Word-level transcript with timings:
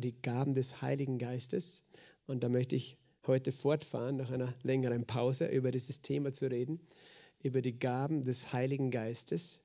die 0.00 0.20
Gaben 0.20 0.54
des 0.54 0.82
Heiligen 0.82 1.18
Geistes. 1.18 1.84
Und 2.26 2.42
da 2.42 2.48
möchte 2.48 2.76
ich 2.76 2.96
heute 3.26 3.52
fortfahren, 3.52 4.16
nach 4.16 4.30
einer 4.30 4.54
längeren 4.62 5.06
Pause, 5.06 5.46
über 5.48 5.70
dieses 5.70 6.00
Thema 6.02 6.32
zu 6.32 6.50
reden, 6.50 6.80
über 7.42 7.62
die 7.62 7.78
Gaben 7.78 8.24
des 8.24 8.52
Heiligen 8.52 8.90
Geistes. 8.90 9.60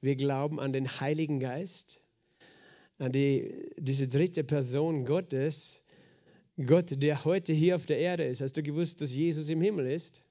Wir 0.00 0.16
glauben 0.16 0.60
an 0.60 0.72
den 0.72 1.00
Heiligen 1.00 1.40
Geist, 1.40 2.02
an 2.98 3.12
die, 3.12 3.70
diese 3.78 4.08
dritte 4.08 4.44
Person 4.44 5.04
Gottes, 5.04 5.80
Gott, 6.66 7.02
der 7.02 7.24
heute 7.24 7.52
hier 7.52 7.76
auf 7.76 7.86
der 7.86 7.98
Erde 7.98 8.24
ist. 8.24 8.40
Hast 8.40 8.56
du 8.56 8.62
gewusst, 8.62 9.00
dass 9.00 9.14
Jesus 9.14 9.48
im 9.48 9.60
Himmel 9.60 9.86
ist? 9.86 10.24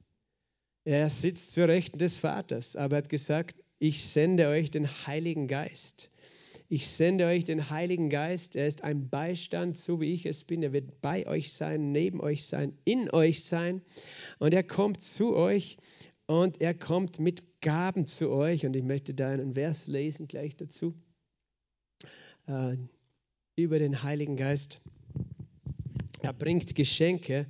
Er 0.83 1.09
sitzt 1.09 1.53
zur 1.53 1.67
Rechten 1.67 1.97
des 1.97 2.17
Vaters, 2.17 2.75
aber 2.75 2.97
er 2.97 3.03
hat 3.03 3.09
gesagt, 3.09 3.63
ich 3.79 4.03
sende 4.05 4.47
euch 4.47 4.69
den 4.69 4.87
Heiligen 5.07 5.47
Geist. 5.47 6.11
Ich 6.71 6.87
sende 6.87 7.25
euch 7.25 7.45
den 7.45 7.71
Heiligen 7.71 8.11
Geist. 8.11 8.55
Er 8.55 8.67
ist 8.67 8.83
ein 8.83 9.09
Beistand, 9.09 9.75
so 9.75 9.99
wie 9.99 10.13
ich 10.13 10.27
es 10.27 10.43
bin. 10.43 10.61
Er 10.61 10.71
wird 10.71 11.01
bei 11.01 11.25
euch 11.25 11.51
sein, 11.51 11.91
neben 11.91 12.21
euch 12.21 12.45
sein, 12.45 12.77
in 12.85 13.09
euch 13.09 13.43
sein. 13.43 13.81
Und 14.37 14.53
er 14.53 14.63
kommt 14.63 15.01
zu 15.01 15.35
euch 15.35 15.77
und 16.27 16.61
er 16.61 16.75
kommt 16.75 17.19
mit 17.19 17.59
Gaben 17.61 18.05
zu 18.05 18.29
euch. 18.29 18.67
Und 18.67 18.75
ich 18.75 18.83
möchte 18.83 19.15
da 19.15 19.29
einen 19.29 19.55
Vers 19.55 19.87
lesen 19.87 20.27
gleich 20.27 20.55
dazu. 20.57 20.93
Äh, 22.45 22.77
über 23.55 23.79
den 23.79 24.03
Heiligen 24.03 24.37
Geist. 24.37 24.79
Er 26.21 26.33
bringt 26.33 26.75
Geschenke, 26.75 27.47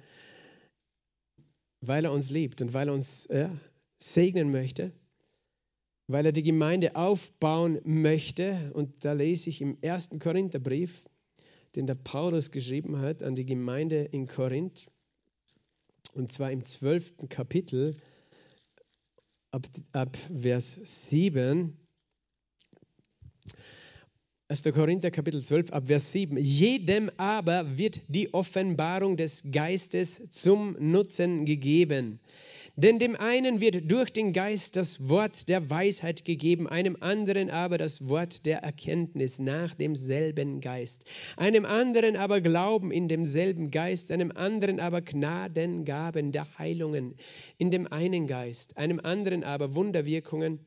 weil 1.82 2.06
er 2.06 2.14
uns 2.14 2.30
liebt 2.30 2.62
und 2.62 2.74
weil 2.74 2.88
er 2.88 2.94
uns 2.94 3.28
ja, 3.30 3.54
segnen 3.98 4.50
möchte 4.50 4.94
weil 6.10 6.26
er 6.26 6.32
die 6.32 6.44
Gemeinde 6.44 6.96
aufbauen 6.96 7.80
möchte. 7.84 8.72
Und 8.74 9.06
da 9.06 9.14
lese 9.14 9.50
ich 9.50 9.62
im 9.62 9.78
ersten 9.82 10.18
Korintherbrief, 10.18 11.08
den 11.76 11.86
der 11.86 11.94
Paulus 11.94 12.50
geschrieben 12.50 13.00
hat 13.00 13.22
an 13.22 13.36
die 13.36 13.46
Gemeinde 13.46 14.06
in 14.06 14.26
Korinth, 14.26 14.88
und 16.14 16.32
zwar 16.32 16.52
im 16.52 16.64
zwölften 16.64 17.30
Kapitel, 17.30 17.96
ab, 19.52 19.68
ab 19.92 20.18
Vers 20.36 20.80
7. 21.10 21.78
1. 24.48 24.64
Korinther 24.74 25.12
Kapitel 25.12 25.44
12 25.44 25.72
ab 25.72 25.86
Vers 25.86 26.12
7. 26.12 26.38
Jedem 26.38 27.12
aber 27.18 27.78
wird 27.78 28.02
die 28.08 28.34
Offenbarung 28.34 29.16
des 29.16 29.44
Geistes 29.52 30.24
zum 30.32 30.76
Nutzen 30.80 31.46
gegeben. 31.46 32.20
Denn 32.82 32.98
dem 32.98 33.18
einen 33.18 33.60
wird 33.60 33.92
durch 33.92 34.10
den 34.14 34.32
Geist 34.32 34.78
das 34.78 35.10
Wort 35.10 35.50
der 35.50 35.70
Weisheit 35.70 36.24
gegeben, 36.24 36.66
einem 36.66 36.96
anderen 37.02 37.50
aber 37.50 37.78
das 37.78 38.08
Wort 38.08 38.46
der 38.46 38.60
Erkenntnis 38.60 39.38
nach 39.38 39.76
demselben 39.76 40.62
Geist, 40.62 41.04
einem 41.36 41.66
anderen 41.66 42.16
aber 42.16 42.40
Glauben 42.40 42.90
in 42.92 43.10
demselben 43.10 43.70
Geist, 43.70 44.12
einem 44.14 44.32
anderen 44.34 44.80
aber 44.80 45.02
Gnadengaben 45.02 46.32
der 46.32 46.58
Heilungen 46.58 47.16
in 47.58 47.70
dem 47.70 47.86
einen 47.92 48.28
Geist, 48.28 48.78
einem 48.78 49.02
anderen 49.04 49.44
aber 49.44 49.76
Wunderwirkungen, 49.76 50.66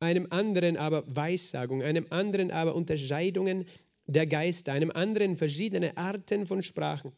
einem 0.00 0.28
anderen 0.30 0.78
aber 0.78 1.04
Weissagung, 1.06 1.82
einem 1.82 2.06
anderen 2.08 2.50
aber 2.50 2.74
Unterscheidungen 2.74 3.66
der 4.06 4.26
Geister, 4.26 4.72
einem 4.72 4.90
anderen 4.90 5.36
verschiedene 5.36 5.98
Arten 5.98 6.46
von 6.46 6.62
Sprachen 6.62 7.12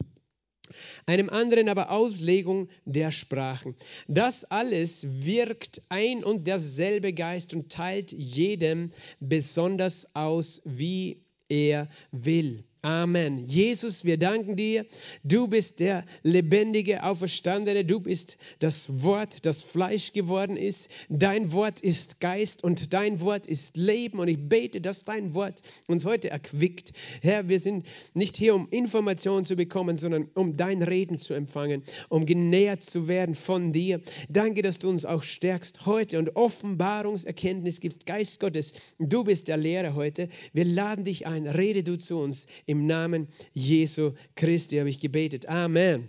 einem 1.06 1.28
anderen 1.28 1.68
aber 1.68 1.90
Auslegung 1.90 2.68
der 2.84 3.12
Sprachen. 3.12 3.74
Das 4.08 4.44
alles 4.44 5.04
wirkt 5.04 5.82
ein 5.88 6.24
und 6.24 6.46
derselbe 6.46 7.12
Geist 7.12 7.54
und 7.54 7.70
teilt 7.70 8.12
jedem 8.12 8.90
besonders 9.20 10.14
aus, 10.14 10.62
wie 10.64 11.22
er 11.48 11.88
will. 12.12 12.64
Amen. 12.82 13.44
Jesus, 13.44 14.06
wir 14.06 14.16
danken 14.16 14.56
dir. 14.56 14.86
Du 15.22 15.48
bist 15.48 15.80
der 15.80 16.02
lebendige, 16.22 17.02
auferstandene. 17.02 17.84
Du 17.84 18.00
bist 18.00 18.38
das 18.58 19.02
Wort, 19.02 19.44
das 19.44 19.60
Fleisch 19.60 20.14
geworden 20.14 20.56
ist. 20.56 20.88
Dein 21.10 21.52
Wort 21.52 21.82
ist 21.82 22.20
Geist 22.20 22.64
und 22.64 22.94
dein 22.94 23.20
Wort 23.20 23.46
ist 23.46 23.76
Leben. 23.76 24.18
Und 24.18 24.28
ich 24.28 24.38
bete, 24.38 24.80
dass 24.80 25.04
dein 25.04 25.34
Wort 25.34 25.62
uns 25.88 26.06
heute 26.06 26.30
erquickt. 26.30 26.92
Herr, 27.20 27.50
wir 27.50 27.60
sind 27.60 27.84
nicht 28.14 28.38
hier, 28.38 28.54
um 28.54 28.66
Informationen 28.70 29.44
zu 29.44 29.56
bekommen, 29.56 29.98
sondern 29.98 30.30
um 30.32 30.56
dein 30.56 30.82
Reden 30.82 31.18
zu 31.18 31.34
empfangen, 31.34 31.82
um 32.08 32.24
genährt 32.24 32.82
zu 32.82 33.08
werden 33.08 33.34
von 33.34 33.74
dir. 33.74 34.00
Danke, 34.30 34.62
dass 34.62 34.78
du 34.78 34.88
uns 34.88 35.04
auch 35.04 35.22
stärkst 35.22 35.84
heute 35.84 36.18
und 36.18 36.34
Offenbarungserkenntnis 36.34 37.80
gibst. 37.80 38.06
Geist 38.06 38.40
Gottes, 38.40 38.72
du 38.98 39.22
bist 39.22 39.48
der 39.48 39.58
Lehrer 39.58 39.94
heute. 39.94 40.30
Wir 40.54 40.64
laden 40.64 41.04
dich 41.04 41.26
ein. 41.26 41.46
Rede 41.46 41.82
du 41.82 41.98
zu 41.98 42.16
uns 42.16 42.46
im 42.70 42.86
Namen 42.86 43.26
Jesu 43.52 44.12
Christi 44.36 44.76
habe 44.76 44.88
ich 44.88 45.00
gebetet. 45.00 45.48
Amen. 45.48 46.08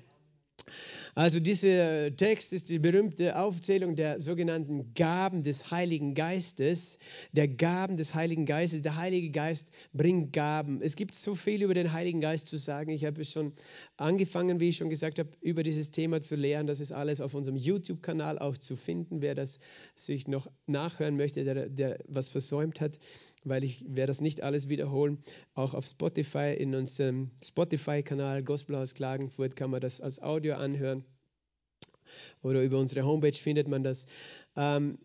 Also 1.15 1.39
dieser 1.39 2.15
Text 2.15 2.53
ist 2.53 2.69
die 2.69 2.79
berühmte 2.79 3.37
Aufzählung 3.37 3.95
der 3.95 4.21
sogenannten 4.21 4.93
Gaben 4.93 5.43
des 5.43 5.71
Heiligen 5.71 6.13
Geistes. 6.13 6.99
Der 7.33 7.47
Gaben 7.47 7.97
des 7.97 8.13
Heiligen 8.13 8.45
Geistes. 8.45 8.83
Der 8.83 8.95
Heilige 8.95 9.31
Geist 9.31 9.71
bringt 9.91 10.33
Gaben. 10.33 10.81
Es 10.81 10.95
gibt 10.95 11.15
so 11.15 11.35
viel 11.35 11.63
über 11.63 11.73
den 11.73 11.91
Heiligen 11.91 12.21
Geist 12.21 12.47
zu 12.47 12.57
sagen. 12.57 12.91
Ich 12.91 13.03
habe 13.03 13.25
schon 13.25 13.53
angefangen, 13.97 14.59
wie 14.59 14.69
ich 14.69 14.77
schon 14.77 14.89
gesagt 14.89 15.19
habe, 15.19 15.29
über 15.41 15.63
dieses 15.63 15.91
Thema 15.91 16.21
zu 16.21 16.35
lehren. 16.35 16.67
Das 16.67 16.79
ist 16.79 16.91
alles 16.91 17.19
auf 17.19 17.33
unserem 17.33 17.57
YouTube-Kanal 17.57 18.39
auch 18.39 18.55
zu 18.55 18.75
finden. 18.75 19.21
Wer 19.21 19.35
das 19.35 19.59
sich 19.95 20.27
noch 20.27 20.47
nachhören 20.67 21.17
möchte, 21.17 21.43
der, 21.43 21.69
der 21.69 21.99
was 22.07 22.29
versäumt 22.29 22.79
hat, 22.79 22.99
weil 23.43 23.63
ich 23.63 23.83
werde 23.87 24.07
das 24.07 24.21
nicht 24.21 24.41
alles 24.41 24.69
wiederholen. 24.69 25.19
Auch 25.53 25.73
auf 25.73 25.85
Spotify, 25.85 26.55
in 26.57 26.75
unserem 26.75 27.31
Spotify-Kanal 27.43 28.43
Gospelhaus 28.43 28.93
Klagenfurt 28.93 29.55
kann 29.55 29.71
man 29.71 29.81
das 29.81 30.01
als 30.01 30.21
Audio 30.21 30.55
anhören. 30.55 31.03
Oder 32.41 32.63
über 32.63 32.79
unsere 32.79 33.05
Homepage 33.05 33.33
findet 33.33 33.67
man 33.67 33.83
das. 33.83 34.05
Ähm, 34.55 34.97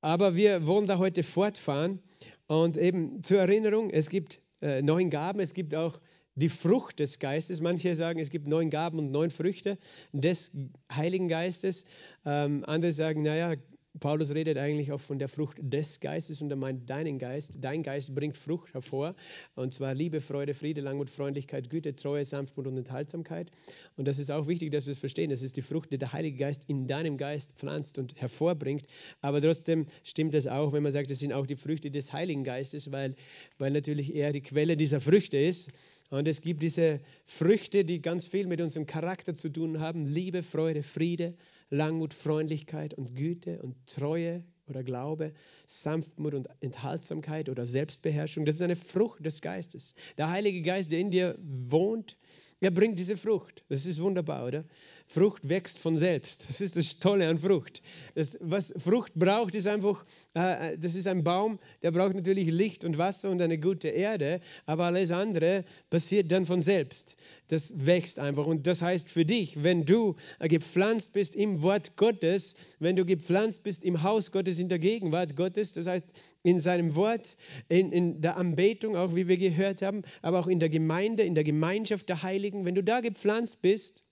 aber 0.00 0.34
wir 0.34 0.66
wollen 0.66 0.86
da 0.86 0.98
heute 0.98 1.22
fortfahren. 1.22 2.00
Und 2.48 2.76
eben 2.76 3.22
zur 3.22 3.38
Erinnerung, 3.38 3.90
es 3.90 4.10
gibt 4.10 4.42
äh, 4.60 4.82
neun 4.82 5.10
Gaben, 5.10 5.40
es 5.40 5.54
gibt 5.54 5.74
auch 5.74 6.00
die 6.34 6.48
Frucht 6.48 6.98
des 6.98 7.18
Geistes. 7.18 7.60
Manche 7.60 7.94
sagen, 7.94 8.18
es 8.18 8.30
gibt 8.30 8.48
neun 8.48 8.70
Gaben 8.70 8.98
und 8.98 9.10
neun 9.10 9.30
Früchte 9.30 9.78
des 10.12 10.50
Heiligen 10.92 11.28
Geistes. 11.28 11.84
Ähm, 12.24 12.64
andere 12.66 12.92
sagen, 12.92 13.22
naja, 13.22 13.54
Paulus 14.00 14.34
redet 14.34 14.56
eigentlich 14.56 14.90
auch 14.90 15.00
von 15.00 15.18
der 15.18 15.28
Frucht 15.28 15.58
des 15.60 16.00
Geistes 16.00 16.40
und 16.40 16.50
er 16.50 16.56
meint 16.56 16.88
deinen 16.88 17.18
Geist. 17.18 17.58
Dein 17.60 17.82
Geist 17.82 18.14
bringt 18.14 18.36
Frucht 18.36 18.72
hervor 18.72 19.14
und 19.54 19.74
zwar 19.74 19.94
Liebe, 19.94 20.20
Freude, 20.20 20.54
Friede, 20.54 20.80
Langmut, 20.80 21.10
Freundlichkeit, 21.10 21.68
Güte, 21.68 21.94
Treue, 21.94 22.24
Sanftmut 22.24 22.66
und 22.66 22.78
Enthaltsamkeit. 22.78 23.50
Und 23.96 24.08
das 24.08 24.18
ist 24.18 24.30
auch 24.30 24.46
wichtig, 24.46 24.70
dass 24.70 24.86
wir 24.86 24.92
es 24.92 24.98
verstehen. 24.98 25.28
Das 25.28 25.42
ist 25.42 25.56
die 25.56 25.62
Frucht, 25.62 25.92
die 25.92 25.98
der 25.98 26.12
Heilige 26.12 26.38
Geist 26.38 26.64
in 26.68 26.86
deinem 26.86 27.18
Geist 27.18 27.52
pflanzt 27.52 27.98
und 27.98 28.18
hervorbringt. 28.20 28.86
Aber 29.20 29.42
trotzdem 29.42 29.86
stimmt 30.02 30.34
es 30.34 30.46
auch, 30.46 30.72
wenn 30.72 30.82
man 30.82 30.92
sagt, 30.92 31.10
das 31.10 31.18
sind 31.18 31.34
auch 31.34 31.46
die 31.46 31.56
Früchte 31.56 31.90
des 31.90 32.12
Heiligen 32.12 32.44
Geistes, 32.44 32.92
weil, 32.92 33.14
weil 33.58 33.72
natürlich 33.72 34.14
er 34.14 34.32
die 34.32 34.42
Quelle 34.42 34.76
dieser 34.76 35.00
Früchte 35.00 35.36
ist. 35.36 35.70
Und 36.08 36.28
es 36.28 36.40
gibt 36.40 36.62
diese 36.62 37.00
Früchte, 37.24 37.84
die 37.84 38.02
ganz 38.02 38.26
viel 38.26 38.46
mit 38.46 38.60
unserem 38.60 38.86
Charakter 38.86 39.34
zu 39.34 39.50
tun 39.50 39.80
haben. 39.80 40.04
Liebe, 40.04 40.42
Freude, 40.42 40.82
Friede, 40.82 41.34
Langmut, 41.72 42.12
Freundlichkeit 42.12 42.92
und 42.92 43.16
Güte 43.16 43.62
und 43.62 43.74
Treue 43.86 44.44
oder 44.68 44.84
Glaube, 44.84 45.32
Sanftmut 45.66 46.34
und 46.34 46.48
Enthaltsamkeit 46.60 47.48
oder 47.48 47.64
Selbstbeherrschung. 47.64 48.44
Das 48.44 48.56
ist 48.56 48.62
eine 48.62 48.76
Frucht 48.76 49.24
des 49.24 49.40
Geistes. 49.40 49.94
Der 50.18 50.28
Heilige 50.28 50.60
Geist, 50.60 50.92
der 50.92 51.00
in 51.00 51.10
dir 51.10 51.38
wohnt, 51.40 52.18
er 52.62 52.70
bringt 52.70 52.96
diese 52.96 53.16
Frucht. 53.16 53.64
Das 53.68 53.86
ist 53.86 54.00
wunderbar, 54.00 54.46
oder? 54.46 54.64
Frucht 55.08 55.48
wächst 55.48 55.78
von 55.78 55.96
selbst. 55.96 56.48
Das 56.48 56.60
ist 56.60 56.76
das 56.76 56.98
Tolle 57.00 57.28
an 57.28 57.38
Frucht. 57.38 57.82
Das, 58.14 58.38
was 58.40 58.72
Frucht 58.78 59.14
braucht, 59.14 59.54
ist 59.56 59.66
einfach, 59.66 60.04
äh, 60.34 60.78
das 60.78 60.94
ist 60.94 61.08
ein 61.08 61.24
Baum, 61.24 61.58
der 61.82 61.90
braucht 61.90 62.14
natürlich 62.14 62.48
Licht 62.48 62.84
und 62.84 62.98
Wasser 62.98 63.30
und 63.30 63.42
eine 63.42 63.58
gute 63.58 63.88
Erde, 63.88 64.40
aber 64.64 64.84
alles 64.84 65.10
andere 65.10 65.64
passiert 65.90 66.30
dann 66.30 66.46
von 66.46 66.60
selbst. 66.60 67.16
Das 67.48 67.74
wächst 67.76 68.18
einfach. 68.18 68.46
Und 68.46 68.66
das 68.66 68.80
heißt 68.80 69.10
für 69.10 69.26
dich, 69.26 69.62
wenn 69.62 69.84
du 69.84 70.16
äh, 70.38 70.48
gepflanzt 70.48 71.12
bist 71.12 71.34
im 71.34 71.60
Wort 71.62 71.96
Gottes, 71.96 72.54
wenn 72.78 72.96
du 72.96 73.04
gepflanzt 73.04 73.62
bist 73.62 73.84
im 73.84 74.02
Haus 74.02 74.30
Gottes, 74.30 74.58
in 74.58 74.68
der 74.68 74.78
Gegenwart 74.78 75.36
Gottes, 75.36 75.72
das 75.72 75.86
heißt 75.86 76.12
in 76.42 76.60
seinem 76.60 76.94
Wort, 76.94 77.36
in, 77.68 77.92
in 77.92 78.22
der 78.22 78.36
Anbetung, 78.36 78.96
auch 78.96 79.14
wie 79.14 79.28
wir 79.28 79.36
gehört 79.36 79.82
haben, 79.82 80.02
aber 80.22 80.38
auch 80.38 80.46
in 80.46 80.60
der 80.60 80.70
Gemeinde, 80.70 81.24
in 81.24 81.34
der 81.34 81.44
Gemeinschaft 81.44 82.08
der 82.08 82.22
Heiligen, 82.22 82.51
wenn 82.52 82.74
du 82.74 82.82
da 82.82 83.00
gepflanzt 83.00 83.62
bist, 83.62 84.04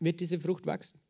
wird 0.00 0.20
diese 0.20 0.38
Frucht 0.38 0.66
wachsen. 0.66 1.00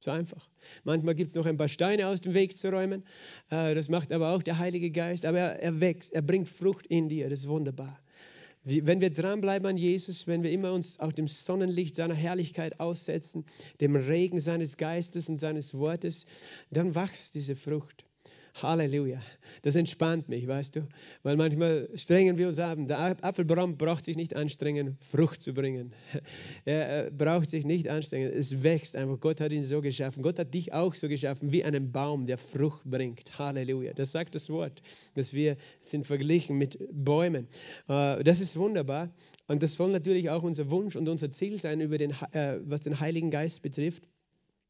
So 0.00 0.10
einfach. 0.10 0.48
Manchmal 0.84 1.14
gibt 1.14 1.30
es 1.30 1.34
noch 1.34 1.46
ein 1.46 1.56
paar 1.56 1.68
Steine 1.68 2.08
aus 2.08 2.20
dem 2.20 2.34
Weg 2.34 2.56
zu 2.56 2.70
räumen. 2.70 3.04
Äh, 3.50 3.74
das 3.74 3.88
macht 3.88 4.12
aber 4.12 4.34
auch 4.34 4.42
der 4.42 4.58
Heilige 4.58 4.90
Geist. 4.90 5.24
Aber 5.24 5.38
er, 5.38 5.80
wächst, 5.80 6.12
er 6.12 6.22
bringt 6.22 6.48
Frucht 6.48 6.86
in 6.86 7.08
dir. 7.08 7.30
Das 7.30 7.40
ist 7.40 7.48
wunderbar. 7.48 7.98
Wenn 8.62 9.00
wir 9.00 9.10
dranbleiben 9.10 9.66
an 9.68 9.76
Jesus, 9.76 10.26
wenn 10.26 10.42
wir 10.42 10.50
immer 10.50 10.72
uns 10.72 10.98
auch 10.98 11.12
dem 11.12 11.28
Sonnenlicht 11.28 11.94
seiner 11.94 12.14
Herrlichkeit 12.14 12.80
aussetzen, 12.80 13.44
dem 13.80 13.94
Regen 13.94 14.40
seines 14.40 14.76
Geistes 14.76 15.28
und 15.28 15.38
seines 15.38 15.74
Wortes, 15.74 16.26
dann 16.70 16.96
wächst 16.96 17.36
diese 17.36 17.54
Frucht. 17.54 18.05
Halleluja. 18.62 19.20
Das 19.62 19.76
entspannt 19.76 20.28
mich, 20.28 20.46
weißt 20.46 20.76
du? 20.76 20.88
Weil 21.22 21.36
manchmal 21.36 21.88
strengen 21.94 22.38
wir 22.38 22.48
uns 22.48 22.58
ab. 22.58 22.78
Der 22.80 23.16
Apfelbaum 23.22 23.76
braucht 23.76 24.04
sich 24.04 24.16
nicht 24.16 24.34
anstrengen, 24.34 24.96
Frucht 25.00 25.42
zu 25.42 25.52
bringen. 25.52 25.92
Er 26.64 27.10
braucht 27.10 27.50
sich 27.50 27.64
nicht 27.64 27.88
anstrengen. 27.88 28.32
Es 28.32 28.62
wächst 28.62 28.96
einfach. 28.96 29.20
Gott 29.20 29.40
hat 29.40 29.52
ihn 29.52 29.62
so 29.62 29.80
geschaffen. 29.80 30.22
Gott 30.22 30.38
hat 30.38 30.52
dich 30.54 30.72
auch 30.72 30.94
so 30.94 31.08
geschaffen, 31.08 31.52
wie 31.52 31.64
einen 31.64 31.92
Baum, 31.92 32.26
der 32.26 32.38
Frucht 32.38 32.84
bringt. 32.84 33.38
Halleluja. 33.38 33.92
Das 33.92 34.12
sagt 34.12 34.34
das 34.34 34.50
Wort, 34.50 34.82
dass 35.14 35.32
wir 35.32 35.56
sind 35.80 36.06
verglichen 36.06 36.56
mit 36.56 36.78
Bäumen. 36.92 37.48
Äh, 37.88 38.24
das 38.24 38.40
ist 38.40 38.56
wunderbar. 38.56 39.10
Und 39.46 39.62
das 39.62 39.74
soll 39.74 39.90
natürlich 39.90 40.30
auch 40.30 40.42
unser 40.42 40.70
Wunsch 40.70 40.96
und 40.96 41.08
unser 41.08 41.30
Ziel 41.30 41.60
sein, 41.60 41.80
über 41.80 41.98
den, 41.98 42.12
äh, 42.32 42.58
was 42.64 42.82
den 42.82 43.00
Heiligen 43.00 43.30
Geist 43.30 43.62
betrifft. 43.62 44.02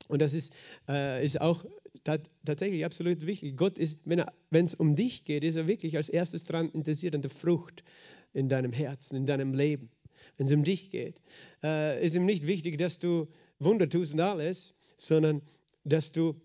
Und 0.08 0.22
das 0.22 0.34
ist, 0.34 0.52
äh, 0.88 1.24
ist 1.24 1.40
auch 1.40 1.64
tatsächlich 2.04 2.84
absolut 2.84 3.26
wichtig. 3.26 3.56
Gott 3.56 3.78
ist, 3.78 4.00
wenn 4.04 4.64
es 4.64 4.75
um 4.75 4.96
dich 4.96 5.25
geht, 5.25 5.44
ist 5.44 5.56
er 5.56 5.69
wirklich 5.69 5.96
als 5.96 6.08
erstes 6.08 6.44
daran 6.44 6.70
interessiert 6.70 7.14
an 7.14 7.22
der 7.22 7.31
Frucht 7.31 7.84
in 8.32 8.48
deinem 8.48 8.72
Herzen, 8.72 9.16
in 9.16 9.26
deinem 9.26 9.54
Leben. 9.54 9.90
Wenn 10.37 10.46
es 10.46 10.52
um 10.52 10.64
dich 10.64 10.90
geht, 10.90 11.20
äh, 11.62 12.04
ist 12.04 12.14
ihm 12.14 12.26
nicht 12.26 12.46
wichtig, 12.46 12.78
dass 12.78 12.98
du 12.98 13.28
Wunder 13.58 13.88
tust 13.88 14.12
und 14.12 14.20
alles, 14.20 14.75
sondern 14.98 15.43
dass 15.84 16.12
du 16.12 16.40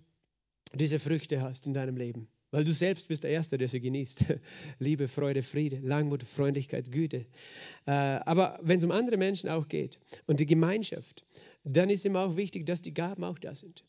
diese 0.74 1.00
Früchte 1.00 1.42
hast 1.42 1.68
in 1.68 1.74
deinem 1.74 1.98
Leben. 1.98 2.28
Weil 2.52 2.66
du 2.66 2.74
selbst 2.74 3.08
bist 3.08 3.24
der 3.24 3.32
Erste, 3.32 3.58
der 3.58 3.68
sie 3.68 3.80
genießt. 3.80 4.26
Liebe, 4.80 5.08
Freude, 5.08 5.42
Friede, 5.42 5.80
Langmut, 5.80 6.24
Freundlichkeit, 6.24 6.92
Güte. 6.92 7.26
Äh, 7.86 7.92
aber 7.92 8.60
wenn 8.62 8.78
es 8.78 8.84
um 8.84 8.92
andere 8.92 9.18
Menschen 9.18 9.50
auch 9.50 9.68
geht 9.68 10.00
und 10.28 10.40
die 10.40 10.46
Gemeinschaft, 10.46 11.26
dann 11.64 11.90
ist 11.90 12.06
ihm 12.06 12.16
auch 12.16 12.36
wichtig, 12.36 12.66
dass 12.66 12.82
die 12.82 12.94
Gaben 12.94 13.24
auch 13.24 13.40
da 13.40 13.56
sind. 13.56 13.86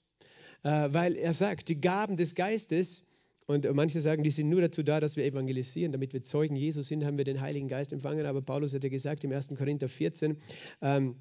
Äh, 0.62 0.88
weil 0.92 1.16
er 1.16 1.34
sagt, 1.34 1.68
die 1.68 1.80
Gaben 1.80 2.16
des 2.16 2.34
Geistes, 2.34 3.06
und 3.46 3.70
manche 3.74 4.00
sagen, 4.00 4.22
die 4.22 4.30
sind 4.30 4.48
nur 4.48 4.60
dazu 4.60 4.82
da, 4.82 5.00
dass 5.00 5.16
wir 5.16 5.24
evangelisieren, 5.24 5.92
damit 5.92 6.12
wir 6.12 6.22
Zeugen 6.22 6.56
Jesus 6.56 6.86
sind, 6.86 7.04
haben 7.04 7.18
wir 7.18 7.24
den 7.24 7.40
Heiligen 7.40 7.68
Geist 7.68 7.92
empfangen. 7.92 8.24
Aber 8.24 8.40
Paulus 8.40 8.72
hat 8.72 8.84
ja 8.84 8.90
gesagt 8.90 9.24
im 9.24 9.32
1. 9.32 9.48
Korinther 9.56 9.88
14, 9.88 10.36
ähm, 10.80 11.16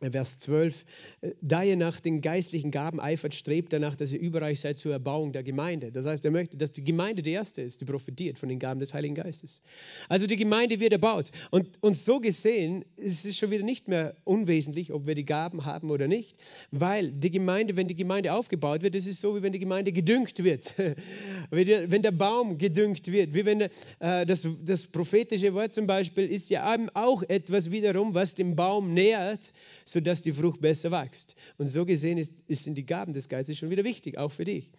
Vers 0.00 0.38
12, 0.40 0.84
äh, 1.22 1.30
da 1.40 1.62
ihr 1.62 1.76
nach 1.76 2.00
den 2.00 2.20
geistlichen 2.20 2.70
Gaben 2.70 3.00
eifert, 3.00 3.34
strebt 3.34 3.72
danach, 3.72 3.96
dass 3.96 4.12
ihr 4.12 4.20
überreich 4.20 4.60
seid 4.60 4.78
zur 4.78 4.92
Erbauung 4.92 5.32
der 5.32 5.42
Gemeinde. 5.42 5.90
Das 5.90 6.04
heißt, 6.04 6.24
er 6.24 6.30
möchte, 6.30 6.56
dass 6.56 6.72
die 6.72 6.84
Gemeinde 6.84 7.22
die 7.22 7.30
erste 7.30 7.62
ist, 7.62 7.80
die 7.80 7.86
profitiert 7.86 8.38
von 8.38 8.48
den 8.48 8.58
Gaben 8.58 8.80
des 8.80 8.92
Heiligen 8.92 9.14
Geistes. 9.14 9.62
Also 10.08 10.26
die 10.26 10.36
Gemeinde 10.36 10.80
wird 10.80 10.92
erbaut. 10.92 11.30
Und, 11.50 11.82
und 11.82 11.96
so 11.96 12.20
gesehen 12.20 12.84
ist 12.96 13.24
es 13.24 13.38
schon 13.38 13.50
wieder 13.50 13.64
nicht 13.64 13.88
mehr 13.88 14.16
unwesentlich, 14.24 14.92
ob 14.92 15.06
wir 15.06 15.14
die 15.14 15.24
Gaben 15.24 15.64
haben 15.64 15.90
oder 15.90 16.08
nicht, 16.08 16.36
weil 16.70 17.10
die 17.10 17.30
Gemeinde, 17.30 17.76
wenn 17.76 17.88
die 17.88 17.96
Gemeinde 17.96 18.34
aufgebaut 18.34 18.82
wird, 18.82 18.94
das 18.94 19.06
ist 19.06 19.20
so, 19.20 19.34
wie 19.34 19.42
wenn 19.42 19.52
die 19.52 19.58
Gemeinde 19.58 19.92
gedüngt 19.92 20.44
wird. 20.44 20.74
wenn 21.50 22.02
der 22.02 22.12
Baum 22.12 22.58
gedüngt 22.58 23.10
wird, 23.10 23.34
wie 23.34 23.46
wenn 23.46 23.62
äh, 23.62 24.26
das, 24.26 24.46
das 24.62 24.86
prophetische 24.86 25.54
Wort 25.54 25.72
zum 25.72 25.86
Beispiel 25.86 26.26
ist 26.26 26.50
ja 26.50 26.76
auch 26.94 27.22
etwas 27.22 27.70
wiederum, 27.70 28.14
was 28.14 28.34
den 28.34 28.56
Baum 28.56 28.92
nährt, 28.92 29.52
sodass 29.86 30.20
die 30.20 30.32
Frucht 30.32 30.60
besser 30.60 30.90
wächst. 30.90 31.36
Und 31.56 31.68
so 31.68 31.86
gesehen 31.86 32.18
ist, 32.18 32.42
sind 32.48 32.74
die 32.74 32.84
Gaben 32.84 33.14
des 33.14 33.28
Geistes 33.28 33.56
schon 33.56 33.70
wieder 33.70 33.84
wichtig, 33.84 34.18
auch 34.18 34.32
für 34.32 34.44
dich. 34.44 34.70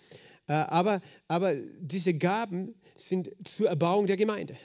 Äh, 0.48 0.54
aber, 0.54 1.02
aber 1.28 1.56
diese 1.56 2.14
Gaben 2.14 2.76
sind 2.96 3.32
zur 3.44 3.70
Erbauung 3.70 4.06
der 4.06 4.18
Gemeinde. 4.18 4.56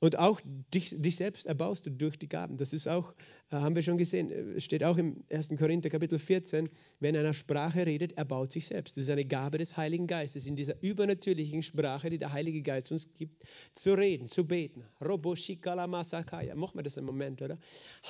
Und 0.00 0.18
auch 0.18 0.40
dich, 0.72 0.94
dich 0.98 1.16
selbst 1.16 1.46
erbaust 1.46 1.86
du 1.86 1.90
durch 1.90 2.18
die 2.18 2.28
Gaben. 2.28 2.58
Das 2.58 2.72
ist 2.72 2.88
auch 2.88 3.14
haben 3.60 3.74
wir 3.74 3.82
schon 3.82 3.98
gesehen, 3.98 4.30
äh, 4.30 4.60
steht 4.60 4.84
auch 4.84 4.96
im 4.96 5.24
1. 5.30 5.56
Korinther 5.56 5.90
Kapitel 5.90 6.18
14, 6.18 6.68
wenn 7.00 7.16
einer 7.16 7.34
Sprache 7.34 7.86
redet, 7.86 8.12
er 8.16 8.24
baut 8.24 8.52
sich 8.52 8.66
selbst. 8.66 8.96
Das 8.96 9.04
ist 9.04 9.10
eine 9.10 9.24
Gabe 9.24 9.58
des 9.58 9.76
Heiligen 9.76 10.06
Geistes, 10.06 10.46
in 10.46 10.56
dieser 10.56 10.74
übernatürlichen 10.82 11.62
Sprache, 11.62 12.10
die 12.10 12.18
der 12.18 12.32
Heilige 12.32 12.62
Geist 12.62 12.90
uns 12.92 13.12
gibt, 13.14 13.42
zu 13.72 13.94
reden, 13.94 14.28
zu 14.28 14.44
beten. 14.44 14.84
Robo 15.00 15.34
masakaya. 15.88 16.54
Machen 16.54 16.78
wir 16.78 16.82
das 16.82 16.98
einen 16.98 17.06
Moment, 17.06 17.42
oder? 17.42 17.58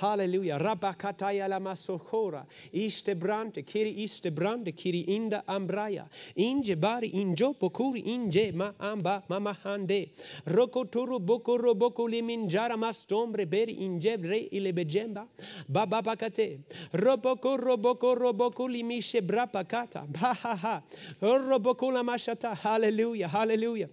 Halleluja. 0.00 0.56
Rabakataya 0.56 1.46
la 1.46 1.60
masochora. 1.60 2.46
Iste 2.72 3.14
brante, 3.16 3.62
kiri 3.62 3.90
iste 4.02 4.30
brande, 4.30 4.72
kiri 4.72 5.00
inda 5.00 5.42
ambraya. 5.46 6.08
Inje 6.34 6.76
bari 6.76 7.08
injo 7.08 7.54
pokuri 7.54 8.00
inje 8.00 8.52
ma 8.52 8.74
amba 8.78 9.22
mama 9.28 9.56
hande. 9.64 10.10
Rokoturu 10.46 11.18
bokoro 11.20 11.74
boko 11.74 12.08
liminjara 12.08 12.76
mastombre 12.76 13.46
beri 13.46 13.72
inje 13.72 14.16
re 14.16 14.48
ilebejemba. 14.50 15.26
Baba 15.68 16.02
bakate. 16.02 16.60
Roboko 16.92 17.56
roboko 17.56 18.14
roboko 18.14 18.68
limishe 18.68 19.20
brapakata. 19.20 20.06
Bahaha. 20.06 20.82
Roboko 21.22 21.92
la 21.92 22.02
mashata. 22.02 22.54
Hallelujah. 22.56 23.28
Hallelujah. 23.28 23.88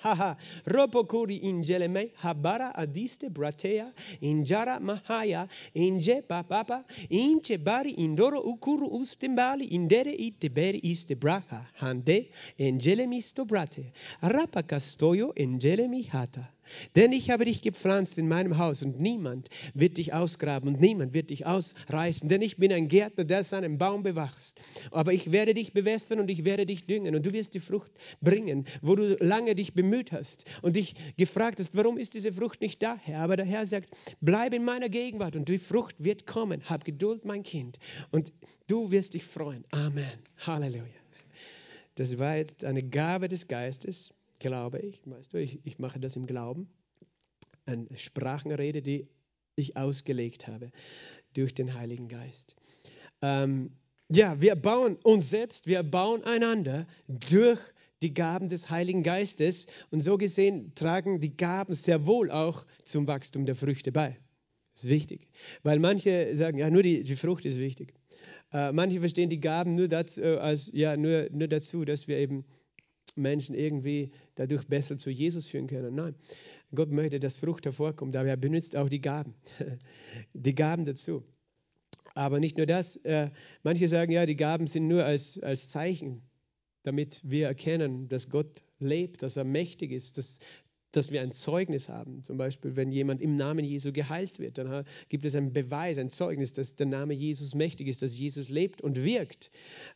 Haha, 0.00 0.36
robokuri 0.66 1.36
injeleme 1.36 2.10
habara 2.22 2.72
adiste 2.74 3.28
bratea 3.28 3.92
injara 4.20 4.80
mahaya 4.80 5.48
inje 5.74 6.22
papapa 6.22 6.84
inche 7.10 7.58
bari 7.58 7.90
indoro 7.90 8.40
ukuru 8.40 8.86
ustimbali 8.86 9.64
indere 9.64 10.12
itiberi 10.12 10.78
iste 10.82 11.14
braha 11.14 11.66
hande 11.74 12.30
injelemisto 12.58 13.44
brate 13.44 13.92
rapakastoyo 14.22 15.34
injelemi 15.34 16.02
hata 16.02 16.46
denn 16.96 17.12
ich 17.12 17.30
habe 17.30 17.44
dich 17.44 17.62
gepflanzt 17.62 18.18
in 18.18 18.28
meinem 18.28 18.58
Haus 18.58 18.82
und 18.82 19.00
niemand 19.00 19.48
wird 19.74 19.98
dich 19.98 20.12
ausgraben 20.12 20.68
und 20.68 20.80
niemand 20.80 21.14
wird 21.14 21.30
dich 21.30 21.46
ausreißen. 21.46 22.28
Denn 22.28 22.42
ich 22.42 22.56
bin 22.56 22.72
ein 22.72 22.88
Gärtner, 22.88 23.24
der 23.24 23.44
seinen 23.44 23.78
Baum 23.78 24.02
bewacht. 24.02 24.60
Aber 24.90 25.12
ich 25.12 25.32
werde 25.32 25.54
dich 25.54 25.72
bewässern 25.72 26.20
und 26.20 26.30
ich 26.30 26.44
werde 26.44 26.66
dich 26.66 26.86
düngen 26.86 27.14
und 27.14 27.24
du 27.26 27.32
wirst 27.32 27.54
die 27.54 27.60
Frucht 27.60 27.92
bringen, 28.20 28.66
wo 28.80 28.94
du 28.96 29.16
lange 29.20 29.54
dich 29.54 29.74
bemüht 29.74 30.12
hast 30.12 30.44
und 30.62 30.76
dich 30.76 30.94
gefragt 31.16 31.58
hast, 31.58 31.76
warum 31.76 31.98
ist 31.98 32.14
diese 32.14 32.32
Frucht 32.32 32.60
nicht 32.60 32.82
da, 32.82 32.96
Herr? 33.02 33.20
Aber 33.20 33.36
der 33.36 33.46
Herr 33.46 33.66
sagt, 33.66 33.90
bleib 34.20 34.54
in 34.54 34.64
meiner 34.64 34.88
Gegenwart 34.88 35.36
und 35.36 35.48
die 35.48 35.58
Frucht 35.58 35.96
wird 35.98 36.26
kommen. 36.26 36.62
Hab 36.68 36.84
Geduld, 36.84 37.24
mein 37.24 37.42
Kind, 37.42 37.78
und 38.10 38.32
du 38.66 38.90
wirst 38.90 39.14
dich 39.14 39.24
freuen. 39.24 39.64
Amen. 39.70 40.18
Halleluja. 40.38 40.84
Das 41.94 42.18
war 42.18 42.36
jetzt 42.36 42.64
eine 42.64 42.82
Gabe 42.82 43.28
des 43.28 43.48
Geistes 43.48 44.14
glaube 44.42 44.80
ich, 44.80 45.00
weißt 45.04 45.32
du, 45.32 45.38
ich, 45.38 45.64
ich 45.64 45.78
mache 45.78 46.00
das 46.00 46.16
im 46.16 46.26
Glauben, 46.26 46.68
eine 47.64 47.86
Sprachenrede, 47.96 48.82
die 48.82 49.08
ich 49.54 49.76
ausgelegt 49.76 50.48
habe 50.48 50.70
durch 51.34 51.54
den 51.54 51.74
Heiligen 51.74 52.08
Geist. 52.08 52.56
Ähm, 53.22 53.70
ja, 54.10 54.40
wir 54.40 54.56
bauen 54.56 54.96
uns 54.96 55.30
selbst, 55.30 55.66
wir 55.66 55.82
bauen 55.82 56.24
einander 56.24 56.86
durch 57.06 57.60
die 58.02 58.12
Gaben 58.12 58.48
des 58.48 58.68
Heiligen 58.68 59.04
Geistes 59.04 59.66
und 59.90 60.00
so 60.00 60.18
gesehen 60.18 60.74
tragen 60.74 61.20
die 61.20 61.36
Gaben 61.36 61.74
sehr 61.74 62.04
wohl 62.04 62.30
auch 62.30 62.66
zum 62.84 63.06
Wachstum 63.06 63.46
der 63.46 63.54
Früchte 63.54 63.92
bei. 63.92 64.18
Das 64.74 64.84
ist 64.84 64.90
wichtig, 64.90 65.28
weil 65.62 65.78
manche 65.78 66.34
sagen, 66.34 66.58
ja, 66.58 66.68
nur 66.68 66.82
die, 66.82 67.04
die 67.04 67.16
Frucht 67.16 67.44
ist 67.44 67.58
wichtig. 67.58 67.94
Äh, 68.52 68.72
manche 68.72 69.00
verstehen 69.00 69.30
die 69.30 69.40
Gaben 69.40 69.76
nur 69.76 69.88
dazu, 69.88 70.20
äh, 70.20 70.36
als, 70.38 70.70
ja, 70.74 70.96
nur, 70.96 71.28
nur 71.30 71.46
dazu, 71.46 71.84
dass 71.84 72.08
wir 72.08 72.18
eben 72.18 72.44
Menschen 73.16 73.54
irgendwie 73.54 74.10
dadurch 74.34 74.66
besser 74.66 74.98
zu 74.98 75.10
Jesus 75.10 75.46
führen 75.46 75.66
können. 75.66 75.94
Nein, 75.94 76.14
Gott 76.74 76.90
möchte, 76.90 77.20
dass 77.20 77.36
Frucht 77.36 77.64
hervorkommt, 77.66 78.16
aber 78.16 78.28
er 78.28 78.36
benutzt 78.36 78.76
auch 78.76 78.88
die 78.88 79.00
Gaben, 79.00 79.34
die 80.32 80.54
Gaben 80.54 80.84
dazu. 80.84 81.24
Aber 82.14 82.40
nicht 82.40 82.56
nur 82.56 82.66
das, 82.66 82.96
äh, 82.96 83.30
manche 83.62 83.88
sagen, 83.88 84.12
ja, 84.12 84.26
die 84.26 84.36
Gaben 84.36 84.66
sind 84.66 84.86
nur 84.86 85.04
als, 85.04 85.38
als 85.40 85.70
Zeichen, 85.70 86.22
damit 86.82 87.20
wir 87.24 87.46
erkennen, 87.46 88.08
dass 88.08 88.28
Gott 88.28 88.62
lebt, 88.78 89.22
dass 89.22 89.36
er 89.36 89.44
mächtig 89.44 89.92
ist, 89.92 90.18
dass, 90.18 90.38
dass 90.92 91.10
wir 91.10 91.22
ein 91.22 91.32
Zeugnis 91.32 91.88
haben. 91.88 92.22
Zum 92.22 92.36
Beispiel, 92.36 92.76
wenn 92.76 92.92
jemand 92.92 93.20
im 93.20 93.36
Namen 93.36 93.64
Jesu 93.64 93.92
geheilt 93.92 94.38
wird, 94.38 94.58
dann 94.58 94.84
gibt 95.08 95.24
es 95.24 95.34
einen 95.34 95.52
Beweis, 95.52 95.98
ein 95.98 96.10
Zeugnis, 96.10 96.52
dass 96.52 96.76
der 96.76 96.86
Name 96.86 97.14
Jesus 97.14 97.54
mächtig 97.54 97.88
ist, 97.88 98.02
dass 98.02 98.18
Jesus 98.18 98.48
lebt 98.48 98.82
und 98.82 99.02
wirkt. 99.02 99.50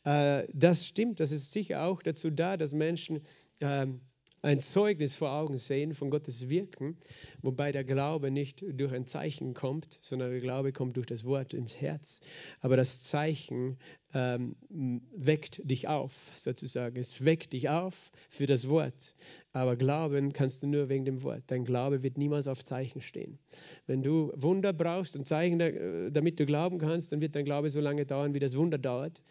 Äh, 0.05 0.47
das 0.53 0.87
stimmt, 0.87 1.21
das 1.21 1.33
ist 1.33 1.53
sicher 1.53 1.85
auch 1.85 2.03
dazu 2.03 2.31
da, 2.31 2.57
dass 2.57 2.73
Menschen 2.73 3.21
ähm, 3.61 4.01
ein 4.43 4.61
Zeugnis 4.61 5.15
vor 5.15 5.33
Augen 5.33 5.57
sehen 5.57 5.95
von 5.95 6.11
Gottes 6.11 6.49
Wirken, 6.49 6.97
wobei 7.43 7.73
der 7.73 7.85
Glaube 7.85 8.31
nicht 8.31 8.65
durch 8.79 8.93
ein 8.93 9.07
Zeichen 9.07 9.55
kommt, 9.55 9.99
sondern 10.03 10.31
der 10.31 10.41
Glaube 10.41 10.73
kommt 10.73 10.97
durch 10.97 11.07
das 11.07 11.25
Wort 11.25 11.55
ins 11.55 11.81
Herz. 11.81 12.21
Aber 12.61 12.77
das 12.77 13.03
Zeichen 13.03 13.79
ähm, 14.15 14.57
weckt 14.69 15.61
dich 15.69 15.89
auf, 15.89 16.31
sozusagen. 16.35 16.99
Es 16.99 17.25
weckt 17.25 17.53
dich 17.53 17.69
auf 17.69 18.13
für 18.29 18.47
das 18.47 18.69
Wort. 18.69 19.15
Aber 19.53 19.77
glauben 19.77 20.33
kannst 20.33 20.63
du 20.63 20.69
nur 20.69 20.89
wegen 20.89 21.05
dem 21.05 21.23
Wort. 21.23 21.45
Dein 21.49 21.65
Glaube 21.65 22.03
wird 22.03 22.19
niemals 22.19 22.47
auf 22.47 22.63
Zeichen 22.63 23.01
stehen. 23.01 23.39
Wenn 23.87 24.03
du 24.03 24.33
Wunder 24.37 24.73
brauchst 24.73 25.17
und 25.17 25.27
Zeichen, 25.27 25.61
äh, 25.61 26.11
damit 26.11 26.39
du 26.39 26.47
glauben 26.47 26.79
kannst, 26.79 27.13
dann 27.13 27.21
wird 27.21 27.35
dein 27.35 27.45
Glaube 27.45 27.71
so 27.71 27.81
lange 27.81 28.07
dauern, 28.07 28.35
wie 28.35 28.41
das 28.41 28.57
Wunder 28.57 28.79
dauert. 28.79 29.23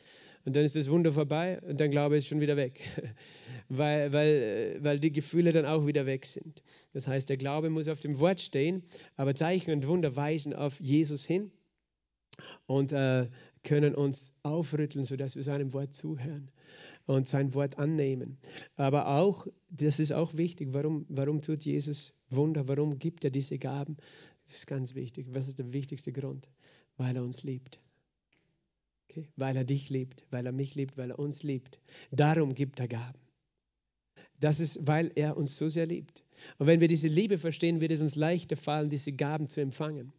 Und 0.46 0.56
dann 0.56 0.64
ist 0.64 0.75
das 0.75 0.90
Wunder 0.90 1.12
vorbei 1.12 1.60
und 1.62 1.80
dein 1.80 1.92
Glaube 1.92 2.18
ist 2.18 2.28
schon 2.28 2.40
wieder 2.40 2.56
weg, 2.56 2.82
weil, 3.70 4.14
weil, 4.14 4.28
äh, 4.28 4.84
weil 4.84 5.00
die 5.00 5.12
Gefühle 5.12 5.52
dann 5.52 5.66
auch 5.66 5.88
wieder 5.88 6.06
weg 6.06 6.25
sind. 6.25 6.62
Das 6.94 7.08
heißt, 7.08 7.28
der 7.30 7.38
Glaube 7.38 7.70
muss 7.70 7.88
auf 7.88 8.00
dem 8.00 8.20
Wort 8.20 8.40
stehen, 8.40 8.84
aber 9.16 9.34
Zeichen 9.36 9.72
und 9.72 9.88
Wunder 9.88 10.16
weisen 10.16 10.54
auf 10.54 10.80
Jesus 10.80 11.25
hin 11.25 11.52
und 12.68 12.92
äh, 12.92 13.28
können 13.64 13.96
uns 13.96 14.34
aufrütteln, 14.44 15.04
sodass 15.04 15.36
wir 15.36 15.44
seinem 15.44 15.74
Wort 15.74 15.96
zuhören. 15.96 16.52
und 17.08 17.28
sein 17.28 17.54
Wort 17.54 17.78
annehmen. 17.78 18.38
Aber 18.75 19.08
auch, 19.08 19.48
das 19.70 20.00
ist 20.00 20.12
auch 20.12 20.34
wichtig, 20.36 20.70
warum, 20.72 21.06
warum 21.10 21.42
tut 21.42 21.64
Jesus 21.66 22.14
Wunder, 22.30 22.68
warum 22.68 22.98
gibt 22.98 23.24
er 23.24 23.32
diese 23.32 23.60
Gaben? 23.60 23.98
Das 24.46 24.56
ist 24.56 24.68
ganz 24.68 24.96
wichtig. 24.96 25.28
Was 25.30 25.48
ist 25.48 25.60
der 25.60 25.72
wichtigste 25.74 26.12
Grund? 26.12 26.50
Weil 26.98 27.16
er 27.16 27.24
uns 27.24 27.44
liebt. 27.44 27.80
Okay? 29.16 29.28
Weil 29.38 29.56
er 29.56 29.64
dich 29.64 29.90
liebt, 29.90 30.26
weil 30.30 30.46
er 30.46 30.52
mich 30.52 30.76
liebt, 30.76 30.98
weil 30.98 31.12
er 31.12 31.20
uns 31.20 31.44
liebt. 31.44 31.80
Darum 32.12 32.54
gibt 32.54 32.80
er 32.80 32.88
Gaben. 32.88 33.20
Das 34.42 34.60
ist, 34.60 34.86
weil 34.86 35.12
er 35.16 35.38
uns 35.38 35.56
so 35.56 35.70
sehr 35.70 35.86
liebt. 35.86 36.24
Und 36.58 36.68
wenn 36.68 36.82
wir 36.82 36.90
diese 36.90 37.08
Liebe 37.08 37.38
verstehen, 37.38 37.80
wird 37.80 37.92
es 37.92 38.02
uns 38.02 38.16
leichter 38.16 38.58
fallen, 38.58 38.90
diese 38.90 39.14
Gaben 39.14 39.48
zu 39.48 39.62
empfangen. 39.62 40.12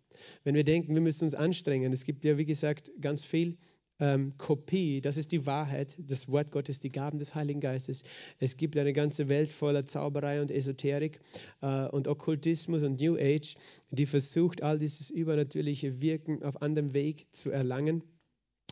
Wenn 0.45 0.55
wir 0.55 0.65
denken, 0.65 0.95
wir 0.95 1.03
müssen 1.03 1.25
uns 1.25 1.35
anstrengen, 1.35 1.93
es 1.93 2.05
gibt 2.05 2.25
ja, 2.25 2.38
wie 2.38 2.47
gesagt, 2.47 2.91
ganz 2.99 3.23
viel 3.23 3.59
ähm, 4.00 4.33
Kopie, 4.38 5.03
das 5.03 5.19
ist 5.19 5.33
die 5.33 5.45
Wahrheit, 5.45 5.95
das 5.99 6.31
Wort 6.31 6.50
Gottes, 6.50 6.81
die 6.81 6.91
Gaben 6.91 7.19
des 7.19 7.35
Heiligen 7.35 7.61
Geistes. 7.61 8.03
Es 8.38 8.57
gibt 8.57 8.79
eine 8.79 8.95
ganze 8.95 9.29
Welt 9.29 9.50
voller 9.50 9.85
Zauberei 9.85 10.41
und 10.41 10.50
Esoterik 10.50 11.21
äh, 11.61 11.87
und 11.88 12.09
Okkultismus 12.09 12.83
und 12.83 13.00
New 13.00 13.17
Age, 13.19 13.57
die 13.91 14.07
versucht, 14.07 14.62
all 14.62 14.79
dieses 14.79 15.11
übernatürliche 15.11 16.00
Wirken 16.00 16.43
auf 16.43 16.62
anderem 16.62 16.95
Weg 16.95 17.26
zu 17.33 17.50
erlangen 17.50 18.03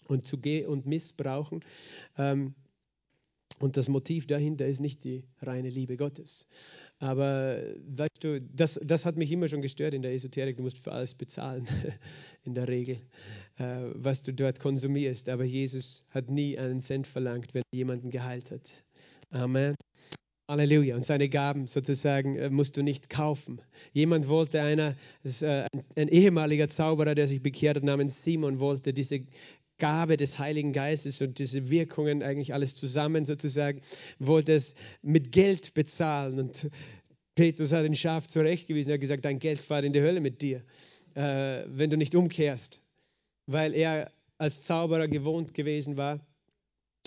und 0.09 0.27
zu 0.27 0.39
gehen 0.39 0.67
und 0.67 0.87
missbrauchen. 0.87 1.65
Ähm, 2.19 2.55
und 3.61 3.77
das 3.77 3.89
Motiv 3.89 4.27
dahinter 4.27 4.67
ist 4.67 4.81
nicht 4.81 5.05
die 5.05 5.25
reine 5.41 5.71
Liebe 5.71 5.97
Gottes. 5.97 6.47
Aber 6.99 7.61
weißt 7.87 8.23
du, 8.23 8.41
das, 8.41 8.81
das 8.83 9.05
hat 9.05 9.17
mich 9.17 9.31
immer 9.31 9.49
schon 9.49 9.63
gestört 9.63 9.95
in 9.95 10.03
der 10.03 10.13
Esoterik. 10.13 10.57
Du 10.57 10.63
musst 10.63 10.79
für 10.79 10.93
alles 10.93 11.15
bezahlen, 11.15 11.67
in 12.45 12.55
der 12.55 12.69
Regel, 12.69 12.99
äh, 13.59 13.91
was 13.95 14.23
du 14.23 14.33
dort 14.33 14.61
konsumierst. 14.61 15.29
Aber 15.29 15.45
Jesus 15.45 16.05
hat 16.11 16.31
nie 16.31 16.59
einen 16.59 16.81
Cent 16.81 17.07
verlangt, 17.07 17.55
wenn 17.55 17.63
er 17.73 17.77
jemanden 17.77 18.11
geheilt 18.11 18.51
hat. 18.51 18.85
Amen. 19.31 19.75
Halleluja. 20.49 20.95
Und 20.95 21.05
seine 21.05 21.29
Gaben 21.29 21.69
sozusagen 21.69 22.37
äh, 22.37 22.51
musst 22.51 22.77
du 22.77 22.83
nicht 22.83 23.09
kaufen. 23.09 23.63
Jemand 23.93 24.29
wollte 24.29 24.61
einer, 24.61 24.95
äh, 25.25 25.65
ein, 25.73 25.85
ein, 25.97 26.09
ehemaliger 26.09 26.69
Zauberer, 26.69 27.15
der 27.15 27.29
sich 27.29 27.43
bekehrt 27.43 27.77
hat, 27.77 27.85
namens 27.85 28.23
Simon, 28.23 28.61
wollte 28.61 28.93
diese 28.93 29.21
Gabe 29.79 30.17
des 30.17 30.39
Heiligen 30.39 30.73
Geistes 30.73 31.21
und 31.21 31.39
diese 31.39 31.69
Wirkungen, 31.69 32.23
eigentlich 32.23 32.55
alles 32.55 32.77
zusammen 32.77 33.25
sozusagen, 33.27 33.81
wollte 34.19 34.53
es 34.53 34.75
mit 35.03 35.33
Geld 35.33 35.75
bezahlen. 35.75 36.39
Und 36.39 36.71
Petrus 37.35 37.73
hat 37.73 37.85
ihn 37.85 37.95
scharf 37.95 38.29
zurechtgewiesen. 38.29 38.91
Er 38.91 38.95
hat 38.95 39.01
gesagt, 39.01 39.25
dein 39.25 39.39
Geld 39.39 39.59
fährt 39.59 39.85
in 39.85 39.93
die 39.93 40.01
Hölle 40.01 40.21
mit 40.21 40.43
dir, 40.43 40.63
äh, 41.15 41.65
wenn 41.67 41.91
du 41.91 41.97
nicht 41.97 42.15
umkehrst. 42.15 42.81
Weil 43.47 43.75
er 43.75 44.13
als 44.39 44.63
Zauberer 44.65 45.09
gewohnt 45.09 45.55
gewesen 45.55 45.97
war, 45.97 46.21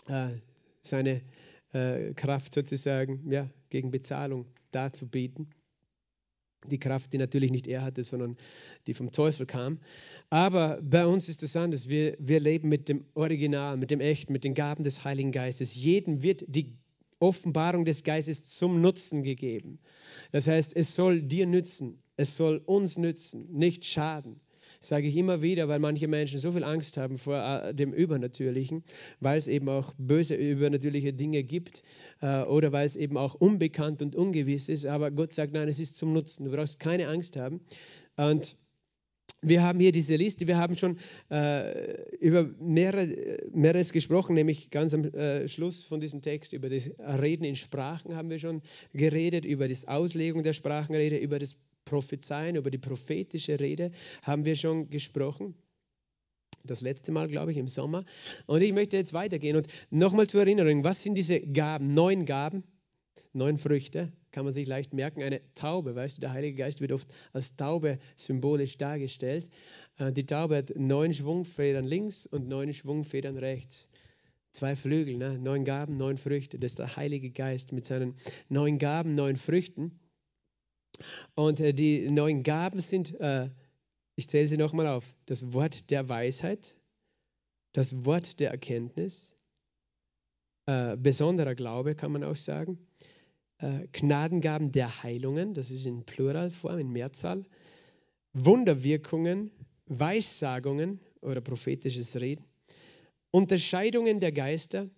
äh, 0.08 0.30
seine 0.82 1.22
äh, 1.74 2.14
Kraft 2.14 2.54
sozusagen 2.54 3.30
ja, 3.32 3.50
gegen 3.70 3.92
Bezahlung 3.92 4.46
darzubieten. 4.72 5.54
Die 6.66 6.80
Kraft, 6.80 7.14
die 7.14 7.18
natürlich 7.18 7.52
nicht 7.52 7.68
er 7.68 7.84
hatte, 7.84 8.04
sondern 8.04 8.36
die 8.88 8.94
vom 8.94 9.12
Teufel 9.12 9.46
kam. 9.46 9.80
Aber 10.30 10.80
bei 10.82 11.06
uns 11.06 11.30
ist 11.30 11.44
es 11.44 11.56
anders. 11.56 11.88
Wir, 11.88 12.16
wir 12.20 12.40
leben 12.40 12.68
mit 12.68 12.90
dem 12.90 13.06
Original, 13.14 13.78
mit 13.78 13.92
dem 13.92 14.00
Echten, 14.00 14.34
mit 14.34 14.44
den 14.44 14.54
Gaben 14.54 14.84
des 14.84 15.04
Heiligen 15.04 15.32
Geistes. 15.32 15.76
Jedem 15.76 16.24
wird 16.24 16.44
die 16.48 16.76
Offenbarung 17.20 17.86
des 17.86 18.04
Geistes 18.04 18.46
zum 18.48 18.82
Nutzen 18.82 19.24
gegeben. 19.24 19.80
Das 20.32 20.48
heißt, 20.48 20.76
es 20.76 20.96
soll 20.96 21.22
dir 21.22 21.46
nützen, 21.46 22.02
es 22.16 22.36
soll 22.36 22.62
uns 22.66 22.98
nützen, 22.98 23.48
nicht 23.52 23.86
schaden 23.86 24.40
sage 24.80 25.08
ich 25.08 25.16
immer 25.16 25.42
wieder, 25.42 25.68
weil 25.68 25.80
manche 25.80 26.08
Menschen 26.08 26.40
so 26.40 26.52
viel 26.52 26.64
Angst 26.64 26.98
haben 26.98 27.18
vor 27.18 27.38
äh, 27.38 27.74
dem 27.74 27.94
Übernatürlichen, 27.94 28.84
weil 29.20 29.38
es 29.38 29.48
eben 29.48 29.70
auch 29.70 29.94
böse 29.98 30.36
übernatürliche 30.36 31.14
Dinge 31.14 31.44
gibt 31.44 31.84
äh, 32.22 32.42
oder 32.44 32.72
weil 32.72 32.86
es 32.86 32.96
eben 32.96 33.18
auch 33.18 33.36
unbekannt 33.36 34.02
und 34.02 34.16
ungewiss 34.16 34.70
ist. 34.70 34.86
Aber 34.86 35.12
Gott 35.12 35.34
sagt, 35.34 35.54
nein, 35.54 35.68
es 35.68 35.80
ist 35.80 35.98
zum 35.98 36.14
Nutzen. 36.14 36.46
Du 36.46 36.52
brauchst 36.52 36.80
keine 36.80 37.08
Angst 37.08 37.38
haben. 37.38 37.62
Und 38.16 38.56
wir 39.44 39.62
haben 39.62 39.80
hier 39.80 39.92
diese 39.92 40.16
Liste, 40.16 40.48
wir 40.48 40.58
haben 40.58 40.78
schon 40.78 40.98
äh, 41.30 42.16
über 42.18 42.50
mehrere, 42.60 43.40
mehreres 43.52 43.94
gesprochen, 43.94 44.34
nämlich 44.34 44.72
ganz 44.72 44.96
am 44.96 45.06
äh, 45.06 45.48
Schluss 45.48 45.84
von 45.84 46.00
diesem 46.00 46.24
Text 46.24 46.54
über 46.54 46.70
das 46.70 46.90
Reden 46.98 47.44
in 47.44 47.56
Sprachen 47.56 48.16
haben 48.16 48.32
wir 48.32 48.40
schon 48.40 48.64
geredet, 48.94 49.46
über 49.46 49.68
das 49.68 49.88
Auslegung 49.88 50.42
der 50.42 50.54
Sprachenrede, 50.54 51.18
über 51.18 51.38
das 51.38 51.56
Prophezeien, 51.88 52.56
über 52.56 52.70
die 52.70 52.78
prophetische 52.78 53.60
Rede 53.60 53.92
haben 54.22 54.46
wir 54.46 54.56
schon 54.56 54.90
gesprochen. 54.90 55.56
Das 56.64 56.82
letzte 56.82 57.12
Mal, 57.14 57.28
glaube 57.28 57.52
ich, 57.52 57.58
im 57.58 57.68
Sommer. 57.68 58.04
Und 58.46 58.62
ich 58.62 58.74
möchte 58.74 58.98
jetzt 58.98 59.14
weitergehen. 59.14 59.56
Und 59.56 59.68
nochmal 59.90 60.28
zur 60.28 60.42
Erinnerung, 60.42 60.84
was 60.84 61.02
sind 61.02 61.16
diese 61.16 61.40
Gaben? 61.40 61.94
Neun 61.94 62.26
Gaben, 62.26 62.64
neun 63.32 63.58
Früchte, 63.58 64.12
kann 64.32 64.44
man 64.44 64.54
sich 64.54 64.68
leicht 64.68 64.94
merken. 64.94 65.24
Eine 65.24 65.42
Taube, 65.56 65.96
weißt 65.96 66.18
du, 66.18 66.22
der 66.22 66.34
Heilige 66.34 66.58
Geist 66.58 66.82
wird 66.82 66.92
oft 66.92 67.08
als 67.32 67.56
Taube 67.56 68.00
symbolisch 68.18 68.78
dargestellt. 68.78 69.50
Äh, 69.98 70.12
die 70.12 70.26
Taube 70.26 70.58
hat 70.58 70.74
neun 70.76 71.14
Schwungfedern 71.14 71.86
links 71.86 72.26
und 72.26 72.50
neun 72.50 72.74
Schwungfedern 72.74 73.38
rechts. 73.38 73.88
Zwei 74.52 74.76
Flügel, 74.76 75.18
ne? 75.18 75.38
neun 75.38 75.64
Gaben, 75.64 75.98
neun 75.98 76.18
Früchte. 76.18 76.60
Das 76.60 76.74
ist 76.74 76.80
der 76.80 76.98
Heilige 76.98 77.30
Geist 77.32 77.72
mit 77.72 77.86
seinen 77.86 78.16
neun 78.50 78.78
Gaben, 78.78 79.16
neun 79.16 79.38
Früchten. 79.38 80.00
Und 81.36 81.60
äh, 81.60 81.74
die 81.74 82.10
neuen 82.10 82.44
Gaben 82.44 82.80
sind, 82.80 83.20
äh, 83.20 83.50
ich 84.16 84.28
zähle 84.28 84.48
sie 84.48 84.58
nochmal 84.58 84.88
auf, 84.88 85.06
das 85.26 85.54
Wort 85.54 85.92
der 85.92 86.10
Weisheit, 86.10 86.76
das 87.74 88.06
Wort 88.06 88.40
der 88.40 88.52
Erkenntnis, 88.52 89.36
äh, 90.66 90.98
besonderer 90.98 91.56
Glaube 91.56 91.96
kann 91.96 92.12
man 92.12 92.24
auch 92.24 92.36
sagen, 92.36 92.78
äh, 93.60 93.88
Gnadengaben 93.92 94.72
der 94.72 95.04
Heilungen, 95.04 95.54
das 95.54 95.72
ist 95.72 95.86
in 95.86 96.04
Pluralform, 96.06 96.80
in 96.80 96.92
Mehrzahl, 96.92 97.46
Wunderwirkungen, 98.34 99.52
Weissagungen 99.86 101.00
oder 101.22 101.42
prophetisches 101.42 102.20
Reden, 102.20 102.46
Unterscheidungen 103.32 104.20
der 104.20 104.32
Geister, 104.32 104.90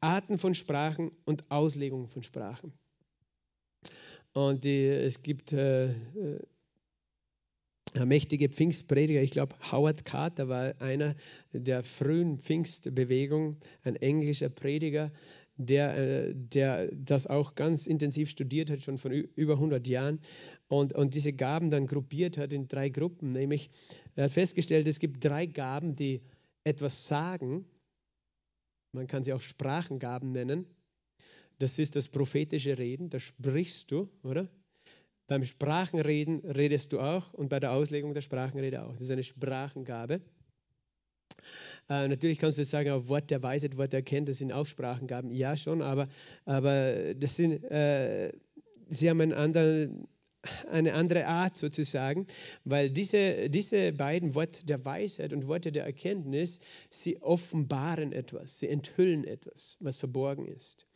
Arten 0.00 0.38
von 0.38 0.54
Sprachen 0.54 1.10
und 1.24 1.50
Auslegungen 1.50 2.06
von 2.06 2.22
Sprachen. 2.22 2.72
Und 4.38 4.62
die, 4.62 4.86
es 4.86 5.24
gibt 5.24 5.52
äh, 5.52 5.88
äh, 5.88 5.94
mächtige 8.04 8.48
Pfingstprediger, 8.48 9.20
ich 9.20 9.32
glaube 9.32 9.56
Howard 9.72 10.04
Carter 10.04 10.48
war 10.48 10.80
einer 10.80 11.16
der 11.52 11.82
frühen 11.82 12.38
Pfingstbewegung, 12.38 13.56
ein 13.82 13.96
englischer 13.96 14.48
Prediger, 14.48 15.10
der, 15.56 15.98
äh, 15.98 16.34
der 16.36 16.88
das 16.92 17.26
auch 17.26 17.56
ganz 17.56 17.88
intensiv 17.88 18.30
studiert 18.30 18.70
hat, 18.70 18.80
schon 18.84 18.96
von 18.96 19.10
über 19.10 19.54
100 19.54 19.88
Jahren 19.88 20.20
und, 20.68 20.92
und 20.92 21.14
diese 21.14 21.32
Gaben 21.32 21.70
dann 21.70 21.88
gruppiert 21.88 22.38
hat 22.38 22.52
in 22.52 22.68
drei 22.68 22.90
Gruppen. 22.90 23.30
Nämlich, 23.30 23.70
er 24.14 24.26
hat 24.26 24.30
festgestellt, 24.30 24.86
es 24.86 25.00
gibt 25.00 25.24
drei 25.24 25.46
Gaben, 25.46 25.96
die 25.96 26.22
etwas 26.62 27.08
sagen. 27.08 27.64
Man 28.92 29.08
kann 29.08 29.24
sie 29.24 29.32
auch 29.32 29.40
Sprachengaben 29.40 30.30
nennen. 30.30 30.64
Das 31.58 31.78
ist 31.78 31.96
das 31.96 32.08
prophetische 32.08 32.78
Reden, 32.78 33.10
da 33.10 33.18
sprichst 33.18 33.90
du, 33.90 34.08
oder? 34.22 34.48
Beim 35.26 35.44
Sprachenreden 35.44 36.40
redest 36.40 36.92
du 36.92 37.00
auch 37.00 37.34
und 37.34 37.48
bei 37.48 37.60
der 37.60 37.72
Auslegung 37.72 38.14
der 38.14 38.22
Sprachenrede 38.22 38.82
auch. 38.82 38.92
Das 38.92 39.02
ist 39.02 39.10
eine 39.10 39.24
Sprachengabe. 39.24 40.22
Äh, 41.90 42.08
natürlich 42.08 42.38
kannst 42.38 42.58
du 42.58 42.62
jetzt 42.62 42.70
sagen, 42.70 43.08
Wort 43.08 43.30
der 43.30 43.42
Weisheit, 43.42 43.76
Wort 43.76 43.92
der 43.92 44.00
Erkenntnis 44.00 44.38
sind 44.38 44.52
auch 44.52 44.66
Sprachengaben. 44.66 45.30
Ja, 45.30 45.56
schon, 45.56 45.82
aber, 45.82 46.08
aber 46.44 47.14
das 47.14 47.36
sind, 47.36 47.62
äh, 47.64 48.32
sie 48.88 49.10
haben 49.10 49.20
einen 49.20 49.32
anderen, 49.32 50.08
eine 50.70 50.94
andere 50.94 51.26
Art 51.26 51.56
sozusagen, 51.56 52.26
weil 52.64 52.90
diese, 52.90 53.50
diese 53.50 53.92
beiden 53.92 54.34
Worte 54.34 54.64
der 54.64 54.84
Weisheit 54.84 55.32
und 55.32 55.46
Worte 55.46 55.72
der 55.72 55.84
Erkenntnis, 55.84 56.60
sie 56.88 57.20
offenbaren 57.20 58.12
etwas, 58.12 58.58
sie 58.58 58.68
enthüllen 58.68 59.24
etwas, 59.24 59.76
was 59.80 59.98
verborgen 59.98 60.46
ist. 60.46 60.87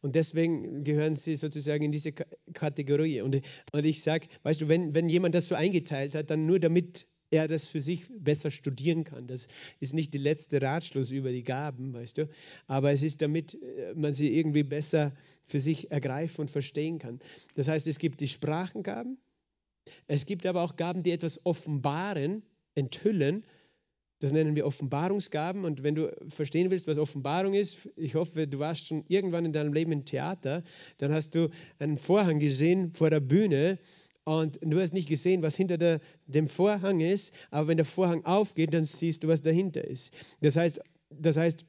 Und 0.00 0.14
deswegen 0.14 0.84
gehören 0.84 1.14
sie 1.14 1.36
sozusagen 1.36 1.84
in 1.84 1.92
diese 1.92 2.12
Kategorie. 2.52 3.20
Und, 3.20 3.40
und 3.72 3.84
ich 3.86 4.02
sage, 4.02 4.28
weißt 4.42 4.62
du, 4.62 4.68
wenn, 4.68 4.94
wenn 4.94 5.08
jemand 5.08 5.34
das 5.34 5.48
so 5.48 5.54
eingeteilt 5.54 6.14
hat, 6.14 6.30
dann 6.30 6.46
nur 6.46 6.60
damit 6.60 7.06
er 7.30 7.48
das 7.48 7.66
für 7.66 7.80
sich 7.80 8.06
besser 8.08 8.50
studieren 8.50 9.04
kann. 9.04 9.26
Das 9.26 9.48
ist 9.80 9.94
nicht 9.94 10.14
der 10.14 10.20
letzte 10.20 10.62
Ratschluss 10.62 11.10
über 11.10 11.30
die 11.30 11.42
Gaben, 11.42 11.92
weißt 11.92 12.18
du, 12.18 12.28
aber 12.66 12.92
es 12.92 13.02
ist 13.02 13.20
damit 13.22 13.54
äh, 13.54 13.94
man 13.94 14.12
sie 14.12 14.34
irgendwie 14.34 14.62
besser 14.62 15.14
für 15.44 15.60
sich 15.60 15.90
ergreifen 15.90 16.42
und 16.42 16.50
verstehen 16.50 16.98
kann. 16.98 17.20
Das 17.54 17.68
heißt, 17.68 17.86
es 17.86 17.98
gibt 17.98 18.20
die 18.20 18.28
Sprachengaben, 18.28 19.18
es 20.06 20.26
gibt 20.26 20.46
aber 20.46 20.62
auch 20.62 20.76
Gaben, 20.76 21.02
die 21.02 21.12
etwas 21.12 21.44
offenbaren, 21.44 22.42
enthüllen 22.74 23.44
das 24.20 24.32
nennen 24.32 24.56
wir 24.56 24.66
Offenbarungsgaben. 24.66 25.64
Und 25.64 25.82
wenn 25.82 25.94
du 25.94 26.10
verstehen 26.28 26.70
willst, 26.70 26.86
was 26.86 26.98
Offenbarung 26.98 27.54
ist, 27.54 27.88
ich 27.96 28.14
hoffe, 28.14 28.46
du 28.46 28.58
warst 28.58 28.86
schon 28.86 29.04
irgendwann 29.08 29.44
in 29.44 29.52
deinem 29.52 29.72
Leben 29.72 29.92
im 29.92 30.04
Theater, 30.04 30.62
dann 30.98 31.12
hast 31.12 31.34
du 31.34 31.48
einen 31.78 31.98
Vorhang 31.98 32.38
gesehen 32.38 32.92
vor 32.92 33.10
der 33.10 33.20
Bühne 33.20 33.78
und 34.24 34.58
du 34.60 34.78
hast 34.78 34.92
nicht 34.92 35.08
gesehen, 35.08 35.42
was 35.42 35.56
hinter 35.56 35.78
der, 35.78 36.00
dem 36.26 36.48
Vorhang 36.48 37.00
ist, 37.00 37.32
aber 37.50 37.68
wenn 37.68 37.78
der 37.78 37.86
Vorhang 37.86 38.24
aufgeht, 38.26 38.74
dann 38.74 38.84
siehst 38.84 39.24
du, 39.24 39.28
was 39.28 39.40
dahinter 39.40 39.84
ist. 39.84 40.12
Das 40.42 40.56
heißt, 40.56 40.80
das 41.10 41.36
heißt 41.38 41.64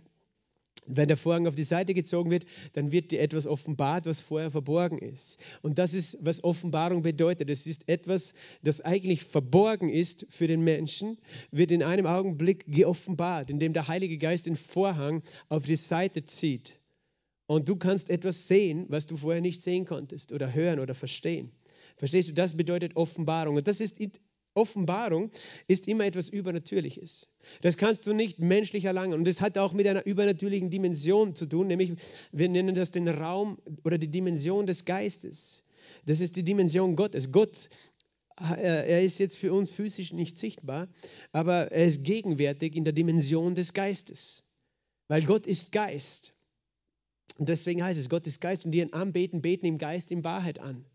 Wenn 0.92 1.08
der 1.08 1.18
Vorhang 1.18 1.46
auf 1.46 1.54
die 1.54 1.64
Seite 1.64 1.94
gezogen 1.94 2.32
wird, 2.32 2.46
dann 2.74 2.92
wird 2.92 3.12
dir 3.12 3.22
etwas 3.22 3.46
offenbart, 3.46 4.08
was 4.08 4.22
vorher 4.22 4.50
verborgen 4.50 4.98
ist. 4.98 5.38
Und 5.62 5.78
das 5.78 5.94
ist, 5.94 6.18
was 6.22 6.44
Offenbarung 6.44 7.04
bedeutet. 7.04 7.50
Es 7.50 7.68
ist 7.68 7.88
etwas, 7.88 8.34
das 8.64 8.82
eigentlich 8.82 9.24
verborgen 9.24 9.90
ist 9.90 10.26
für 10.30 10.48
den 10.48 10.64
Menschen, 10.64 11.18
wird 11.52 11.72
in 11.72 11.84
einem 11.84 12.08
Augenblick 12.08 12.66
geoffenbart, 12.68 13.52
indem 13.52 13.74
der 13.74 13.88
Heilige 13.88 14.18
Geist 14.18 14.48
den 14.48 14.56
Vorhang 14.56 15.22
auf 15.48 15.64
die 15.64 15.76
Seite 15.76 16.24
zieht. 16.24 16.80
Und 17.46 17.70
du 17.70 17.76
kannst 17.76 18.10
etwas 18.10 18.48
sehen, 18.48 18.86
was 18.90 19.06
du 19.06 19.16
vorher 19.16 19.42
nicht 19.42 19.62
sehen 19.62 19.86
konntest 19.86 20.32
oder 20.32 20.54
hören 20.54 20.80
oder 20.80 20.96
verstehen. 20.96 21.52
Verstehst 21.98 22.30
du? 22.30 22.34
Das 22.34 22.56
bedeutet 22.56 22.96
Offenbarung. 22.96 23.58
Und 23.58 23.68
das 23.68 23.80
ist 23.80 24.00
Offenbarung 24.54 25.32
ist 25.68 25.88
immer 25.88 26.06
etwas 26.06 26.30
Übernatürliches. 26.30 27.28
Das 27.62 27.78
kannst 27.78 28.08
du 28.08 28.14
nicht 28.14 28.40
menschlich 28.40 28.86
erlangen. 28.86 29.14
Und 29.14 29.26
das 29.26 29.42
hat 29.42 29.58
auch 29.58 29.74
mit 29.74 29.88
einer 29.88 30.06
übernatürlichen 30.06 30.70
Dimension 30.70 31.36
zu 31.36 31.46
tun, 31.46 31.68
nämlich 31.68 31.94
wir 32.32 32.50
nennen 32.50 32.76
das 32.76 32.92
den 32.92 33.08
Raum 33.08 33.58
oder 33.84 33.98
die 33.98 34.10
Dimension 34.10 34.66
des 34.66 34.86
Geistes. 34.86 35.64
Das 36.06 36.22
ist 36.22 36.36
die 36.36 36.44
Dimension 36.44 36.96
Gottes. 36.96 37.32
Gott, 37.32 37.70
er 38.38 39.04
ist 39.04 39.20
jetzt 39.20 39.36
für 39.36 39.54
uns 39.54 39.70
physisch 39.70 40.14
nicht 40.14 40.38
sichtbar, 40.38 40.88
aber 41.32 41.72
er 41.72 41.86
ist 41.86 42.04
gegenwärtig 42.04 42.76
in 42.76 42.86
der 42.86 42.94
Dimension 42.94 43.56
des 43.56 43.74
Geistes. 43.74 44.44
Weil 45.08 45.24
Gott 45.24 45.48
ist 45.48 45.72
Geist. 45.72 46.34
Und 47.38 47.50
deswegen 47.50 47.84
heißt 47.84 48.00
es, 48.00 48.10
Gott 48.10 48.28
ist 48.28 48.42
Geist 48.42 48.66
und 48.66 48.72
die 48.72 48.80
ihn 48.80 48.94
anbeten, 48.94 49.42
beten 49.42 49.66
im 49.66 49.78
Geist, 49.78 50.12
in 50.12 50.24
Wahrheit 50.24 50.60
an. 50.60 50.86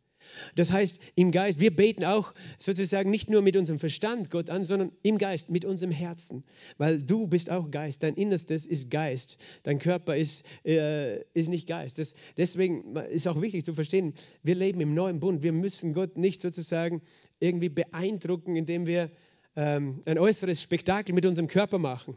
Das 0.55 0.73
heißt, 0.73 1.01
im 1.15 1.31
Geist, 1.31 1.61
wir 1.61 1.75
beten 1.75 2.05
auch 2.05 2.35
sozusagen 2.59 3.11
nicht 3.11 3.31
nur 3.31 3.43
mit 3.43 3.57
unserem 3.57 3.79
Verstand 3.79 4.31
Gott 4.31 4.51
an, 4.51 4.65
sondern 4.65 4.93
im 5.03 5.19
Geist, 5.19 5.51
mit 5.51 5.65
unserem 5.65 5.93
Herzen. 5.93 6.45
Weil 6.79 7.01
du 7.01 7.27
bist 7.27 7.51
auch 7.51 7.71
Geist, 7.71 8.03
dein 8.03 8.15
Innerstes 8.15 8.67
ist 8.67 8.91
Geist, 8.91 9.39
dein 9.63 9.79
Körper 9.79 10.17
ist, 10.17 10.45
äh, 10.65 11.23
ist 11.33 11.49
nicht 11.49 11.67
Geist. 11.67 11.99
Das, 11.99 12.15
deswegen 12.37 12.97
ist 12.97 13.27
auch 13.27 13.41
wichtig 13.41 13.65
zu 13.65 13.75
verstehen, 13.75 14.15
wir 14.43 14.55
leben 14.55 14.81
im 14.81 14.95
neuen 14.95 15.21
Bund. 15.21 15.43
Wir 15.43 15.53
müssen 15.53 15.93
Gott 15.93 16.17
nicht 16.17 16.43
sozusagen 16.43 17.03
irgendwie 17.39 17.69
beeindrucken, 17.69 18.57
indem 18.57 18.87
wir 18.87 19.11
ähm, 19.57 20.01
ein 20.07 20.19
äußeres 20.19 20.61
Spektakel 20.61 21.15
mit 21.15 21.27
unserem 21.27 21.49
Körper 21.49 21.79
machen. 21.79 22.17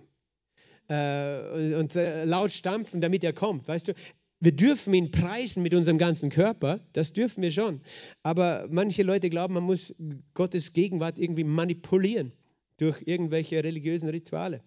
Äh, 0.89 1.75
und, 1.75 1.95
äh, 1.97 2.23
laut 2.23 2.51
stampfen, 2.51 3.01
damit 3.01 3.21
er 3.23 3.33
kommt. 3.33 3.67
Weißt 3.67 3.89
du, 3.89 3.93
wir 4.39 4.51
dürfen 4.51 4.93
ihn 4.93 5.11
preisen 5.11 5.63
mit 5.63 5.73
unserem 5.73 5.97
ganzen 5.97 6.29
Körper, 6.29 6.79
das 6.93 7.13
dürfen 7.13 7.41
wir 7.41 7.51
schon. 7.51 7.81
Aber 8.23 8.67
manche 8.69 9.03
Leute 9.03 9.29
glauben, 9.29 9.55
man 9.55 9.63
muss 9.63 9.95
Gottes 10.33 10.73
Gegenwart 10.73 11.17
irgendwie 11.17 11.43
manipulieren 11.43 12.33
durch 12.77 13.01
irgendwelche 13.05 13.63
religiösen 13.63 14.09
Rituale. 14.09 14.61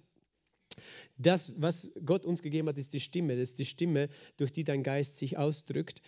Das, 1.17 1.53
was 1.61 1.91
Gott 2.05 2.25
uns 2.25 2.43
gegeben 2.43 2.69
hat, 2.69 2.79
ist 2.79 2.95
die 2.95 3.00
Stimme. 3.00 3.37
Das 3.37 3.50
ist 3.50 3.59
die 3.59 3.65
Stimme, 3.67 4.09
durch 4.39 4.53
die 4.53 4.65
dein 4.65 4.83
Geist 4.83 5.19
sich 5.19 5.37
ausdrückt. 5.37 6.00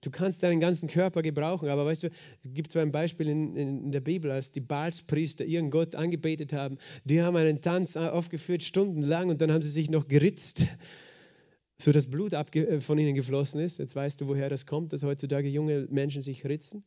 Du 0.00 0.10
kannst 0.10 0.42
deinen 0.42 0.60
ganzen 0.60 0.88
Körper 0.88 1.22
gebrauchen, 1.22 1.68
aber 1.68 1.84
weißt 1.84 2.04
du, 2.04 2.06
es 2.08 2.54
gibt 2.54 2.72
so 2.72 2.78
ein 2.78 2.92
Beispiel 2.92 3.28
in, 3.28 3.56
in 3.56 3.92
der 3.92 4.00
Bibel, 4.00 4.30
als 4.30 4.52
die 4.52 4.60
Balspriester 4.60 5.44
ihren 5.44 5.70
Gott 5.70 5.94
angebetet 5.94 6.52
haben. 6.52 6.78
Die 7.04 7.20
haben 7.20 7.36
einen 7.36 7.60
Tanz 7.60 7.96
aufgeführt, 7.96 8.62
stundenlang, 8.62 9.28
und 9.28 9.40
dann 9.42 9.52
haben 9.52 9.62
sie 9.62 9.70
sich 9.70 9.90
noch 9.90 10.08
geritzt 10.08 10.66
so 11.78 11.92
das 11.92 12.06
Blut 12.06 12.32
äh, 12.32 12.80
von 12.80 12.98
ihnen 12.98 13.14
geflossen 13.14 13.60
ist. 13.60 13.78
Jetzt 13.78 13.96
weißt 13.96 14.20
du, 14.20 14.28
woher 14.28 14.48
das 14.48 14.66
kommt, 14.66 14.92
dass 14.92 15.02
heutzutage 15.02 15.48
junge 15.48 15.86
Menschen 15.90 16.22
sich 16.22 16.44
ritzen. 16.44 16.84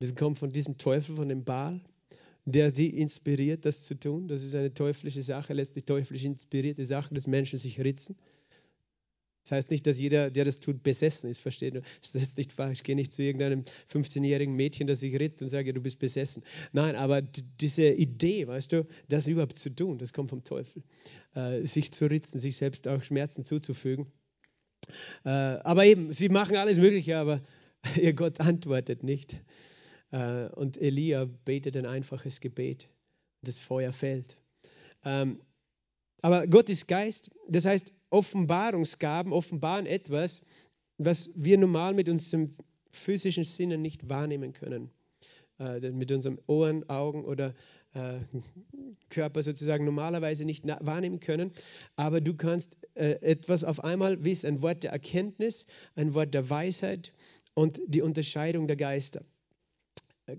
Das 0.00 0.14
kommt 0.16 0.38
von 0.38 0.50
diesem 0.50 0.78
Teufel, 0.78 1.14
von 1.14 1.28
dem 1.28 1.44
Baal, 1.44 1.80
der 2.44 2.74
sie 2.74 2.88
inspiriert, 2.88 3.64
das 3.64 3.82
zu 3.82 3.94
tun. 3.94 4.26
Das 4.26 4.42
ist 4.42 4.54
eine 4.54 4.74
teuflische 4.74 5.22
Sache, 5.22 5.52
letztlich 5.54 5.84
teuflisch 5.84 6.24
inspirierte 6.24 6.84
Sache, 6.84 7.14
dass 7.14 7.28
Menschen 7.28 7.58
sich 7.58 7.78
ritzen. 7.80 8.16
Das 9.42 9.52
heißt 9.52 9.70
nicht, 9.70 9.86
dass 9.86 9.98
jeder, 9.98 10.30
der 10.30 10.44
das 10.44 10.60
tut, 10.60 10.82
besessen 10.82 11.28
ist, 11.28 11.40
versteht 11.40 11.74
du? 11.74 11.82
Das 12.00 12.14
ist 12.14 12.38
nicht 12.38 12.52
falsch. 12.52 12.78
Ich 12.78 12.84
gehe 12.84 12.94
nicht 12.94 13.12
zu 13.12 13.22
irgendeinem 13.22 13.64
15-jährigen 13.92 14.54
Mädchen, 14.54 14.86
das 14.86 15.00
sich 15.00 15.18
ritzt 15.18 15.42
und 15.42 15.48
sage, 15.48 15.72
du 15.72 15.80
bist 15.80 15.98
besessen. 15.98 16.44
Nein, 16.72 16.94
aber 16.94 17.22
diese 17.22 17.88
Idee, 17.88 18.46
weißt 18.46 18.72
du, 18.72 18.86
das 19.08 19.26
überhaupt 19.26 19.56
zu 19.56 19.70
tun, 19.70 19.98
das 19.98 20.12
kommt 20.12 20.30
vom 20.30 20.44
Teufel. 20.44 20.84
Äh, 21.34 21.66
sich 21.66 21.92
zu 21.92 22.06
ritzen, 22.06 22.38
sich 22.38 22.56
selbst 22.56 22.86
auch 22.86 23.02
Schmerzen 23.02 23.44
zuzufügen. 23.44 24.06
Äh, 25.24 25.30
aber 25.30 25.84
eben, 25.86 26.12
sie 26.12 26.28
machen 26.28 26.56
alles 26.56 26.78
Mögliche, 26.78 27.16
aber 27.16 27.42
ihr 28.00 28.12
Gott 28.12 28.40
antwortet 28.40 29.02
nicht. 29.02 29.40
Äh, 30.12 30.46
und 30.50 30.76
Elia 30.76 31.24
betet 31.44 31.76
ein 31.76 31.86
einfaches 31.86 32.40
Gebet. 32.40 32.88
Das 33.42 33.58
Feuer 33.58 33.92
fällt. 33.92 34.38
Ähm, 35.04 35.40
aber 36.22 36.46
Gott 36.46 36.68
ist 36.70 36.88
Geist, 36.88 37.30
das 37.48 37.66
heißt, 37.66 37.92
Offenbarungsgaben 38.10 39.32
offenbaren 39.32 39.86
etwas, 39.86 40.42
was 40.98 41.30
wir 41.34 41.58
normal 41.58 41.94
mit 41.94 42.08
unserem 42.08 42.54
physischen 42.90 43.44
Sinnen 43.44 43.82
nicht 43.82 44.08
wahrnehmen 44.08 44.52
können. 44.52 44.90
Äh, 45.58 45.90
mit 45.90 46.10
unseren 46.10 46.38
Ohren, 46.46 46.88
Augen 46.88 47.24
oder 47.24 47.54
äh, 47.94 48.20
Körper 49.10 49.42
sozusagen 49.42 49.84
normalerweise 49.84 50.44
nicht 50.44 50.64
wahrnehmen 50.66 51.20
können. 51.20 51.52
Aber 51.94 52.20
du 52.20 52.34
kannst 52.34 52.76
äh, 52.94 53.20
etwas 53.20 53.64
auf 53.64 53.84
einmal 53.84 54.24
wissen, 54.24 54.46
ein 54.46 54.62
Wort 54.62 54.82
der 54.82 54.92
Erkenntnis, 54.92 55.66
ein 55.94 56.14
Wort 56.14 56.34
der 56.34 56.48
Weisheit 56.48 57.12
und 57.54 57.80
die 57.86 58.02
Unterscheidung 58.02 58.66
der 58.66 58.76
Geister 58.76 59.24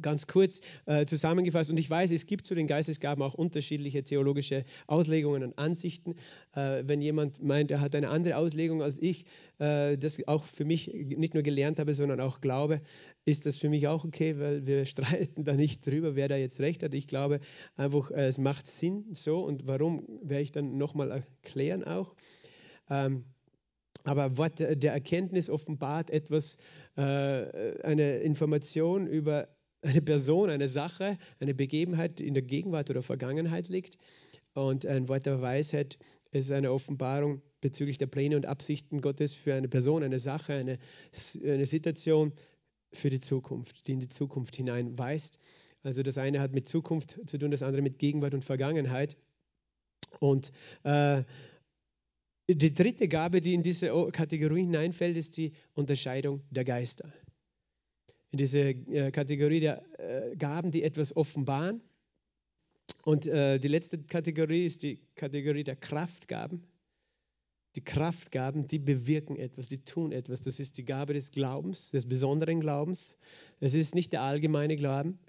ganz 0.01 0.27
kurz 0.27 0.61
äh, 0.85 1.05
zusammengefasst. 1.05 1.69
Und 1.69 1.79
ich 1.79 1.89
weiß, 1.89 2.11
es 2.11 2.25
gibt 2.25 2.47
zu 2.47 2.55
den 2.55 2.67
Geistesgaben 2.67 3.23
auch 3.23 3.33
unterschiedliche 3.33 4.03
theologische 4.03 4.63
Auslegungen 4.87 5.43
und 5.43 5.57
Ansichten. 5.57 6.15
Äh, 6.55 6.83
wenn 6.85 7.01
jemand 7.01 7.41
meint, 7.43 7.71
er 7.71 7.81
hat 7.81 7.95
eine 7.95 8.09
andere 8.09 8.37
Auslegung 8.37 8.81
als 8.81 9.01
ich, 9.01 9.25
äh, 9.59 9.97
das 9.97 10.25
auch 10.27 10.45
für 10.45 10.65
mich 10.65 10.87
nicht 10.93 11.33
nur 11.33 11.43
gelernt 11.43 11.79
habe, 11.79 11.93
sondern 11.93 12.21
auch 12.21 12.41
glaube, 12.41 12.81
ist 13.25 13.45
das 13.45 13.57
für 13.57 13.69
mich 13.69 13.87
auch 13.87 14.05
okay, 14.05 14.39
weil 14.39 14.65
wir 14.65 14.85
streiten 14.85 15.43
da 15.43 15.53
nicht 15.53 15.85
drüber, 15.85 16.15
wer 16.15 16.27
da 16.27 16.37
jetzt 16.37 16.59
recht 16.59 16.83
hat. 16.83 16.93
Ich 16.93 17.07
glaube 17.07 17.39
einfach, 17.75 18.11
äh, 18.11 18.27
es 18.27 18.37
macht 18.37 18.67
Sinn 18.67 19.05
so 19.13 19.43
und 19.43 19.67
warum 19.67 20.07
werde 20.21 20.43
ich 20.43 20.51
dann 20.51 20.77
nochmal 20.77 21.11
erklären 21.11 21.83
auch. 21.83 22.15
Ähm, 22.89 23.25
aber 24.05 24.37
Wort 24.37 24.59
der 24.59 24.91
Erkenntnis 24.91 25.49
offenbart 25.49 26.09
etwas, 26.09 26.57
äh, 26.97 27.01
eine 27.83 28.17
Information 28.19 29.07
über 29.07 29.47
eine 29.83 30.01
Person, 30.01 30.49
eine 30.49 30.67
Sache, 30.67 31.17
eine 31.39 31.53
Begebenheit 31.53 32.19
in 32.19 32.33
der 32.33 32.43
Gegenwart 32.43 32.89
oder 32.89 33.03
Vergangenheit 33.03 33.67
liegt. 33.69 33.97
Und 34.53 34.85
ein 34.85 35.07
Wort 35.09 35.25
der 35.25 35.41
Weisheit 35.41 35.97
ist 36.31 36.51
eine 36.51 36.71
Offenbarung 36.71 37.41
bezüglich 37.61 37.97
der 37.97 38.07
Pläne 38.07 38.35
und 38.35 38.45
Absichten 38.45 39.01
Gottes 39.01 39.35
für 39.35 39.53
eine 39.53 39.67
Person, 39.67 40.03
eine 40.03 40.19
Sache, 40.19 40.53
eine, 40.53 40.79
eine 41.43 41.65
Situation 41.65 42.33
für 42.91 43.09
die 43.09 43.19
Zukunft, 43.19 43.87
die 43.87 43.93
in 43.93 43.99
die 43.99 44.07
Zukunft 44.07 44.55
hineinweist. 44.55 45.39
Also 45.81 46.03
das 46.03 46.17
eine 46.17 46.39
hat 46.39 46.53
mit 46.53 46.67
Zukunft 46.67 47.19
zu 47.25 47.37
tun, 47.37 47.51
das 47.51 47.63
andere 47.63 47.81
mit 47.81 47.99
Gegenwart 47.99 48.33
und 48.33 48.43
Vergangenheit. 48.43 49.17
Und 50.19 50.51
äh, 50.83 51.23
die 52.47 52.73
dritte 52.73 53.07
Gabe, 53.07 53.41
die 53.41 53.53
in 53.53 53.63
diese 53.63 53.87
Kategorie 54.11 54.61
hineinfällt, 54.61 55.17
ist 55.17 55.37
die 55.37 55.53
Unterscheidung 55.73 56.41
der 56.51 56.63
Geister 56.63 57.11
in 58.33 58.37
diese 58.37 58.59
äh, 58.61 59.11
Kategorie 59.11 59.59
der 59.59 59.83
äh, 59.99 60.35
Gaben, 60.35 60.71
die 60.71 60.83
etwas 60.83 61.15
offenbaren. 61.15 61.81
Und 63.05 63.27
äh, 63.27 63.59
die 63.59 63.67
letzte 63.67 63.99
Kategorie 63.99 64.65
ist 64.65 64.81
die 64.81 64.99
Kategorie 65.15 65.63
der 65.63 65.75
Kraftgaben. 65.75 66.63
Die 67.75 67.83
Kraftgaben, 67.83 68.67
die 68.67 68.79
bewirken 68.79 69.35
etwas, 69.35 69.69
die 69.69 69.83
tun 69.85 70.11
etwas. 70.11 70.41
Das 70.41 70.59
ist 70.59 70.77
die 70.79 70.85
Gabe 70.85 71.13
des 71.13 71.31
Glaubens, 71.31 71.91
des 71.91 72.07
besonderen 72.07 72.59
Glaubens. 72.59 73.15
Es 73.59 73.75
ist 73.75 73.93
nicht 73.93 74.13
der 74.13 74.21
allgemeine 74.21 74.77
Glauben, 74.77 75.19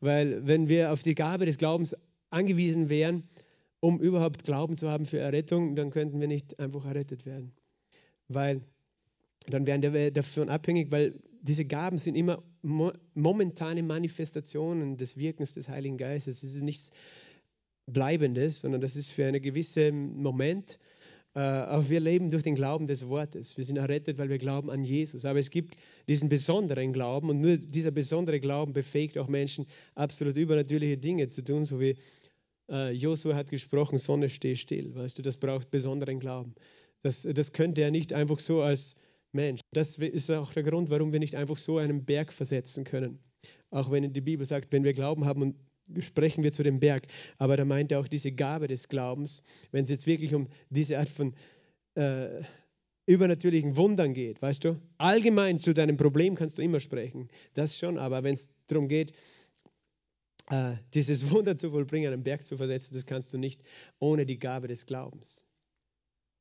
weil 0.00 0.46
wenn 0.46 0.68
wir 0.68 0.92
auf 0.92 1.02
die 1.02 1.16
Gabe 1.16 1.46
des 1.46 1.58
Glaubens 1.58 1.96
angewiesen 2.30 2.88
wären, 2.88 3.24
um 3.80 4.00
überhaupt 4.00 4.44
Glauben 4.44 4.76
zu 4.76 4.88
haben 4.88 5.04
für 5.04 5.18
Errettung, 5.18 5.74
dann 5.74 5.90
könnten 5.90 6.20
wir 6.20 6.28
nicht 6.28 6.58
einfach 6.60 6.84
errettet 6.84 7.26
werden. 7.26 7.52
Weil 8.28 8.62
dann 9.48 9.66
wären 9.66 9.82
wir 9.82 10.12
davon 10.12 10.48
abhängig, 10.48 10.92
weil 10.92 11.14
diese 11.42 11.64
Gaben 11.64 11.98
sind 11.98 12.14
immer 12.14 12.42
mo 12.62 12.92
momentane 13.14 13.82
Manifestationen 13.82 14.96
des 14.96 15.16
Wirkens 15.16 15.54
des 15.54 15.68
Heiligen 15.68 15.98
Geistes. 15.98 16.42
Es 16.42 16.54
ist 16.54 16.62
nichts 16.62 16.90
Bleibendes, 17.86 18.60
sondern 18.60 18.80
das 18.80 18.94
ist 18.96 19.10
für 19.10 19.26
einen 19.26 19.42
gewissen 19.42 20.22
Moment. 20.22 20.78
Äh, 21.34 21.40
aber 21.40 21.88
wir 21.88 21.98
leben 21.98 22.30
durch 22.30 22.44
den 22.44 22.54
Glauben 22.54 22.86
des 22.86 23.08
Wortes. 23.08 23.56
Wir 23.56 23.64
sind 23.64 23.76
errettet, 23.76 24.18
weil 24.18 24.28
wir 24.28 24.38
glauben 24.38 24.70
an 24.70 24.84
Jesus. 24.84 25.24
Aber 25.24 25.40
es 25.40 25.50
gibt 25.50 25.76
diesen 26.06 26.28
besonderen 26.28 26.92
Glauben 26.92 27.28
und 27.28 27.40
nur 27.40 27.56
dieser 27.56 27.90
besondere 27.90 28.38
Glauben 28.38 28.72
befähigt 28.72 29.18
auch 29.18 29.28
Menschen, 29.28 29.66
absolut 29.94 30.36
übernatürliche 30.36 30.98
Dinge 30.98 31.28
zu 31.28 31.42
tun, 31.42 31.64
so 31.64 31.80
wie 31.80 31.96
äh, 32.70 32.92
Josua 32.92 33.34
hat 33.34 33.50
gesprochen, 33.50 33.98
Sonne 33.98 34.28
steh 34.28 34.54
still. 34.54 34.94
Weißt 34.94 35.18
du, 35.18 35.22
das 35.22 35.38
braucht 35.38 35.70
besonderen 35.70 36.20
Glauben. 36.20 36.54
Das, 37.02 37.22
das 37.22 37.52
könnte 37.52 37.82
er 37.82 37.90
nicht 37.90 38.12
einfach 38.12 38.38
so 38.38 38.62
als 38.62 38.94
Mensch. 39.32 39.60
Das 39.72 39.96
ist 39.98 40.30
auch 40.30 40.52
der 40.52 40.62
Grund, 40.62 40.90
warum 40.90 41.12
wir 41.12 41.18
nicht 41.18 41.34
einfach 41.34 41.56
so 41.56 41.78
einen 41.78 42.04
Berg 42.04 42.32
versetzen 42.32 42.84
können. 42.84 43.18
Auch 43.70 43.90
wenn 43.90 44.12
die 44.12 44.20
Bibel 44.20 44.46
sagt, 44.46 44.72
wenn 44.72 44.84
wir 44.84 44.92
Glauben 44.92 45.24
haben 45.24 45.42
und 45.42 45.56
sprechen 46.00 46.44
wir 46.44 46.52
zu 46.52 46.62
dem 46.62 46.80
Berg. 46.80 47.06
Aber 47.38 47.56
da 47.56 47.64
meint 47.64 47.92
er 47.92 48.00
auch 48.00 48.08
diese 48.08 48.32
Gabe 48.32 48.68
des 48.68 48.88
Glaubens, 48.88 49.42
wenn 49.70 49.84
es 49.84 49.90
jetzt 49.90 50.06
wirklich 50.06 50.34
um 50.34 50.48
diese 50.70 50.98
Art 50.98 51.08
von 51.08 51.34
äh, 51.94 52.42
übernatürlichen 53.06 53.76
Wundern 53.76 54.14
geht, 54.14 54.40
weißt 54.40 54.64
du? 54.64 54.80
Allgemein 54.98 55.58
zu 55.58 55.74
deinem 55.74 55.96
Problem 55.96 56.34
kannst 56.34 56.58
du 56.58 56.62
immer 56.62 56.80
sprechen, 56.80 57.28
das 57.54 57.76
schon, 57.76 57.98
aber 57.98 58.22
wenn 58.22 58.34
es 58.34 58.48
darum 58.68 58.88
geht, 58.88 59.12
äh, 60.50 60.74
dieses 60.94 61.30
Wunder 61.30 61.56
zu 61.56 61.70
vollbringen, 61.70 62.12
einen 62.12 62.22
Berg 62.22 62.46
zu 62.46 62.56
versetzen, 62.56 62.94
das 62.94 63.06
kannst 63.06 63.32
du 63.32 63.38
nicht 63.38 63.62
ohne 63.98 64.24
die 64.24 64.38
Gabe 64.38 64.68
des 64.68 64.86
Glaubens. 64.86 65.44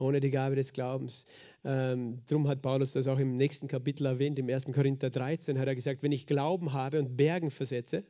Ohne 0.01 0.19
die 0.19 0.31
Gabe 0.31 0.55
des 0.55 0.73
Glaubens. 0.73 1.25
Ähm, 1.63 2.21
darum 2.25 2.47
hat 2.47 2.61
Paulus 2.63 2.93
das 2.93 3.07
auch 3.07 3.19
im 3.19 3.37
nächsten 3.37 3.67
Kapitel 3.67 4.07
erwähnt, 4.07 4.39
im 4.39 4.49
1. 4.49 4.65
Korinther 4.73 5.11
13 5.11 5.59
hat 5.59 5.67
er 5.67 5.75
gesagt, 5.75 6.01
wenn 6.01 6.11
ich 6.11 6.25
Glauben 6.25 6.73
habe 6.73 6.99
und 6.99 7.15
Bergen 7.15 7.51
versetze, 7.51 8.03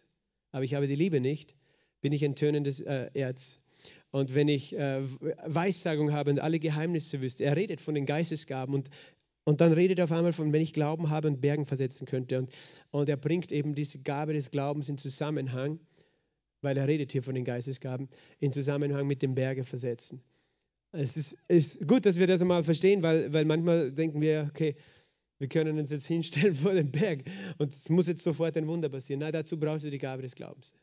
aber 0.51 0.63
ich 0.63 0.73
habe 0.73 0.87
die 0.87 0.95
Liebe 0.95 1.19
nicht, 1.19 1.53
bin 1.99 2.13
ich 2.13 2.23
ein 2.23 2.35
tönendes 2.35 2.79
äh, 2.79 3.09
Erz. 3.13 3.59
Und 4.09 4.33
wenn 4.35 4.47
ich 4.47 4.73
äh, 4.73 5.03
Weissagung 5.45 6.13
habe 6.13 6.31
und 6.31 6.39
alle 6.39 6.59
Geheimnisse 6.59 7.19
wüsste, 7.19 7.43
er 7.43 7.57
redet 7.57 7.81
von 7.81 7.93
den 7.93 8.05
Geistesgaben 8.05 8.73
und, 8.73 8.89
und 9.43 9.59
dann 9.59 9.73
redet 9.73 9.99
er 9.99 10.05
auf 10.05 10.11
einmal 10.13 10.33
von, 10.33 10.53
wenn 10.53 10.61
ich 10.61 10.73
Glauben 10.73 11.09
habe 11.09 11.27
und 11.27 11.41
Bergen 11.41 11.65
versetzen 11.65 12.05
könnte. 12.05 12.39
Und, 12.39 12.53
und 12.91 13.09
er 13.09 13.17
bringt 13.17 13.51
eben 13.51 13.75
diese 13.75 13.99
Gabe 13.99 14.31
des 14.31 14.51
Glaubens 14.51 14.87
in 14.87 14.97
Zusammenhang, 14.97 15.81
weil 16.61 16.77
er 16.77 16.87
redet 16.87 17.11
hier 17.11 17.23
von 17.23 17.35
den 17.35 17.43
Geistesgaben, 17.43 18.07
in 18.39 18.53
Zusammenhang 18.53 19.07
mit 19.07 19.21
dem 19.21 19.35
Berge 19.35 19.65
versetzen. 19.65 20.21
Es 20.91 21.15
ist, 21.15 21.35
ist 21.47 21.87
gut, 21.87 22.05
dass 22.05 22.19
wir 22.19 22.27
das 22.27 22.41
einmal 22.41 22.63
verstehen, 22.63 23.01
weil, 23.01 23.31
weil 23.31 23.45
manchmal 23.45 23.91
denken 23.91 24.19
wir, 24.19 24.49
okay, 24.49 24.75
wir 25.39 25.47
können 25.47 25.79
uns 25.79 25.91
jetzt 25.91 26.05
hinstellen 26.07 26.55
vor 26.55 26.73
dem 26.73 26.91
Berg 26.91 27.23
und 27.57 27.71
es 27.71 27.89
muss 27.89 28.07
jetzt 28.07 28.23
sofort 28.23 28.57
ein 28.57 28.67
Wunder 28.67 28.89
passieren. 28.89 29.21
Nein, 29.21 29.31
dazu 29.31 29.59
brauchst 29.59 29.85
du 29.85 29.89
die 29.89 29.97
Gabe 29.97 30.21
des 30.21 30.35
Glaubens. 30.35 30.73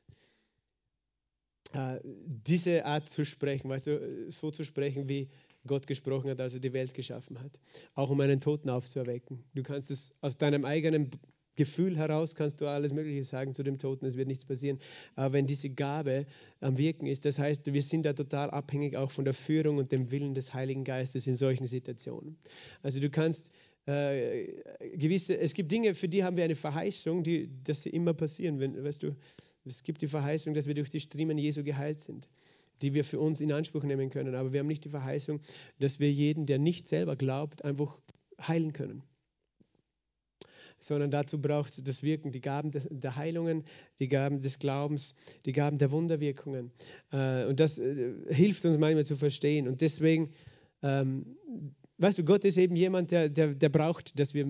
Äh, 1.73 2.01
diese 2.05 2.85
Art 2.87 3.09
zu 3.09 3.25
sprechen, 3.25 3.69
weißt 3.69 3.87
du, 3.87 4.31
so 4.31 4.51
zu 4.51 4.65
sprechen, 4.65 5.09
wie 5.09 5.29
Gott 5.67 5.87
gesprochen 5.87 6.31
hat, 6.31 6.41
als 6.41 6.55
er 6.55 6.61
die 6.61 6.73
Welt 6.73 6.95
geschaffen 6.95 7.41
hat. 7.41 7.61
Auch 7.95 8.09
um 8.09 8.21
einen 8.21 8.41
Toten 8.41 8.71
aufzuerwecken. 8.71 9.45
Du 9.55 9.63
kannst 9.63 9.91
es 9.91 10.15
aus 10.23 10.39
deinem 10.39 10.65
eigenen 10.65 11.11
Gefühl 11.59 11.99
heraus, 11.99 12.37
kannst 12.37 12.61
du 12.61 12.69
alles 12.69 12.93
Mögliche 12.95 13.25
sagen 13.25 13.53
zu 13.53 13.65
dem 13.65 13.79
Toten, 13.79 14.07
es 14.07 14.17
wird 14.17 14.29
nichts 14.29 14.45
passieren. 14.45 14.79
Aber 15.17 15.35
wenn 15.35 15.47
diese 15.47 15.69
Gabe 15.69 16.25
am 16.61 16.79
Wirken 16.79 17.07
ist, 17.07 17.25
das 17.25 17.39
heißt, 17.39 17.73
wir 17.73 17.83
sind 17.83 18.07
da 18.07 18.13
total 18.13 18.51
abhängig 18.51 18.97
auch 18.97 19.11
von 19.11 19.25
der 19.25 19.35
Führung 19.35 19.77
und 19.77 19.91
dem 19.91 20.13
Willen 20.13 20.35
des 20.35 20.55
Heiligen 20.55 20.85
Geistes 20.85 21.27
in 21.27 21.35
solchen 21.35 21.67
Situationen. 21.67 22.39
Also 22.81 23.01
du 23.01 23.11
kannst 23.11 23.51
äh, 23.87 24.63
gewisse, 24.97 25.37
es 25.37 25.53
gibt 25.53 25.73
Dinge, 25.73 25.95
für 25.95 26.09
die 26.09 26.23
haben 26.23 26.37
wir 26.37 26.45
eine 26.45 26.55
Verheißung, 26.55 27.25
die, 27.25 27.51
dass 27.65 27.83
sie 27.83 27.91
immer 27.91 28.15
passieren. 28.15 28.61
Wenn, 28.61 28.83
weißt 28.85 29.03
du, 29.03 29.17
es 29.65 29.83
gibt 29.83 30.01
die 30.01 30.07
Verheißung, 30.07 30.55
dass 30.55 30.69
wir 30.69 30.75
durch 30.75 30.91
die 30.91 31.01
Striemen 31.01 31.39
Jesu 31.39 31.65
geheilt 31.65 31.99
sind, 31.99 32.29
die 32.83 32.95
wir 32.95 33.05
für 33.05 33.19
uns 33.19 33.41
in 33.41 33.51
Anspruch 33.51 33.83
nehmen 33.83 34.11
können. 34.11 34.37
Aber 34.37 34.53
wir 34.53 34.61
haben 34.61 34.69
nicht 34.69 34.85
die 34.85 34.91
Verheißung, 34.91 35.41
dass 35.81 35.99
wir 35.99 36.13
jeden, 36.13 36.47
der 36.47 36.59
nicht 36.59 36.87
selber 36.87 37.17
glaubt, 37.17 37.65
einfach 37.65 37.99
heilen 38.41 38.73
können. 38.73 39.03
Sondern 40.79 41.11
dazu 41.11 41.41
braucht 41.41 41.87
das 41.87 42.03
Wirken, 42.03 42.31
die 42.31 42.41
Gaben 42.41 42.71
der 42.73 43.17
Heilungen, 43.17 43.65
die 43.99 44.09
Gaben 44.09 44.41
des 44.41 44.59
Glaubens, 44.59 45.15
die 45.45 45.53
Gaben 45.53 45.79
der 45.79 45.91
Wunderwirkungen. 45.91 46.71
Äh, 47.13 47.47
und 47.47 47.61
das 47.61 47.79
äh, 47.79 48.13
hilft 48.29 48.65
uns 48.65 48.79
manchmal 48.79 49.05
zu 49.05 49.17
verstehen. 49.17 49.69
Und 49.69 49.81
deswegen, 49.81 50.31
ähm, 50.83 51.37
weißt 51.99 52.19
du, 52.19 52.25
Gott 52.25 52.45
ist 52.45 52.59
eben 52.59 52.77
jemand, 52.77 53.11
der, 53.11 53.29
der, 53.29 53.55
der 53.55 53.69
braucht, 53.69 54.19
dass 54.19 54.35
wir 54.35 54.47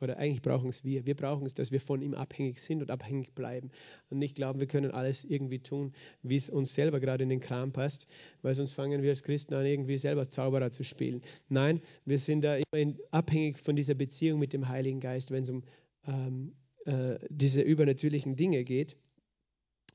oder 0.00 0.18
eigentlich 0.18 0.42
brauchen 0.42 0.68
es 0.68 0.84
wir. 0.84 1.06
Wir 1.06 1.14
brauchen 1.14 1.46
es, 1.46 1.54
dass 1.54 1.72
wir 1.72 1.80
von 1.80 2.02
ihm 2.02 2.14
abhängig 2.14 2.60
sind 2.60 2.82
und 2.82 2.90
abhängig 2.90 3.34
bleiben. 3.34 3.70
Und 4.10 4.18
nicht 4.18 4.34
glauben, 4.34 4.60
wir 4.60 4.66
können 4.66 4.90
alles 4.90 5.24
irgendwie 5.24 5.58
tun, 5.60 5.92
wie 6.22 6.36
es 6.36 6.48
uns 6.48 6.74
selber 6.74 7.00
gerade 7.00 7.24
in 7.24 7.30
den 7.30 7.40
Kram 7.40 7.72
passt, 7.72 8.06
weil 8.42 8.54
sonst 8.54 8.72
fangen 8.72 9.02
wir 9.02 9.10
als 9.10 9.22
Christen 9.22 9.54
an, 9.54 9.66
irgendwie 9.66 9.98
selber 9.98 10.28
Zauberer 10.28 10.70
zu 10.70 10.84
spielen. 10.84 11.22
Nein, 11.48 11.80
wir 12.04 12.18
sind 12.18 12.42
da 12.42 12.56
immer 12.56 12.94
abhängig 13.10 13.58
von 13.58 13.76
dieser 13.76 13.94
Beziehung 13.94 14.38
mit 14.38 14.52
dem 14.52 14.68
Heiligen 14.68 15.00
Geist, 15.00 15.30
wenn 15.30 15.42
es 15.42 15.48
um 15.48 15.62
ähm, 16.06 16.54
äh, 16.86 17.18
diese 17.28 17.60
übernatürlichen 17.60 18.36
Dinge 18.36 18.64
geht. 18.64 18.96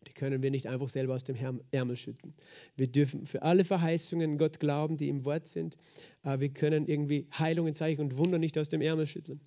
Die 0.07 0.13
können 0.13 0.43
wir 0.43 0.51
nicht 0.51 0.67
einfach 0.67 0.89
selber 0.89 1.15
aus 1.15 1.23
dem 1.23 1.37
Ärmel 1.71 1.95
schütten. 1.95 2.33
Wir 2.75 2.87
dürfen 2.87 3.25
für 3.25 3.41
alle 3.41 3.63
Verheißungen 3.63 4.37
Gott 4.37 4.59
glauben, 4.59 4.97
die 4.97 5.07
im 5.07 5.25
Wort 5.25 5.47
sind. 5.47 5.77
Aber 6.23 6.41
wir 6.41 6.49
können 6.49 6.87
irgendwie 6.87 7.27
Heilungen, 7.37 7.73
Zeichen 7.73 8.01
und 8.01 8.17
Wunder 8.17 8.37
nicht 8.37 8.57
aus 8.57 8.69
dem 8.69 8.81
Ärmel 8.81 9.07
schütteln. 9.07 9.39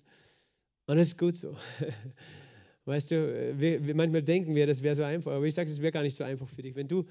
Und 0.87 0.97
das 0.97 1.09
ist 1.09 1.17
gut 1.17 1.35
so. 1.35 1.55
Weißt 2.85 3.11
du, 3.11 3.59
wir, 3.59 3.85
wir, 3.85 3.95
manchmal 3.95 4.23
denken 4.23 4.55
wir, 4.55 4.65
das 4.65 4.81
wäre 4.81 4.95
so 4.95 5.03
einfach, 5.03 5.33
aber 5.33 5.43
ich 5.43 5.53
sage, 5.53 5.69
es 5.69 5.81
wäre 5.81 5.91
gar 5.91 6.03
nicht 6.03 6.15
so 6.15 6.23
einfach 6.23 6.47
für 6.47 6.61
dich. 6.61 6.73
Wenn 6.73 6.87
du, 6.87 7.03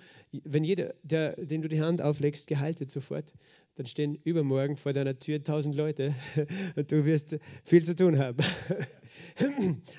wenn 0.42 0.64
jeder, 0.64 0.94
der, 1.02 1.36
den 1.36 1.60
du 1.60 1.68
die 1.68 1.82
Hand 1.82 2.00
auflegst, 2.00 2.46
geheilt 2.46 2.80
wird 2.80 2.88
sofort, 2.88 3.34
dann 3.74 3.84
stehen 3.84 4.18
übermorgen 4.24 4.78
vor 4.78 4.94
deiner 4.94 5.18
Tür 5.18 5.42
tausend 5.42 5.74
Leute 5.74 6.14
und 6.76 6.90
du 6.90 7.04
wirst 7.04 7.38
viel 7.62 7.84
zu 7.84 7.94
tun 7.94 8.18
haben. 8.18 8.38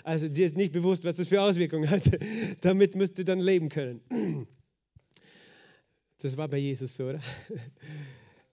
Also 0.03 0.27
dir 0.27 0.45
ist 0.45 0.55
nicht 0.55 0.71
bewusst, 0.71 1.03
was 1.03 1.17
das 1.17 1.27
für 1.27 1.41
Auswirkungen 1.41 1.89
hat. 1.89 2.03
Damit 2.61 2.95
musst 2.95 3.17
du 3.17 3.23
dann 3.23 3.39
leben 3.39 3.69
können. 3.69 4.01
Das 6.19 6.35
war 6.37 6.47
bei 6.47 6.57
Jesus 6.57 6.95
so, 6.95 7.09
oder? 7.09 7.19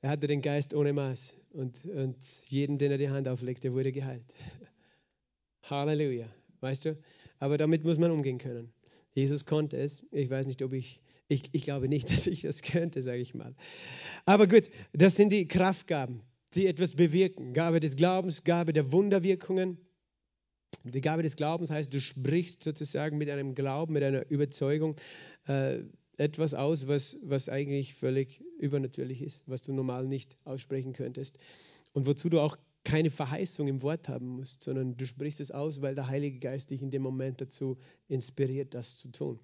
Er 0.03 0.11
hatte 0.11 0.27
den 0.27 0.43
Geist 0.43 0.75
ohne 0.75 0.93
Maß 0.93 1.35
und, 1.53 1.83
und 1.87 2.17
jeden, 2.45 2.77
den 2.77 2.91
er 2.93 2.99
die 2.99 3.09
Hand 3.09 3.27
auflegte, 3.27 3.73
wurde 3.73 3.91
geheilt. 3.91 4.35
Halleluja. 5.71 6.29
Weißt 6.61 6.85
du? 6.85 6.99
Aber 7.39 7.59
damit 7.59 7.85
muss 7.85 7.99
man 7.99 8.11
umgehen 8.11 8.39
können. 8.39 8.73
Jesus 9.13 9.45
konnte 9.45 9.77
es. 9.77 10.07
Ich 10.11 10.31
weiß 10.31 10.47
nicht, 10.47 10.63
ob 10.63 10.73
ich, 10.73 11.01
ich, 11.29 11.51
ich 11.53 11.63
glaube 11.63 11.89
nicht, 11.89 12.11
dass 12.13 12.27
ich 12.27 12.43
das 12.43 12.63
könnte, 12.63 13.03
sage 13.03 13.21
ich 13.21 13.35
mal. 13.35 13.55
Aber 14.25 14.47
gut, 14.47 14.71
das 14.93 15.17
sind 15.17 15.33
die 15.33 15.47
Kraftgaben, 15.47 16.23
die 16.55 16.67
etwas 16.67 16.95
bewirken. 16.95 17.53
Gabe 17.53 17.81
des 17.81 17.97
Glaubens, 17.97 18.45
Gabe 18.45 18.73
der 18.73 18.93
Wunderwirkungen. 18.93 19.79
Die 20.83 21.01
Gabe 21.01 21.23
des 21.23 21.37
Glaubens 21.37 21.71
heißt, 21.71 21.95
du 21.95 22.01
sprichst 22.01 22.63
sozusagen 22.63 23.17
mit 23.17 23.31
einem 23.31 23.55
Glauben, 23.55 23.93
mit 23.93 24.03
einer 24.03 24.29
Überzeugung 24.31 24.97
äh, 25.47 25.79
etwas 26.17 26.55
aus, 26.55 26.87
was, 26.89 27.17
was 27.25 27.49
eigentlich 27.49 27.95
völlig 27.95 28.41
übernatürlich 28.59 29.23
ist, 29.23 29.49
was 29.49 29.63
du 29.63 29.73
normal 29.73 30.07
nicht 30.07 30.37
aussprechen 30.45 30.93
könntest. 30.93 31.39
Und 31.93 32.07
wozu 32.07 32.29
du 32.29 32.41
auch 32.41 32.57
keine 32.85 33.11
Verheißung 33.11 33.67
im 33.67 33.83
Wort 33.83 34.09
haben 34.09 34.29
musst, 34.29 34.63
sondern 34.63 34.97
du 34.97 35.07
sprichst 35.07 35.41
es 35.41 35.51
aus, 35.51 35.81
weil 35.81 35.95
der 35.95 36.07
Heilige 36.07 36.39
Geist 36.39 36.71
dich 36.71 36.83
in 36.83 36.91
dem 36.91 37.03
Moment 37.03 37.41
dazu 37.41 37.79
inspiriert, 38.09 38.75
das 38.75 38.99
zu 38.99 39.11
tun. 39.11 39.41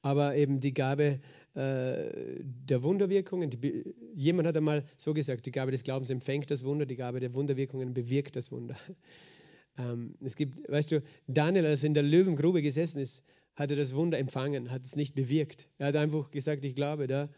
Aber 0.00 0.34
eben 0.34 0.58
die 0.58 0.74
Gabe 0.74 1.20
äh, 1.54 2.40
der 2.42 2.82
Wunderwirkungen, 2.82 3.50
die, 3.50 3.94
jemand 4.14 4.48
hat 4.48 4.56
einmal 4.56 4.84
so 4.96 5.14
gesagt, 5.14 5.46
die 5.46 5.52
Gabe 5.52 5.70
des 5.70 5.84
Glaubens 5.84 6.10
empfängt 6.10 6.50
das 6.50 6.64
Wunder, 6.64 6.86
die 6.86 6.96
Gabe 6.96 7.20
der 7.20 7.34
Wunderwirkungen 7.34 7.94
bewirkt 7.94 8.36
das 8.36 8.50
Wunder. 8.50 8.76
Ähm, 9.78 10.16
es 10.20 10.36
gibt, 10.36 10.70
weißt 10.70 10.92
du, 10.92 11.02
Daniel, 11.26 11.64
als 11.64 11.82
er 11.82 11.86
in 11.86 11.94
der 11.94 12.02
Löwengrube 12.02 12.60
gesessen 12.60 12.98
ist, 12.98 13.24
hat 13.54 13.70
er 13.70 13.76
das 13.78 13.94
Wunder 13.94 14.18
empfangen, 14.18 14.70
hat 14.70 14.84
es 14.84 14.96
nicht 14.96 15.14
bewirkt. 15.14 15.66
Er 15.78 15.86
hat 15.86 15.96
einfach 15.96 16.30
gesagt, 16.30 16.62
ich 16.66 16.74
glaube 16.74 17.06
da, 17.06 17.30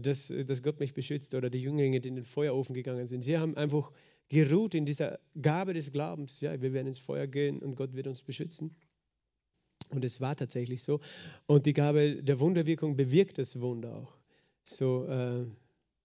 dass, 0.00 0.32
dass 0.46 0.62
Gott 0.62 0.80
mich 0.80 0.94
beschützt 0.94 1.34
oder 1.34 1.50
die 1.50 1.60
Jünglinge, 1.60 2.00
die 2.00 2.08
in 2.08 2.16
den 2.16 2.24
Feuerofen 2.24 2.74
gegangen 2.74 3.06
sind. 3.06 3.22
Sie 3.22 3.38
haben 3.38 3.56
einfach 3.56 3.92
geruht 4.28 4.74
in 4.74 4.86
dieser 4.86 5.18
Gabe 5.40 5.74
des 5.74 5.92
Glaubens. 5.92 6.40
Ja, 6.40 6.60
wir 6.60 6.72
werden 6.72 6.86
ins 6.86 6.98
Feuer 6.98 7.26
gehen 7.26 7.60
und 7.60 7.74
Gott 7.74 7.94
wird 7.94 8.06
uns 8.06 8.22
beschützen. 8.22 8.74
Und 9.90 10.04
es 10.04 10.20
war 10.20 10.36
tatsächlich 10.36 10.82
so. 10.82 11.00
Und 11.46 11.66
die 11.66 11.72
Gabe 11.72 12.22
der 12.22 12.38
Wunderwirkung 12.38 12.96
bewirkt 12.96 13.38
das 13.38 13.60
Wunder 13.60 13.96
auch. 13.96 14.16
So, 14.62 15.06
äh, 15.06 15.46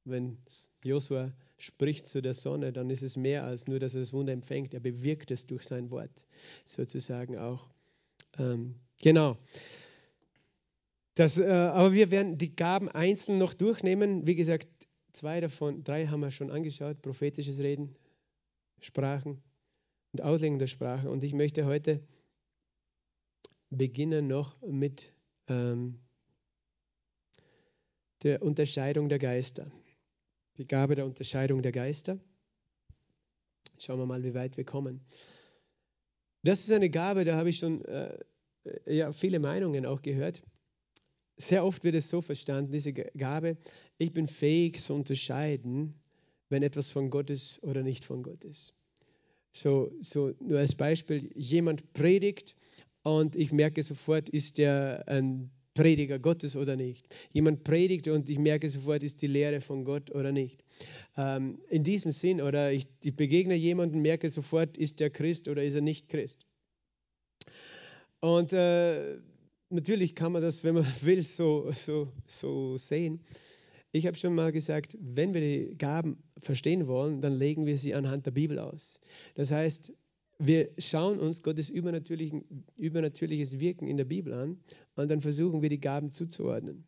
wenn 0.06 0.38
Josua 0.84 1.34
spricht 1.58 2.08
zu 2.08 2.22
der 2.22 2.34
Sonne, 2.34 2.74
dann 2.74 2.90
ist 2.90 3.04
es 3.04 3.16
mehr 3.16 3.44
als 3.44 3.68
nur, 3.68 3.80
dass 3.80 3.94
er 3.94 4.02
das 4.02 4.14
Wunder 4.14 4.34
empfängt. 4.34 4.74
Er 4.74 4.80
bewirkt 4.80 5.32
es 5.32 5.46
durch 5.46 5.64
sein 5.64 5.92
Wort 5.92 6.26
sozusagen 6.64 7.38
auch. 7.38 7.70
Ähm, 8.38 8.76
genau. 9.02 9.38
Das, 11.16 11.38
äh, 11.38 11.50
aber 11.50 11.94
wir 11.94 12.12
werden 12.12 12.38
die 12.38 12.56
Gaben 12.56 12.90
einzeln 12.90 13.38
noch 13.38 13.54
durchnehmen. 13.54 14.28
Wie 14.28 14.36
gesagt, 14.36 14.68
zwei 15.14 15.40
davon, 15.40 15.84
drei 15.84 16.08
haben 16.08 16.20
wir 16.20 16.30
schon 16.30 16.52
angeschaut: 16.52 17.02
prophetisches 17.02 17.60
Reden, 17.60 17.96
Sprachen 18.82 19.42
und 20.12 20.22
Auslegung 20.22 20.60
der 20.60 20.68
Sprache. 20.68 21.10
Und 21.10 21.24
ich 21.24 21.34
möchte 21.34 21.66
heute 21.66 22.06
beginnen 23.70 24.28
noch 24.28 24.62
mit 24.62 25.10
ähm, 25.48 26.00
der 28.24 28.42
Unterscheidung 28.42 29.08
der 29.08 29.20
Geister. 29.20 29.72
Die 30.58 30.68
Gabe 30.68 30.96
der 30.96 31.06
Unterscheidung 31.06 31.62
der 31.62 31.72
Geister. 31.72 32.20
Schauen 33.78 34.00
wir 34.00 34.06
mal, 34.06 34.24
wie 34.24 34.34
weit 34.34 34.58
wir 34.58 34.66
kommen. 34.66 35.06
Das 36.44 36.60
ist 36.60 36.72
eine 36.72 36.90
Gabe, 36.90 37.24
da 37.24 37.38
habe 37.38 37.50
ich 37.50 37.58
schon 37.58 37.84
äh, 37.86 38.18
ja, 38.86 39.14
viele 39.14 39.40
Meinungen 39.40 39.86
auch 39.86 40.02
gehört 40.02 40.44
sehr 41.38 41.66
oft 41.66 41.84
wird 41.84 41.96
es 41.96 42.10
so 42.10 42.22
verstanden, 42.22 42.72
diese 42.72 42.94
Gabe, 42.94 43.58
ich 43.98 44.14
bin 44.14 44.28
fähig 44.28 44.82
zu 44.82 44.94
unterscheiden, 44.94 45.96
wenn 46.50 46.64
etwas 46.64 46.90
von 46.90 47.10
Gott 47.10 47.30
ist 47.30 47.64
oder 47.64 47.84
nicht 47.84 48.06
von 48.06 48.24
Gott 48.24 48.44
ist. 48.44 48.74
So, 49.52 49.92
so 50.02 50.34
nur 50.40 50.60
als 50.60 50.76
Beispiel, 50.76 51.32
jemand 51.36 51.94
predigt 51.94 52.56
und 53.04 53.36
ich 53.36 53.52
merke 53.52 53.84
sofort, 53.84 54.30
ist 54.30 54.58
der 54.58 55.04
ein 55.08 55.50
Prediger 55.76 56.20
Gottes 56.20 56.56
oder 56.56 56.78
nicht. 56.78 57.08
Jemand 57.34 57.64
predigt 57.66 58.08
und 58.08 58.30
ich 58.30 58.40
merke 58.40 58.70
sofort, 58.70 59.04
ist 59.04 59.22
die 59.22 59.28
Lehre 59.28 59.60
von 59.60 59.84
Gott 59.84 60.10
oder 60.10 60.32
nicht. 60.32 60.64
Ähm, 61.18 61.60
in 61.70 61.84
diesem 61.84 62.12
Sinn, 62.12 62.42
oder 62.42 62.72
ich, 62.72 62.88
ich 63.02 63.16
begegne 63.16 63.56
jemanden, 63.56 64.02
merke 64.02 64.30
sofort, 64.30 64.78
ist 64.78 65.02
der 65.02 65.10
Christ 65.10 65.50
oder 65.50 65.64
ist 65.64 65.76
er 65.76 65.82
nicht 65.82 66.08
Christ. 66.08 66.46
Und 68.22 68.54
äh, 68.54 69.18
natürlich 69.70 70.16
kann 70.16 70.32
man 70.32 70.42
das, 70.42 70.64
wenn 70.64 70.76
man 70.76 70.86
will, 71.02 71.24
so, 71.24 71.72
so, 71.72 72.12
so 72.28 72.78
sehen. 72.78 73.22
Ich 73.92 74.06
habe 74.08 74.18
schon 74.18 74.36
mal 74.36 74.52
gesagt, 74.52 74.98
wenn 75.00 75.34
wir 75.34 75.42
die 75.42 75.78
Gaben 75.78 76.22
verstehen 76.38 76.88
wollen, 76.88 77.22
dann 77.22 77.34
legen 77.34 77.66
wir 77.66 77.78
sie 77.78 77.94
anhand 77.94 78.26
der 78.26 78.32
Bibel 78.32 78.60
aus. 78.60 79.00
Das 79.36 79.52
heißt, 79.52 79.94
wir 80.38 80.70
schauen 80.78 81.20
uns 81.20 81.44
Gottes 81.44 81.70
übernatürliches 81.70 83.60
Wirken 83.60 83.88
in 83.88 83.96
der 83.96 84.04
Bibel 84.04 84.34
an 84.34 84.60
und 84.96 85.10
dann 85.10 85.22
versuchen 85.22 85.62
wir 85.62 85.70
die 85.70 85.80
Gaben 85.80 86.12
zuzuordnen. 86.12 86.86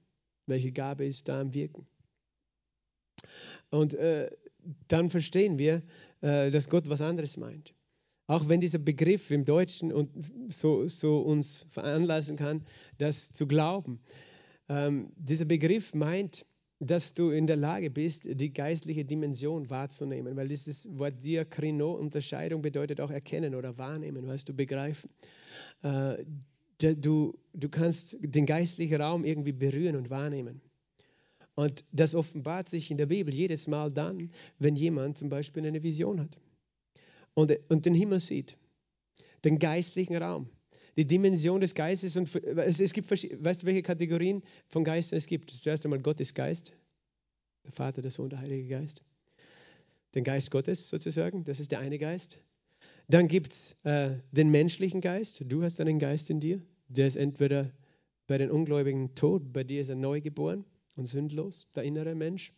Welche 0.48 0.74
Gabe 0.74 1.06
ist 1.06 1.30
da 1.30 1.40
am 1.40 1.54
Wirken? 1.54 1.88
Und 3.70 3.94
äh, 3.94 4.30
dann 4.88 5.10
verstehen 5.10 5.58
wir, 5.58 5.84
äh, 6.22 6.52
dass 6.52 6.70
Gott 6.70 6.90
was 6.90 7.02
anderes 7.02 7.38
meint. 7.38 7.74
Auch 8.28 8.50
wenn 8.50 8.60
dieser 8.60 8.80
Begriff 8.80 9.32
im 9.32 9.46
Deutschen 9.46 9.94
und 9.94 10.10
so, 10.50 10.88
so 10.90 11.20
uns 11.20 11.66
veranlassen 11.70 12.36
kann, 12.36 12.66
das 12.98 13.32
zu 13.32 13.48
glauben. 13.48 14.00
Ähm, 14.68 15.14
dieser 15.16 15.46
Begriff 15.46 15.94
meint, 15.94 16.46
dass 16.80 17.14
du 17.14 17.30
in 17.30 17.48
der 17.48 17.56
Lage 17.56 17.90
bist, 17.90 18.28
die 18.30 18.54
geistliche 18.54 19.06
Dimension 19.06 19.70
wahrzunehmen, 19.70 20.36
weil 20.36 20.50
dieses 20.50 20.86
Wort 21.00 21.26
Diakrino, 21.26 21.94
Unterscheidung 21.94 22.62
bedeutet 22.62 23.00
auch 23.00 23.10
erkennen 23.10 23.56
oder 23.56 23.78
wahrnehmen, 23.78 24.28
weißt 24.28 24.50
du, 24.50 24.54
begreifen. 24.54 25.10
Äh, 25.82 26.26
du, 26.80 27.34
du 27.54 27.70
kannst 27.70 28.18
den 28.20 28.46
geistlichen 28.46 29.02
Raum 29.02 29.24
irgendwie 29.24 29.54
berühren 29.54 29.96
und 29.96 30.10
wahrnehmen. 30.10 30.62
Und 31.56 31.86
das 31.94 32.14
offenbart 32.14 32.70
sich 32.70 32.92
in 32.92 32.98
der 32.98 33.08
Bibel 33.08 33.34
jedes 33.34 33.68
Mal 33.68 33.90
dann, 33.90 34.32
wenn 34.60 34.76
jemand 34.76 35.18
zum 35.18 35.30
Beispiel 35.30 35.66
eine 35.66 35.82
Vision 35.82 36.20
hat 36.20 36.38
und, 37.38 37.52
und 37.70 37.86
den 37.86 37.94
Himmel 37.94 38.20
sieht, 38.20 38.58
den 39.46 39.60
geistlichen 39.60 40.16
Raum 40.18 40.50
die 40.98 41.06
Dimension 41.06 41.62
des 41.62 41.76
Geistes. 41.76 42.18
Und 42.18 42.34
es, 42.36 42.80
es 42.80 42.92
gibt, 42.92 43.12
weißt 43.12 43.62
du, 43.62 43.68
welche 43.68 43.84
Kategorien 43.84 44.42
von 44.68 44.84
Geistern 44.84 45.18
es 45.18 45.28
gibt? 45.28 45.52
Zuerst 45.52 45.86
einmal 45.86 46.00
Gott 46.00 46.20
ist 46.20 46.34
Geist, 46.34 46.74
der 47.64 47.72
Vater, 47.72 48.02
der 48.02 48.10
Sohn, 48.10 48.32
der 48.32 48.40
Heilige 48.40 48.68
Geist. 48.68 49.04
Den 50.16 50.24
Geist 50.24 50.50
Gottes 50.50 50.90
sozusagen, 50.90 51.46
das 51.46 51.60
ist 51.60 51.72
der 51.72 51.80
eine 51.80 52.00
Geist. 52.00 52.40
Dann 53.08 53.28
gibt 53.28 53.54
es 53.54 53.76
äh, 53.84 54.18
den 54.32 54.50
menschlichen 54.50 55.00
Geist. 55.00 55.44
Du 55.46 55.62
hast 55.62 55.80
einen 55.80 56.00
Geist 56.00 56.32
in 56.32 56.40
dir. 56.40 56.64
Der 56.88 57.06
ist 57.06 57.16
entweder 57.16 57.72
bei 58.26 58.40
den 58.40 58.50
Ungläubigen 58.50 59.14
tot, 59.14 59.54
bei 59.54 59.64
dir 59.64 59.82
ist 59.82 59.90
er 59.90 59.96
neu 59.96 60.20
geboren 60.20 60.66
und 60.96 61.06
sündlos, 61.06 61.72
der 61.76 61.84
innere 61.84 62.16
Mensch. 62.16 62.54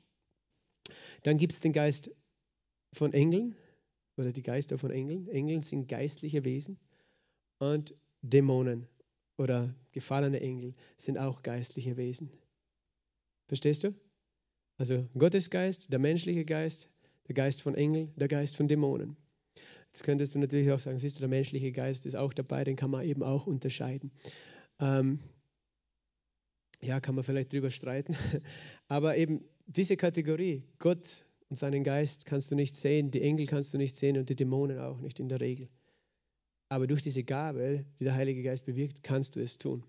Dann 1.24 1.38
gibt 1.38 1.54
es 1.54 1.60
den 1.60 1.74
Geist 1.74 2.10
von 2.94 3.14
Engeln 3.14 3.56
oder 4.20 4.34
die 4.34 4.44
Geister 4.44 4.78
von 4.78 4.92
Engeln. 4.92 5.30
Engeln 5.30 5.62
sind 5.62 5.88
geistliche 5.88 6.44
Wesen. 6.44 6.78
Und 7.58 7.96
Dämonen 8.22 8.88
oder 9.38 9.74
gefallene 9.94 10.42
Engel 10.42 10.76
sind 10.98 11.18
auch 11.18 11.42
geistliche 11.42 11.96
Wesen. 11.96 12.30
Verstehst 13.48 13.86
du? 13.86 13.96
Also 14.78 15.08
Gottes 15.18 15.50
Geist, 15.50 15.92
der 15.92 16.00
menschliche 16.00 16.44
Geist, 16.44 16.90
der 17.28 17.36
Geist 17.36 17.62
von 17.62 17.76
Engeln, 17.76 18.14
der 18.18 18.28
Geist 18.28 18.58
von 18.58 18.68
Dämonen. 18.68 19.16
Jetzt 19.88 20.04
könntest 20.04 20.36
du 20.36 20.40
natürlich 20.40 20.72
auch 20.72 20.80
sagen, 20.80 20.98
siehst 20.98 21.16
du, 21.16 21.20
der 21.20 21.30
menschliche 21.30 21.72
Geist 21.72 22.06
ist 22.06 22.16
auch 22.16 22.34
dabei, 22.34 22.64
den 22.64 22.76
kann 22.76 22.92
man 22.92 23.06
eben 23.06 23.24
auch 23.24 23.48
unterscheiden. 23.48 24.12
Ähm, 24.80 25.20
ja, 26.82 27.00
kann 27.00 27.16
man 27.16 27.24
vielleicht 27.24 27.54
drüber 27.54 27.72
streiten. 27.72 28.16
Aber 28.88 29.18
eben 29.18 29.44
diese 29.66 29.98
Kategorie, 29.98 30.64
Gott 30.78 31.26
und 31.50 31.56
seinen 31.56 31.84
Geist 31.84 32.26
kannst 32.26 32.52
du 32.52 32.56
nicht 32.56 32.76
sehen, 32.76 33.12
die 33.12 33.22
Engel 33.22 33.48
kannst 33.48 33.74
du 33.74 33.78
nicht 33.78 33.96
sehen 33.96 34.18
und 34.18 34.30
die 34.30 34.36
Dämonen 34.36 34.80
auch 34.80 35.00
nicht 35.00 35.20
in 35.20 35.30
der 35.30 35.40
Regel. 35.40 35.68
Aber 36.70 36.86
durch 36.86 37.02
diese 37.02 37.24
Gabe, 37.24 37.86
die 38.00 38.04
der 38.04 38.14
Heilige 38.14 38.44
Geist 38.44 38.66
bewirkt, 38.66 39.02
kannst 39.04 39.36
du 39.36 39.42
es 39.42 39.58
tun. 39.58 39.84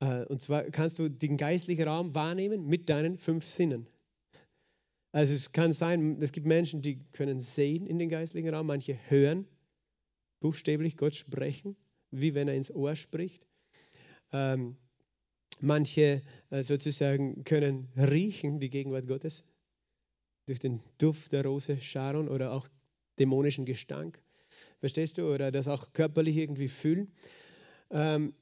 Äh, 0.00 0.24
und 0.24 0.40
zwar 0.40 0.64
kannst 0.64 0.98
du 0.98 1.10
den 1.10 1.36
geistlichen 1.36 1.86
Raum 1.86 2.14
wahrnehmen 2.14 2.66
mit 2.66 2.88
deinen 2.88 3.18
fünf 3.18 3.46
Sinnen. 3.46 3.86
Also 5.12 5.34
es 5.34 5.52
kann 5.52 5.74
sein, 5.74 6.22
es 6.22 6.32
gibt 6.32 6.46
Menschen, 6.46 6.80
die 6.80 7.04
können 7.12 7.40
sehen 7.40 7.86
in 7.86 7.98
den 7.98 8.08
geistlichen 8.08 8.48
Raum, 8.48 8.66
manche 8.66 8.98
hören 9.10 9.46
buchstäblich 10.40 10.96
Gott 10.96 11.14
sprechen, 11.14 11.76
wie 12.10 12.34
wenn 12.34 12.48
er 12.48 12.54
ins 12.54 12.70
Ohr 12.70 12.96
spricht. 12.96 13.46
Ähm, 14.32 14.76
manche 15.60 16.22
äh, 16.48 16.62
sozusagen 16.62 17.44
können 17.44 17.88
riechen 17.94 18.58
die 18.58 18.70
Gegenwart 18.70 19.06
Gottes 19.06 19.51
durch 20.46 20.58
den 20.58 20.80
Duft 20.98 21.32
der 21.32 21.44
Rose 21.44 21.78
Sharon 21.78 22.28
oder 22.28 22.52
auch 22.52 22.68
dämonischen 23.18 23.64
Gestank. 23.64 24.20
Verstehst 24.80 25.18
du? 25.18 25.32
Oder 25.32 25.52
das 25.52 25.68
auch 25.68 25.92
körperlich 25.92 26.36
irgendwie 26.36 26.68
fühlen. 26.68 27.12
Ähm, 27.90 28.34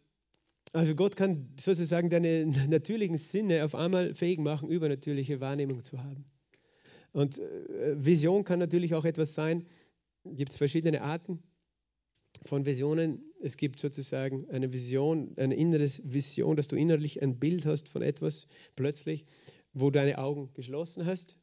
also 0.73 0.95
Gott 0.95 1.17
kann 1.17 1.49
sozusagen 1.59 2.11
deine 2.11 2.47
natürlichen 2.69 3.19
Sinne 3.19 3.65
auf 3.65 3.75
einmal 3.75 4.15
fähig 4.15 4.39
machen, 4.39 4.71
übernatürliche 4.71 5.41
Wahrnehmung 5.41 5.81
zu 5.83 6.03
haben. 6.03 6.25
Und 7.13 7.39
äh, 7.39 8.05
Vision 8.05 8.45
kann 8.45 8.59
natürlich 8.59 8.95
auch 8.95 9.05
etwas 9.05 9.35
sein. 9.35 9.67
Gibt 10.25 10.53
es 10.53 10.57
verschiedene 10.57 11.03
Arten 11.03 11.43
von 12.45 12.65
Visionen. 12.65 13.25
Es 13.43 13.57
gibt 13.57 13.81
sozusagen 13.81 14.49
eine 14.51 14.73
Vision, 14.73 15.35
eine 15.37 15.57
innere 15.57 15.89
Vision, 16.05 16.57
dass 16.57 16.69
du 16.69 16.77
innerlich 16.77 17.21
ein 17.23 17.39
Bild 17.39 17.67
hast 17.67 17.89
von 17.89 18.03
etwas 18.03 18.47
plötzlich, 18.77 19.25
wo 19.73 19.91
deine 19.91 20.19
Augen 20.19 20.53
geschlossen 20.55 21.05
hast 21.07 21.37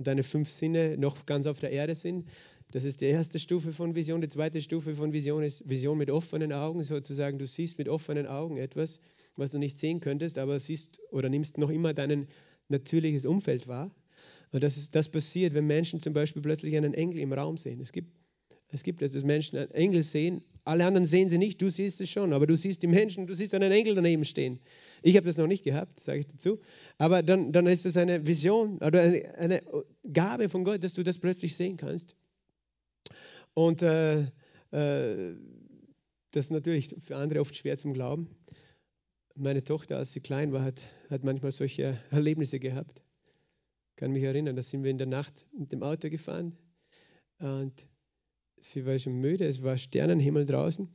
und 0.00 0.06
deine 0.06 0.22
fünf 0.22 0.50
Sinne 0.50 0.96
noch 0.96 1.26
ganz 1.26 1.46
auf 1.46 1.60
der 1.60 1.72
Erde 1.72 1.94
sind. 1.94 2.24
Das 2.70 2.84
ist 2.84 3.02
die 3.02 3.04
erste 3.04 3.38
Stufe 3.38 3.70
von 3.70 3.94
Vision. 3.94 4.22
Die 4.22 4.30
zweite 4.30 4.62
Stufe 4.62 4.94
von 4.94 5.12
Vision 5.12 5.42
ist 5.42 5.68
Vision 5.68 5.98
mit 5.98 6.10
offenen 6.10 6.54
Augen, 6.54 6.82
sozusagen. 6.82 7.38
Du 7.38 7.46
siehst 7.46 7.76
mit 7.76 7.86
offenen 7.86 8.26
Augen 8.26 8.56
etwas, 8.56 9.00
was 9.36 9.50
du 9.50 9.58
nicht 9.58 9.76
sehen 9.76 10.00
könntest, 10.00 10.38
aber 10.38 10.58
siehst 10.58 11.00
oder 11.10 11.28
nimmst 11.28 11.58
noch 11.58 11.68
immer 11.68 11.92
dein 11.92 12.28
natürliches 12.68 13.26
Umfeld 13.26 13.68
wahr. 13.68 13.94
Und 14.52 14.62
das, 14.62 14.78
ist, 14.78 14.94
das 14.94 15.10
passiert, 15.10 15.52
wenn 15.52 15.66
Menschen 15.66 16.00
zum 16.00 16.14
Beispiel 16.14 16.40
plötzlich 16.40 16.74
einen 16.78 16.94
Engel 16.94 17.18
im 17.18 17.34
Raum 17.34 17.58
sehen. 17.58 17.78
Es 17.82 17.92
gibt, 17.92 18.10
es 18.72 18.82
gibt 18.82 19.02
es, 19.02 19.12
dass 19.12 19.24
Menschen 19.24 19.58
einen 19.58 19.70
Engel 19.72 20.02
sehen, 20.02 20.42
alle 20.64 20.84
anderen 20.84 21.04
sehen 21.06 21.28
sie 21.28 21.38
nicht, 21.38 21.60
du 21.62 21.70
siehst 21.70 22.00
es 22.00 22.10
schon, 22.10 22.32
aber 22.32 22.46
du 22.46 22.56
siehst 22.56 22.82
die 22.82 22.86
Menschen, 22.86 23.26
du 23.26 23.34
siehst 23.34 23.54
einen 23.54 23.72
Engel 23.72 23.94
daneben 23.94 24.24
stehen. 24.24 24.60
Ich 25.02 25.16
habe 25.16 25.26
das 25.26 25.36
noch 25.36 25.46
nicht 25.46 25.64
gehabt, 25.64 25.98
sage 25.98 26.20
ich 26.20 26.26
dazu. 26.26 26.60
Aber 26.98 27.22
dann, 27.22 27.52
dann 27.52 27.66
ist 27.66 27.86
es 27.86 27.96
eine 27.96 28.26
Vision 28.26 28.78
oder 28.78 29.00
eine, 29.00 29.38
eine 29.38 29.62
Gabe 30.12 30.48
von 30.48 30.64
Gott, 30.64 30.84
dass 30.84 30.92
du 30.92 31.02
das 31.02 31.18
plötzlich 31.18 31.56
sehen 31.56 31.76
kannst. 31.76 32.14
Und 33.54 33.82
äh, 33.82 34.20
äh, 34.70 35.34
das 36.30 36.46
ist 36.46 36.50
natürlich 36.50 36.94
für 37.00 37.16
andere 37.16 37.40
oft 37.40 37.56
schwer 37.56 37.76
zum 37.76 37.94
Glauben. 37.94 38.28
Meine 39.34 39.64
Tochter, 39.64 39.96
als 39.96 40.12
sie 40.12 40.20
klein 40.20 40.52
war, 40.52 40.62
hat, 40.62 40.84
hat 41.08 41.24
manchmal 41.24 41.50
solche 41.50 41.98
Erlebnisse 42.10 42.60
gehabt. 42.60 43.02
Ich 43.90 43.96
kann 43.96 44.12
mich 44.12 44.22
erinnern, 44.22 44.56
da 44.56 44.62
sind 44.62 44.84
wir 44.84 44.90
in 44.90 44.98
der 44.98 45.06
Nacht 45.06 45.46
mit 45.58 45.72
dem 45.72 45.82
Auto 45.82 46.10
gefahren 46.10 46.56
und 47.38 47.86
sie 48.60 48.86
war 48.86 48.98
schon 48.98 49.20
müde, 49.20 49.46
es 49.46 49.62
war 49.62 49.76
Sternenhimmel 49.76 50.46
draußen. 50.46 50.88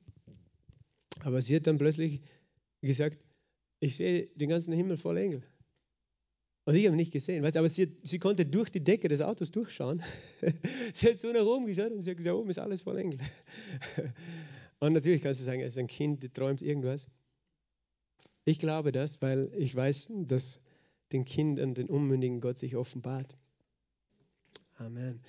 Aber 1.21 1.41
sie 1.41 1.55
hat 1.55 1.67
dann 1.67 1.77
plötzlich 1.77 2.21
gesagt, 2.81 3.19
ich 3.79 3.95
sehe 3.95 4.27
den 4.35 4.49
ganzen 4.49 4.73
Himmel 4.73 4.97
voll 4.97 5.17
Engel. 5.17 5.43
Und 6.65 6.75
ich 6.75 6.85
habe 6.87 6.95
nicht 6.95 7.11
gesehen. 7.11 7.43
Weißt, 7.43 7.57
aber 7.57 7.69
sie, 7.69 7.95
sie 8.01 8.17
konnte 8.17 8.45
durch 8.45 8.69
die 8.69 8.83
Decke 8.83 9.07
des 9.07 9.21
Autos 9.21 9.51
durchschauen. 9.51 10.01
sie 10.93 11.09
hat 11.09 11.19
so 11.19 11.31
nach 11.31 11.45
oben 11.45 11.67
geschaut 11.67 11.91
und 11.91 12.01
sie 12.01 12.09
hat 12.09 12.17
gesagt, 12.17 12.35
oben 12.35 12.49
ist 12.49 12.57
alles 12.57 12.81
voll 12.81 12.97
Engel. 12.97 13.19
und 14.79 14.93
natürlich 14.93 15.21
kannst 15.21 15.39
du 15.39 15.45
sagen, 15.45 15.59
er 15.61 15.67
ist 15.67 15.77
ein 15.77 15.87
Kind, 15.87 16.23
die 16.23 16.29
träumt 16.29 16.63
irgendwas. 16.63 17.07
Ich 18.45 18.57
glaube 18.57 18.91
das, 18.91 19.21
weil 19.21 19.51
ich 19.55 19.75
weiß, 19.75 20.07
dass 20.09 20.65
den 21.11 21.25
Kindern, 21.25 21.75
den 21.75 21.87
Unmündigen 21.87 22.41
Gott 22.41 22.57
sich 22.57 22.75
offenbart. 22.75 23.35
Amen. 24.77 25.21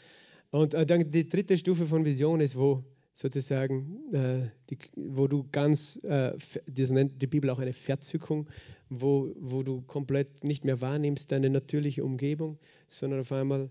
Und 0.56 0.72
äh, 0.72 0.86
dann 0.86 1.10
die 1.10 1.28
dritte 1.28 1.56
Stufe 1.58 1.84
von 1.84 2.06
Vision 2.06 2.40
ist, 2.40 2.56
wo 2.56 2.82
sozusagen, 3.12 4.12
äh, 4.14 4.48
die, 4.70 4.78
wo 4.96 5.26
du 5.26 5.46
ganz, 5.52 5.96
äh, 6.04 6.32
das 6.66 6.90
nennt 6.90 7.20
die 7.20 7.26
Bibel 7.26 7.50
auch 7.50 7.58
eine 7.58 7.74
Verzückung, 7.74 8.48
wo, 8.88 9.32
wo 9.38 9.62
du 9.62 9.82
komplett 9.82 10.44
nicht 10.44 10.64
mehr 10.64 10.80
wahrnimmst 10.80 11.30
deine 11.30 11.50
natürliche 11.50 12.04
Umgebung, 12.04 12.58
sondern 12.88 13.20
auf 13.20 13.32
einmal 13.32 13.70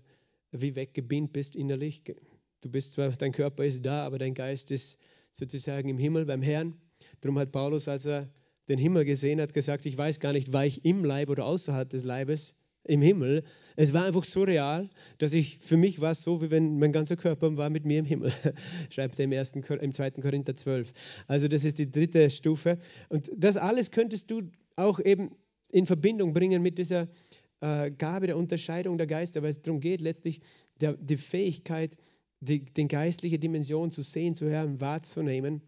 wie 0.52 0.76
weggebeamt 0.76 1.32
bist 1.32 1.56
innerlich. 1.56 2.04
Du 2.60 2.70
bist 2.70 2.92
zwar, 2.92 3.08
dein 3.10 3.32
Körper 3.32 3.64
ist 3.64 3.84
da, 3.84 4.06
aber 4.06 4.18
dein 4.18 4.34
Geist 4.34 4.70
ist 4.70 4.96
sozusagen 5.32 5.88
im 5.88 5.98
Himmel 5.98 6.24
beim 6.24 6.42
Herrn. 6.42 6.74
Darum 7.20 7.38
hat 7.40 7.50
Paulus, 7.50 7.88
als 7.88 8.06
er 8.06 8.30
den 8.68 8.78
Himmel 8.78 9.04
gesehen 9.04 9.40
hat, 9.40 9.54
gesagt, 9.54 9.86
ich 9.86 9.98
weiß 9.98 10.20
gar 10.20 10.32
nicht, 10.32 10.52
war 10.52 10.64
ich 10.64 10.84
im 10.84 11.04
Leib 11.04 11.30
oder 11.30 11.46
außerhalb 11.46 11.88
des 11.90 12.04
Leibes, 12.04 12.54
im 12.86 13.02
Himmel. 13.02 13.44
Es 13.76 13.92
war 13.92 14.04
einfach 14.04 14.24
so 14.24 14.42
real, 14.42 14.88
dass 15.18 15.32
ich, 15.32 15.58
für 15.58 15.76
mich 15.76 16.00
war 16.00 16.12
es 16.12 16.22
so, 16.22 16.40
wie 16.40 16.50
wenn 16.50 16.78
mein 16.78 16.92
ganzer 16.92 17.16
Körper 17.16 17.56
war 17.56 17.68
mit 17.68 17.84
mir 17.84 17.98
im 17.98 18.04
Himmel, 18.04 18.32
schreibt 18.90 19.18
er 19.18 19.26
im, 19.26 19.32
ersten, 19.32 19.62
im 19.62 19.92
2. 19.92 20.12
Korinther 20.12 20.56
12. 20.56 20.92
Also 21.26 21.48
das 21.48 21.64
ist 21.64 21.78
die 21.78 21.90
dritte 21.90 22.30
Stufe. 22.30 22.78
Und 23.08 23.30
das 23.36 23.56
alles 23.56 23.90
könntest 23.90 24.30
du 24.30 24.42
auch 24.76 25.00
eben 25.00 25.30
in 25.70 25.86
Verbindung 25.86 26.32
bringen 26.32 26.62
mit 26.62 26.78
dieser 26.78 27.08
äh, 27.60 27.90
Gabe 27.90 28.26
der 28.26 28.36
Unterscheidung 28.36 28.98
der 28.98 29.06
Geister, 29.06 29.42
weil 29.42 29.50
es 29.50 29.62
darum 29.62 29.80
geht, 29.80 30.00
letztlich 30.00 30.40
der, 30.80 30.94
die 30.94 31.16
Fähigkeit, 31.16 31.96
die, 32.40 32.64
die 32.64 32.88
geistliche 32.88 33.38
Dimension 33.38 33.90
zu 33.90 34.02
sehen, 34.02 34.34
zu 34.34 34.46
hören, 34.46 34.80
wahrzunehmen, 34.80 35.62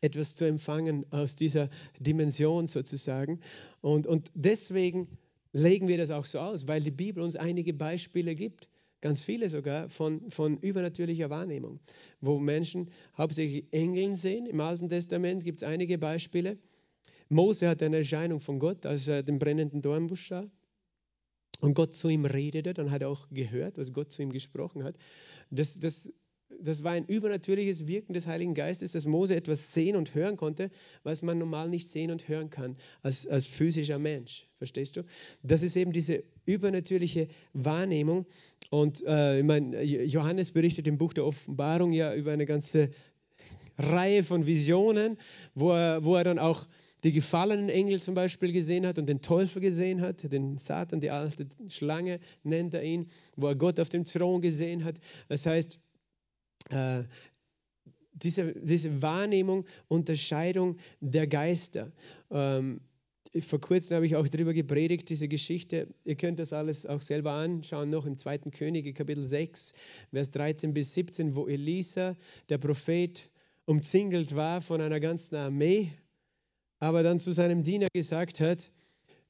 etwas 0.00 0.34
zu 0.34 0.44
empfangen 0.44 1.04
aus 1.10 1.36
dieser 1.36 1.68
Dimension 1.98 2.66
sozusagen. 2.66 3.40
Und, 3.80 4.06
und 4.06 4.30
deswegen 4.34 5.08
legen 5.52 5.88
wir 5.88 5.98
das 5.98 6.10
auch 6.10 6.24
so 6.24 6.38
aus, 6.38 6.68
weil 6.68 6.80
die 6.80 6.90
Bibel 6.90 7.22
uns 7.22 7.36
einige 7.36 7.72
Beispiele 7.72 8.34
gibt, 8.34 8.68
ganz 9.00 9.22
viele 9.22 9.48
sogar, 9.48 9.88
von, 9.88 10.30
von 10.30 10.58
übernatürlicher 10.58 11.30
Wahrnehmung, 11.30 11.80
wo 12.20 12.38
Menschen 12.38 12.90
hauptsächlich 13.16 13.66
Engeln 13.72 14.16
sehen. 14.16 14.46
Im 14.46 14.60
Alten 14.60 14.88
Testament 14.88 15.44
gibt 15.44 15.62
es 15.62 15.68
einige 15.68 15.98
Beispiele. 15.98 16.58
Mose 17.28 17.68
hat 17.68 17.82
eine 17.82 17.98
Erscheinung 17.98 18.40
von 18.40 18.58
Gott, 18.58 18.86
als 18.86 19.06
er 19.08 19.22
den 19.22 19.38
brennenden 19.38 19.82
Dornbusch 19.82 20.28
sah 20.28 20.50
und 21.60 21.74
Gott 21.74 21.94
zu 21.94 22.08
ihm 22.08 22.24
redete, 22.24 22.74
dann 22.74 22.90
hat 22.90 23.02
er 23.02 23.08
auch 23.08 23.28
gehört, 23.30 23.78
was 23.78 23.92
Gott 23.92 24.12
zu 24.12 24.22
ihm 24.22 24.32
gesprochen 24.32 24.84
hat. 24.84 24.96
Das, 25.50 25.78
das, 25.78 26.12
das 26.60 26.84
war 26.84 26.92
ein 26.92 27.06
übernatürliches 27.06 27.86
Wirken 27.86 28.12
des 28.12 28.26
Heiligen 28.26 28.54
Geistes, 28.54 28.92
dass 28.92 29.06
Mose 29.06 29.36
etwas 29.36 29.72
sehen 29.72 29.96
und 29.96 30.14
hören 30.14 30.36
konnte, 30.36 30.70
was 31.02 31.22
man 31.22 31.38
normal 31.38 31.68
nicht 31.68 31.88
sehen 31.88 32.10
und 32.10 32.28
hören 32.28 32.50
kann 32.50 32.76
als, 33.02 33.26
als 33.26 33.46
physischer 33.46 33.98
Mensch. 33.98 34.46
Verstehst 34.58 34.96
du? 34.96 35.02
Das 35.42 35.62
ist 35.62 35.76
eben 35.76 35.92
diese 35.92 36.24
übernatürliche 36.46 37.28
Wahrnehmung. 37.52 38.26
Und 38.70 39.04
äh, 39.06 39.38
ich 39.38 39.44
meine, 39.44 39.82
Johannes 39.82 40.50
berichtet 40.50 40.86
im 40.86 40.98
Buch 40.98 41.12
der 41.12 41.24
Offenbarung 41.24 41.92
ja 41.92 42.14
über 42.14 42.32
eine 42.32 42.46
ganze 42.46 42.90
Reihe 43.78 44.24
von 44.24 44.46
Visionen, 44.46 45.16
wo 45.54 45.72
er, 45.72 46.04
wo 46.04 46.16
er 46.16 46.24
dann 46.24 46.38
auch 46.38 46.66
die 47.04 47.12
gefallenen 47.12 47.68
Engel 47.68 48.00
zum 48.00 48.14
Beispiel 48.14 48.52
gesehen 48.52 48.84
hat 48.84 48.98
und 48.98 49.08
den 49.08 49.22
Teufel 49.22 49.60
gesehen 49.60 50.00
hat, 50.00 50.32
den 50.32 50.58
Satan, 50.58 50.98
die 51.00 51.10
alte 51.10 51.46
Schlange 51.68 52.18
nennt 52.42 52.74
er 52.74 52.82
ihn, 52.82 53.06
wo 53.36 53.46
er 53.46 53.54
Gott 53.54 53.78
auf 53.78 53.88
dem 53.88 54.04
Thron 54.04 54.42
gesehen 54.42 54.82
hat. 54.82 55.00
Das 55.28 55.46
heißt, 55.46 55.78
äh, 56.70 57.04
diese, 58.12 58.52
diese 58.54 59.00
Wahrnehmung, 59.02 59.64
Unterscheidung 59.88 60.76
der 61.00 61.26
Geister. 61.26 61.92
Ähm, 62.30 62.80
vor 63.40 63.60
kurzem 63.60 63.96
habe 63.96 64.06
ich 64.06 64.16
auch 64.16 64.26
darüber 64.26 64.54
gepredigt, 64.54 65.08
diese 65.10 65.28
Geschichte. 65.28 65.88
Ihr 66.04 66.16
könnt 66.16 66.38
das 66.38 66.52
alles 66.52 66.86
auch 66.86 67.02
selber 67.02 67.32
anschauen, 67.32 67.90
noch 67.90 68.06
im 68.06 68.16
2. 68.16 68.38
Könige, 68.50 68.92
Kapitel 68.94 69.24
6, 69.24 69.74
Vers 70.10 70.30
13 70.32 70.72
bis 70.72 70.94
17, 70.94 71.36
wo 71.36 71.46
Elisa, 71.46 72.16
der 72.48 72.58
Prophet, 72.58 73.30
umzingelt 73.66 74.34
war 74.34 74.62
von 74.62 74.80
einer 74.80 74.98
ganzen 74.98 75.36
Armee 75.36 75.92
aber 76.80 77.02
dann 77.02 77.18
zu 77.18 77.32
seinem 77.32 77.62
Diener 77.62 77.88
gesagt 77.92 78.40
hat, 78.40 78.70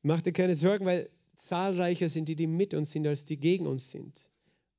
mach 0.03 0.21
dir 0.21 0.33
keine 0.33 0.55
Sorgen, 0.55 0.85
weil 0.85 1.11
zahlreicher 1.37 2.09
sind 2.09 2.29
die, 2.29 2.37
die 2.37 2.47
mit 2.47 2.75
uns 2.75 2.91
sind, 2.91 3.07
als 3.07 3.25
die 3.25 3.39
gegen 3.39 3.67
uns 3.67 3.91
sind. 3.91 4.28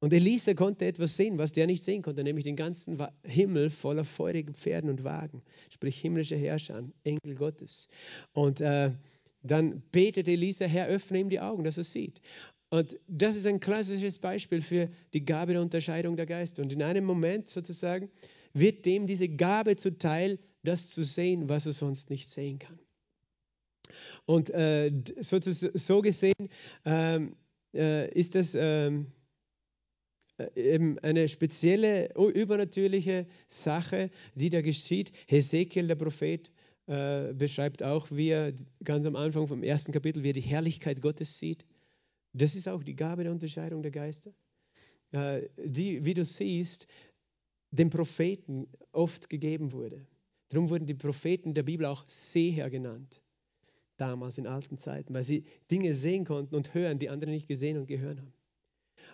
Und 0.02 0.14
Elisa 0.14 0.54
konnte 0.54 0.86
etwas 0.86 1.18
sehen, 1.18 1.38
was 1.38 1.52
der 1.52 1.68
nicht 1.68 1.84
sehen 1.84 2.02
konnte, 2.02 2.24
nämlich 2.24 2.46
den 2.46 2.56
ganzen 2.56 3.06
Himmel 3.24 3.70
voller 3.70 4.06
feurigen 4.06 4.54
Pferden 4.54 4.90
und 4.90 5.04
Wagen, 5.04 5.42
sprich 5.70 6.00
himmlische 6.00 6.38
Herrscher, 6.38 6.88
Engel 7.04 7.36
Gottes. 7.36 7.90
Und 8.34 8.62
äh, 8.62 8.92
dann 9.44 9.84
betete 9.92 10.32
Elisa, 10.32 10.66
Herr, 10.66 10.88
öffne 10.88 11.20
ihm 11.20 11.30
die 11.30 11.42
Augen, 11.42 11.64
dass 11.64 11.78
er 11.78 11.84
sieht. 11.84 12.22
Und 12.70 12.98
das 13.08 13.36
ist 13.36 13.48
ein 13.48 13.60
klassisches 13.60 14.20
Beispiel 14.20 14.62
für 14.62 14.90
die 15.14 15.26
Gabe 15.26 15.54
der 15.54 15.62
Unterscheidung 15.62 16.16
der 16.16 16.28
Geister. 16.28 16.62
Und 16.62 16.72
in 16.72 16.84
einem 16.84 17.04
Moment 17.04 17.50
sozusagen 17.50 18.10
wird 18.54 18.86
dem 18.86 19.08
diese 19.08 19.28
Gabe 19.28 19.76
zuteil, 19.76 20.40
das 20.64 20.90
zu 20.90 21.04
sehen, 21.04 21.50
was 21.50 21.66
er 21.66 21.74
sonst 21.74 22.10
nicht 22.10 22.30
sehen 22.30 22.60
kann. 22.60 22.80
Und 24.26 24.50
äh, 24.52 24.92
so, 25.20 25.40
so, 25.42 26.02
gesehen 26.02 26.50
ähm, 26.86 27.36
äh, 27.74 28.12
ist 28.12 28.36
das 28.36 28.56
ähm, 28.56 29.08
äh, 29.08 29.19
eben 30.56 31.00
eine 31.00 31.28
spezielle, 31.28 32.14
übernatürliche 32.16 33.28
Sache, 33.48 34.10
die 34.36 34.50
da 34.50 34.62
geschieht. 34.62 35.12
Hesekiel, 35.28 35.88
der 35.88 35.96
Prophet, 35.96 36.52
äh, 36.88 37.34
beschreibt 37.34 37.84
auch, 37.84 38.10
wie 38.10 38.30
er 38.30 38.54
ganz 38.84 39.06
am 39.06 39.16
Anfang 39.16 39.48
vom 39.48 39.64
ersten 39.64 39.92
Kapitel, 39.92 40.24
wie 40.24 40.30
er 40.30 40.34
die 40.34 40.42
Herrlichkeit 40.42 41.02
Gottes 41.02 41.38
sieht. 41.38 41.66
Das 42.34 42.56
ist 42.56 42.68
auch 42.68 42.84
die 42.84 42.96
Gabe 42.96 43.24
der 43.24 43.32
Unterscheidung 43.32 43.82
der 43.82 43.92
Geister. 43.92 44.32
Äh, 45.12 45.50
die, 45.58 46.06
wie 46.06 46.14
du 46.14 46.26
siehst, 46.26 46.88
den 47.72 47.90
Propheten 47.90 48.68
oft 48.92 49.30
gegeben 49.30 49.72
wurde. 49.72 50.06
Darum 50.50 50.70
wurden 50.70 50.88
die 50.88 50.96
Propheten 50.96 51.54
der 51.54 51.64
Bibel 51.64 51.86
auch 51.86 52.04
Seher 52.08 52.70
genannt, 52.70 53.22
damals 53.98 54.38
in 54.38 54.48
alten 54.48 54.80
Zeiten, 54.80 55.14
weil 55.14 55.24
sie 55.24 55.46
Dinge 55.70 55.94
sehen 55.94 56.26
konnten 56.26 56.56
und 56.56 56.74
hören, 56.74 56.98
die 56.98 57.10
andere 57.10 57.30
nicht 57.30 57.48
gesehen 57.48 57.78
und 57.78 57.86
gehört 57.86 58.20
haben. 58.20 58.34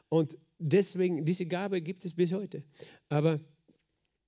Und 0.07 0.37
deswegen, 0.59 1.25
diese 1.25 1.45
Gabe 1.45 1.81
gibt 1.81 2.05
es 2.05 2.13
bis 2.13 2.33
heute. 2.33 2.63
Aber 3.09 3.39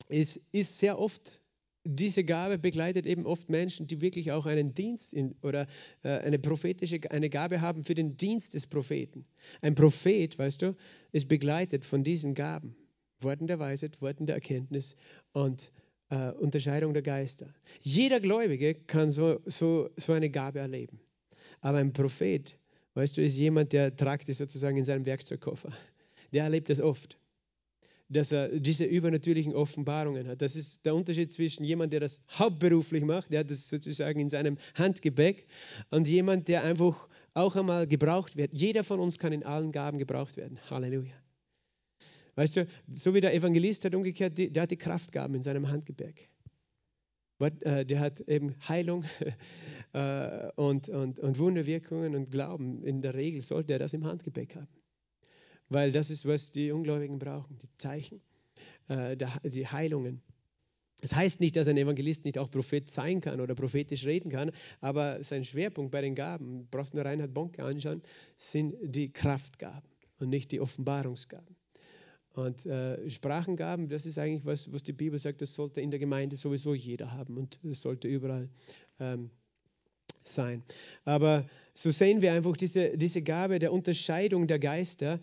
es 0.10 0.38
ist 0.52 0.80
sehr 0.80 1.00
oft, 1.00 1.42
diese 1.84 2.24
Gabe 2.24 2.58
begleitet 2.58 3.06
eben 3.06 3.26
oft 3.26 3.50
Menschen, 3.50 3.88
die 3.88 4.02
wirklich 4.02 4.32
auch 4.32 4.46
einen 4.46 4.74
Dienst 4.74 5.14
in, 5.14 5.36
oder 5.42 5.68
äh, 6.04 6.10
eine 6.10 6.40
prophetische, 6.40 7.00
eine 7.12 7.30
Gabe 7.30 7.62
haben 7.62 7.84
für 7.84 7.96
den 7.96 8.18
Dienst 8.18 8.54
des 8.54 8.68
Propheten. 8.68 9.26
Ein 9.62 9.76
Prophet, 9.76 10.38
weißt 10.38 10.62
du, 10.62 10.76
ist 11.12 11.28
begleitet 11.28 11.86
von 11.86 12.04
diesen 12.04 12.34
Gaben. 12.34 12.76
Worten 13.20 13.48
der 13.48 13.60
Weisheit, 13.60 14.02
Worten 14.02 14.26
der 14.26 14.36
Erkenntnis 14.36 14.96
und 15.32 15.72
äh, 16.10 16.32
Unterscheidung 16.32 16.94
der 16.94 17.02
Geister. 17.02 17.54
Jeder 17.82 18.20
Gläubige 18.20 18.76
kann 18.76 19.10
so, 19.10 19.40
so, 19.46 19.90
so 19.96 20.14
eine 20.14 20.30
Gabe 20.30 20.60
erleben. 20.60 21.00
Aber 21.62 21.80
ein 21.80 21.94
Prophet, 21.94 22.58
weißt 22.94 23.18
du, 23.18 23.24
ist 23.24 23.38
jemand, 23.38 23.74
der 23.74 23.96
tragt 23.96 24.30
es 24.30 24.38
sozusagen 24.38 24.78
in 24.78 24.86
seinem 24.86 25.06
Werkzeugkoffer. 25.06 25.72
Der 26.34 26.44
erlebt 26.44 26.70
das 26.70 26.80
oft, 26.80 27.18
dass 28.10 28.32
er 28.32 28.60
diese 28.60 28.86
übernatürlichen 28.86 29.54
Offenbarungen 29.54 30.28
hat. 30.28 30.42
Das 30.42 30.56
ist 30.56 30.86
der 30.86 30.96
Unterschied 30.96 31.32
zwischen 31.32 31.64
jemand, 31.64 31.94
der 31.94 32.00
das 32.00 32.20
hauptberuflich 32.32 33.04
macht, 33.04 33.32
der 33.32 33.42
hat 33.42 33.52
das 33.52 33.68
sozusagen 33.68 34.20
in 34.20 34.30
seinem 34.30 34.58
Handgepäck, 34.76 35.48
und 35.90 36.08
jemand, 36.08 36.48
der 36.48 36.64
einfach 36.64 37.08
auch 37.34 37.56
einmal 37.56 37.88
gebraucht 37.88 38.38
wird. 38.38 38.54
Jeder 38.54 38.84
von 38.84 39.00
uns 39.00 39.20
kann 39.20 39.34
in 39.34 39.44
allen 39.44 39.72
Gaben 39.72 39.98
gebraucht 39.98 40.38
werden. 40.38 40.60
Halleluja. 40.70 41.14
Weißt 42.36 42.56
du, 42.56 42.68
so 42.92 43.14
wie 43.14 43.22
der 43.22 43.34
Evangelist 43.34 43.84
hat 43.84 43.96
umgekehrt, 43.96 44.38
der 44.38 44.64
hat 44.64 44.72
die 44.72 44.78
Kraftgaben 44.78 45.36
in 45.36 45.42
seinem 45.42 45.70
Handgepäck. 45.70 46.30
Äh, 47.40 47.86
der 47.86 48.00
hat 48.00 48.22
eben 48.22 48.56
Heilung 48.68 49.06
äh, 49.94 50.52
und, 50.56 50.90
und, 50.90 51.20
und 51.20 51.40
Wunderwirkungen 51.40 52.16
und 52.16 52.32
Glauben. 52.32 52.84
In 52.84 53.02
der 53.02 53.14
Regel 53.14 53.42
sollte 53.42 53.74
er 53.74 53.80
das 53.80 53.94
im 53.94 54.06
Handgepäck 54.06 54.56
haben. 54.56 54.68
Weil 55.70 55.92
das 55.92 56.10
ist, 56.10 56.26
was 56.26 56.52
die 56.52 56.72
Ungläubigen 56.72 57.20
brauchen, 57.20 57.58
die 57.60 57.70
Zeichen, 57.78 58.22
äh, 58.88 59.18
die 59.44 59.68
Heilungen. 59.68 60.22
Das 61.02 61.14
heißt 61.14 61.40
nicht, 61.42 61.56
dass 61.56 61.68
ein 61.68 61.78
Evangelist 61.78 62.26
nicht 62.26 62.40
auch 62.40 62.50
Prophet 62.50 62.90
sein 62.90 63.22
kann 63.22 63.40
oder 63.40 63.54
prophetisch 63.54 64.06
reden 64.06 64.32
kann, 64.32 64.52
aber 64.82 65.24
sein 65.24 65.44
Schwerpunkt 65.44 65.92
bei 65.92 66.02
den 66.02 66.16
Gaben, 66.16 66.68
brauchst 66.72 66.96
nur 66.96 67.06
Reinhard 67.06 67.34
Bonke 67.34 67.64
anschauen, 67.64 68.02
sind 68.36 68.76
die 68.82 69.12
Kraftgaben 69.12 69.90
und 70.20 70.30
nicht 70.30 70.52
die 70.52 70.60
Offenbarungsgaben. 70.60 71.56
Und 72.34 72.66
äh, 72.66 73.10
Sprachengaben, 73.10 73.90
das 73.90 74.06
ist 74.06 74.18
eigentlich 74.18 74.46
was, 74.46 74.72
was 74.72 74.84
die 74.84 74.94
Bibel 74.94 75.18
sagt, 75.18 75.42
das 75.42 75.54
sollte 75.54 75.82
in 75.82 75.92
der 75.92 76.00
Gemeinde 76.00 76.36
sowieso 76.36 76.74
jeder 76.74 77.12
haben 77.12 77.38
und 77.38 77.60
das 77.64 77.82
sollte 77.82 78.08
überall 78.08 78.50
ähm, 79.00 79.32
sein. 80.24 80.64
Aber 81.04 81.48
so 81.78 81.92
sehen 81.92 82.22
wir 82.22 82.34
einfach 82.34 82.58
diese, 82.58 82.98
diese 82.98 83.22
Gabe 83.22 83.60
der 83.60 83.72
Unterscheidung 83.72 84.48
der 84.48 84.58
Geister 84.58 85.20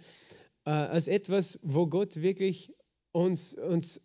äh, 0.64 0.71
als 0.71 1.09
etwas, 1.09 1.59
wo 1.62 1.88
Gott 1.88 2.23
wirklich 2.23 2.73
uns, 3.11 3.55
uns 3.55 4.01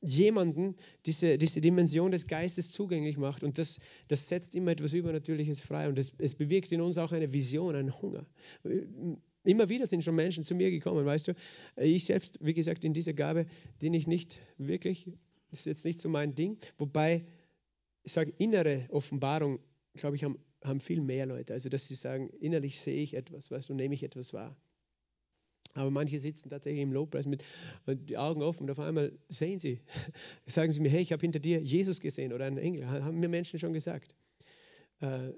jemanden 0.00 0.74
diese, 1.06 1.38
diese 1.38 1.60
Dimension 1.60 2.10
des 2.10 2.26
Geistes 2.26 2.72
zugänglich 2.72 3.16
macht. 3.16 3.44
Und 3.44 3.58
das, 3.58 3.78
das 4.08 4.28
setzt 4.28 4.56
immer 4.56 4.72
etwas 4.72 4.92
Übernatürliches 4.92 5.60
frei. 5.60 5.88
Und 5.88 5.96
es, 5.98 6.12
es 6.18 6.34
bewirkt 6.34 6.72
in 6.72 6.80
uns 6.80 6.98
auch 6.98 7.12
eine 7.12 7.32
Vision, 7.32 7.76
einen 7.76 8.02
Hunger. 8.02 8.26
Immer 9.44 9.68
wieder 9.68 9.86
sind 9.86 10.02
schon 10.02 10.16
Menschen 10.16 10.42
zu 10.42 10.56
mir 10.56 10.72
gekommen, 10.72 11.06
weißt 11.06 11.28
du. 11.28 11.34
Ich 11.76 12.06
selbst, 12.06 12.38
wie 12.44 12.54
gesagt, 12.54 12.84
in 12.84 12.92
dieser 12.92 13.12
Gabe, 13.12 13.46
die 13.80 13.94
ich 13.94 14.08
nicht 14.08 14.40
wirklich, 14.58 15.12
das 15.50 15.60
ist 15.60 15.66
jetzt 15.66 15.84
nicht 15.84 16.00
so 16.00 16.08
mein 16.08 16.34
Ding. 16.34 16.58
Wobei, 16.76 17.24
ich 18.02 18.12
sage, 18.12 18.34
innere 18.38 18.86
Offenbarung, 18.90 19.60
glaube 19.94 20.16
ich, 20.16 20.24
haben, 20.24 20.38
haben 20.64 20.80
viel 20.80 21.00
mehr 21.00 21.26
Leute. 21.26 21.52
Also, 21.52 21.68
dass 21.68 21.86
sie 21.86 21.94
sagen, 21.94 22.30
innerlich 22.40 22.80
sehe 22.80 23.02
ich 23.02 23.14
etwas, 23.14 23.50
weißt 23.50 23.68
du, 23.68 23.74
nehme 23.74 23.94
ich 23.94 24.02
etwas 24.02 24.32
wahr. 24.32 24.56
Aber 25.74 25.90
manche 25.90 26.20
sitzen 26.20 26.50
tatsächlich 26.50 26.82
im 26.82 26.92
Lobpreis 26.92 27.26
mit 27.26 27.42
die 27.86 28.16
Augen 28.16 28.42
offen 28.42 28.64
und 28.64 28.70
auf 28.70 28.78
einmal 28.78 29.12
sehen 29.28 29.58
sie, 29.58 29.80
sagen 30.46 30.70
sie 30.70 30.80
mir, 30.80 30.88
hey, 30.88 31.02
ich 31.02 31.12
habe 31.12 31.20
hinter 31.20 31.40
dir 31.40 31.60
Jesus 31.60 32.00
gesehen 32.00 32.32
oder 32.32 32.44
einen 32.44 32.58
Engel. 32.58 32.88
Haben 32.88 33.18
mir 33.18 33.28
Menschen 33.28 33.58
schon 33.58 33.72
gesagt. 33.72 34.14
Äh, 35.00 35.32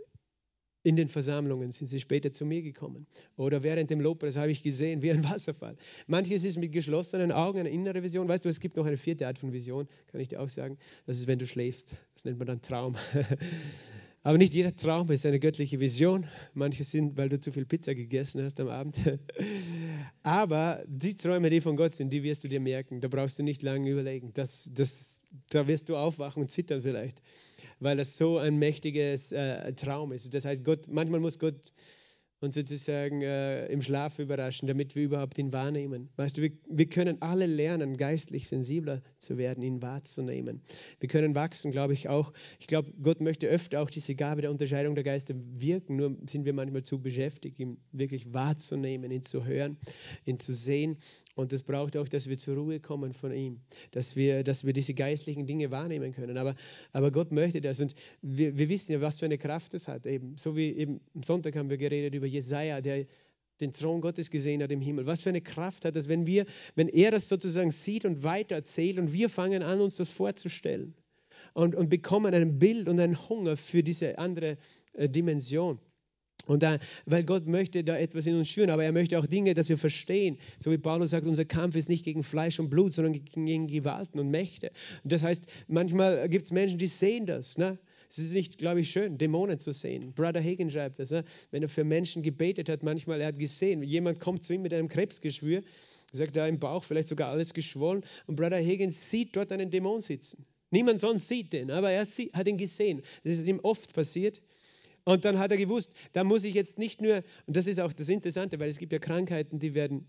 in 0.82 0.94
den 0.94 1.08
Versammlungen 1.08 1.72
sind 1.72 1.88
sie 1.88 1.98
später 1.98 2.30
zu 2.30 2.46
mir 2.46 2.62
gekommen. 2.62 3.08
Oder 3.36 3.64
während 3.64 3.90
dem 3.90 4.00
Lobpreis 4.00 4.36
habe 4.36 4.52
ich 4.52 4.62
gesehen, 4.62 5.02
wie 5.02 5.10
ein 5.10 5.24
Wasserfall. 5.30 5.76
Manches 6.06 6.44
ist 6.44 6.58
mit 6.58 6.70
geschlossenen 6.70 7.32
Augen 7.32 7.58
eine 7.58 7.70
innere 7.70 8.02
Vision. 8.04 8.28
Weißt 8.28 8.44
du, 8.44 8.48
es 8.48 8.60
gibt 8.60 8.76
noch 8.76 8.86
eine 8.86 8.96
vierte 8.96 9.26
Art 9.26 9.38
von 9.38 9.52
Vision, 9.52 9.88
kann 10.06 10.20
ich 10.20 10.28
dir 10.28 10.40
auch 10.40 10.50
sagen. 10.50 10.78
Das 11.06 11.18
ist, 11.18 11.26
wenn 11.26 11.40
du 11.40 11.46
schläfst. 11.46 11.96
Das 12.14 12.24
nennt 12.24 12.38
man 12.38 12.46
dann 12.46 12.60
Traum. 12.60 12.94
Aber 14.26 14.38
nicht 14.38 14.54
jeder 14.54 14.74
Traum 14.74 15.08
ist 15.12 15.24
eine 15.24 15.38
göttliche 15.38 15.78
Vision. 15.78 16.26
Manche 16.52 16.82
sind, 16.82 17.16
weil 17.16 17.28
du 17.28 17.38
zu 17.38 17.52
viel 17.52 17.64
Pizza 17.64 17.94
gegessen 17.94 18.42
hast 18.42 18.58
am 18.58 18.66
Abend. 18.66 18.96
Aber 20.24 20.82
die 20.88 21.14
Träume, 21.14 21.48
die 21.48 21.60
von 21.60 21.76
Gott 21.76 21.92
sind, 21.92 22.12
die 22.12 22.24
wirst 22.24 22.42
du 22.42 22.48
dir 22.48 22.58
merken. 22.58 23.00
Da 23.00 23.06
brauchst 23.06 23.38
du 23.38 23.44
nicht 23.44 23.62
lange 23.62 23.88
überlegen. 23.88 24.32
Das, 24.34 24.68
das, 24.74 25.20
da 25.50 25.68
wirst 25.68 25.88
du 25.88 25.96
aufwachen 25.96 26.42
und 26.42 26.48
zittern 26.48 26.82
vielleicht, 26.82 27.22
weil 27.78 27.96
das 27.96 28.16
so 28.16 28.38
ein 28.38 28.56
mächtiges 28.56 29.30
äh, 29.30 29.72
Traum 29.74 30.10
ist. 30.10 30.34
Das 30.34 30.44
heißt, 30.44 30.64
Gott, 30.64 30.88
manchmal 30.88 31.20
muss 31.20 31.38
Gott 31.38 31.72
und 32.40 32.52
sozusagen 32.52 33.22
äh, 33.22 33.66
im 33.66 33.82
Schlaf 33.82 34.18
überraschen, 34.18 34.68
damit 34.68 34.94
wir 34.94 35.04
überhaupt 35.04 35.38
ihn 35.38 35.52
wahrnehmen. 35.52 36.10
Weißt 36.16 36.36
du, 36.36 36.42
wir, 36.42 36.52
wir 36.68 36.86
können 36.86 37.22
alle 37.22 37.46
lernen, 37.46 37.96
geistlich 37.96 38.48
sensibler 38.48 39.02
zu 39.18 39.38
werden, 39.38 39.62
ihn 39.62 39.80
wahrzunehmen. 39.80 40.62
Wir 41.00 41.08
können 41.08 41.34
wachsen, 41.34 41.70
glaube 41.70 41.94
ich 41.94 42.08
auch. 42.08 42.32
Ich 42.60 42.66
glaube, 42.66 42.92
Gott 43.02 43.20
möchte 43.20 43.46
öfter 43.46 43.80
auch 43.80 43.90
diese 43.90 44.14
Gabe 44.14 44.42
der 44.42 44.50
Unterscheidung 44.50 44.94
der 44.94 45.04
Geister 45.04 45.34
wirken, 45.34 45.96
nur 45.96 46.16
sind 46.28 46.44
wir 46.44 46.52
manchmal 46.52 46.82
zu 46.82 47.00
beschäftigt, 47.00 47.58
ihn 47.58 47.78
wirklich 47.92 48.32
wahrzunehmen, 48.32 49.10
ihn 49.10 49.22
zu 49.22 49.44
hören, 49.44 49.78
ihn 50.24 50.38
zu 50.38 50.52
sehen. 50.52 50.98
Und 51.36 51.52
das 51.52 51.62
braucht 51.62 51.98
auch, 51.98 52.08
dass 52.08 52.30
wir 52.30 52.38
zur 52.38 52.56
Ruhe 52.56 52.80
kommen 52.80 53.12
von 53.12 53.30
ihm, 53.30 53.60
dass 53.90 54.16
wir, 54.16 54.42
dass 54.42 54.64
wir 54.64 54.72
diese 54.72 54.94
geistlichen 54.94 55.46
Dinge 55.46 55.70
wahrnehmen 55.70 56.12
können. 56.12 56.38
Aber, 56.38 56.56
aber 56.92 57.10
Gott 57.10 57.30
möchte 57.30 57.60
das. 57.60 57.78
Und 57.78 57.94
wir, 58.22 58.56
wir 58.56 58.70
wissen 58.70 58.92
ja, 58.92 59.02
was 59.02 59.18
für 59.18 59.26
eine 59.26 59.36
Kraft 59.36 59.74
es 59.74 59.86
hat. 59.86 60.06
Eben, 60.06 60.38
so 60.38 60.56
wie 60.56 60.72
eben 60.72 61.00
am 61.14 61.22
Sonntag 61.22 61.54
haben 61.56 61.68
wir 61.68 61.76
geredet 61.76 62.14
über 62.14 62.26
Jesaja, 62.26 62.80
der 62.80 63.04
den 63.60 63.72
Thron 63.72 64.00
Gottes 64.00 64.30
gesehen 64.30 64.62
hat 64.62 64.72
im 64.72 64.80
Himmel. 64.80 65.04
Was 65.04 65.22
für 65.22 65.28
eine 65.28 65.42
Kraft 65.42 65.84
hat 65.84 65.94
das, 65.94 66.08
wenn 66.08 66.26
wir, 66.26 66.46
wenn 66.74 66.88
er 66.88 67.10
das 67.10 67.28
sozusagen 67.28 67.70
sieht 67.70 68.06
und 68.06 68.24
weitererzählt 68.24 68.96
und 68.96 69.12
wir 69.12 69.28
fangen 69.28 69.62
an, 69.62 69.82
uns 69.82 69.96
das 69.96 70.08
vorzustellen 70.08 70.94
und, 71.52 71.74
und 71.74 71.90
bekommen 71.90 72.34
ein 72.34 72.58
Bild 72.58 72.88
und 72.88 72.98
einen 72.98 73.28
Hunger 73.28 73.58
für 73.58 73.82
diese 73.82 74.18
andere 74.18 74.56
äh, 74.94 75.06
Dimension. 75.06 75.78
Und 76.46 76.62
da, 76.62 76.78
weil 77.04 77.24
Gott 77.24 77.46
möchte 77.46 77.84
da 77.84 77.98
etwas 77.98 78.26
in 78.26 78.36
uns 78.36 78.48
schüren, 78.48 78.70
aber 78.70 78.84
er 78.84 78.92
möchte 78.92 79.18
auch 79.18 79.26
Dinge, 79.26 79.54
dass 79.54 79.68
wir 79.68 79.76
verstehen. 79.76 80.38
So 80.58 80.70
wie 80.70 80.78
Paulus 80.78 81.10
sagt, 81.10 81.26
unser 81.26 81.44
Kampf 81.44 81.76
ist 81.76 81.88
nicht 81.88 82.04
gegen 82.04 82.22
Fleisch 82.22 82.58
und 82.60 82.70
Blut, 82.70 82.94
sondern 82.94 83.12
gegen 83.12 83.66
Gewalten 83.66 84.18
und 84.20 84.30
Mächte. 84.30 84.70
Und 85.02 85.12
das 85.12 85.22
heißt, 85.22 85.46
manchmal 85.66 86.28
gibt 86.28 86.44
es 86.44 86.50
Menschen, 86.52 86.78
die 86.78 86.86
sehen 86.86 87.26
das. 87.26 87.58
Ne? 87.58 87.78
Es 88.08 88.18
ist 88.18 88.32
nicht, 88.32 88.58
glaube 88.58 88.80
ich, 88.80 88.90
schön, 88.90 89.18
Dämonen 89.18 89.58
zu 89.58 89.72
sehen. 89.72 90.12
Brother 90.14 90.42
Hagen 90.42 90.70
schreibt 90.70 91.00
das, 91.00 91.10
ne? 91.10 91.24
wenn 91.50 91.62
er 91.62 91.68
für 91.68 91.84
Menschen 91.84 92.22
gebetet 92.22 92.68
hat, 92.68 92.82
manchmal, 92.82 93.20
er 93.20 93.28
hat 93.28 93.38
gesehen, 93.38 93.82
jemand 93.82 94.20
kommt 94.20 94.44
zu 94.44 94.54
ihm 94.54 94.62
mit 94.62 94.72
einem 94.72 94.88
Krebsgeschwür, 94.88 95.62
sagt 96.12 96.36
er 96.36 96.46
im 96.46 96.60
Bauch, 96.60 96.84
vielleicht 96.84 97.08
sogar 97.08 97.30
alles 97.30 97.52
geschwollen, 97.52 98.04
und 98.26 98.36
Brother 98.36 98.64
Hagen 98.64 98.90
sieht 98.90 99.34
dort 99.34 99.50
einen 99.50 99.70
Dämon 99.70 100.00
sitzen. 100.00 100.46
Niemand 100.70 101.00
sonst 101.00 101.28
sieht 101.28 101.52
den, 101.52 101.70
aber 101.70 101.90
er 101.90 102.04
hat 102.04 102.48
ihn 102.48 102.58
gesehen. 102.58 103.02
Das 103.24 103.34
ist 103.34 103.48
ihm 103.48 103.60
oft 103.62 103.92
passiert. 103.92 104.42
Und 105.06 105.24
dann 105.24 105.38
hat 105.38 105.52
er 105.52 105.56
gewusst, 105.56 105.94
da 106.14 106.24
muss 106.24 106.42
ich 106.42 106.54
jetzt 106.54 106.78
nicht 106.78 107.00
nur, 107.00 107.22
und 107.46 107.56
das 107.56 107.68
ist 107.68 107.78
auch 107.78 107.92
das 107.92 108.08
Interessante, 108.08 108.58
weil 108.58 108.68
es 108.68 108.76
gibt 108.76 108.92
ja 108.92 108.98
Krankheiten, 108.98 109.60
die 109.60 109.72
werden 109.72 110.04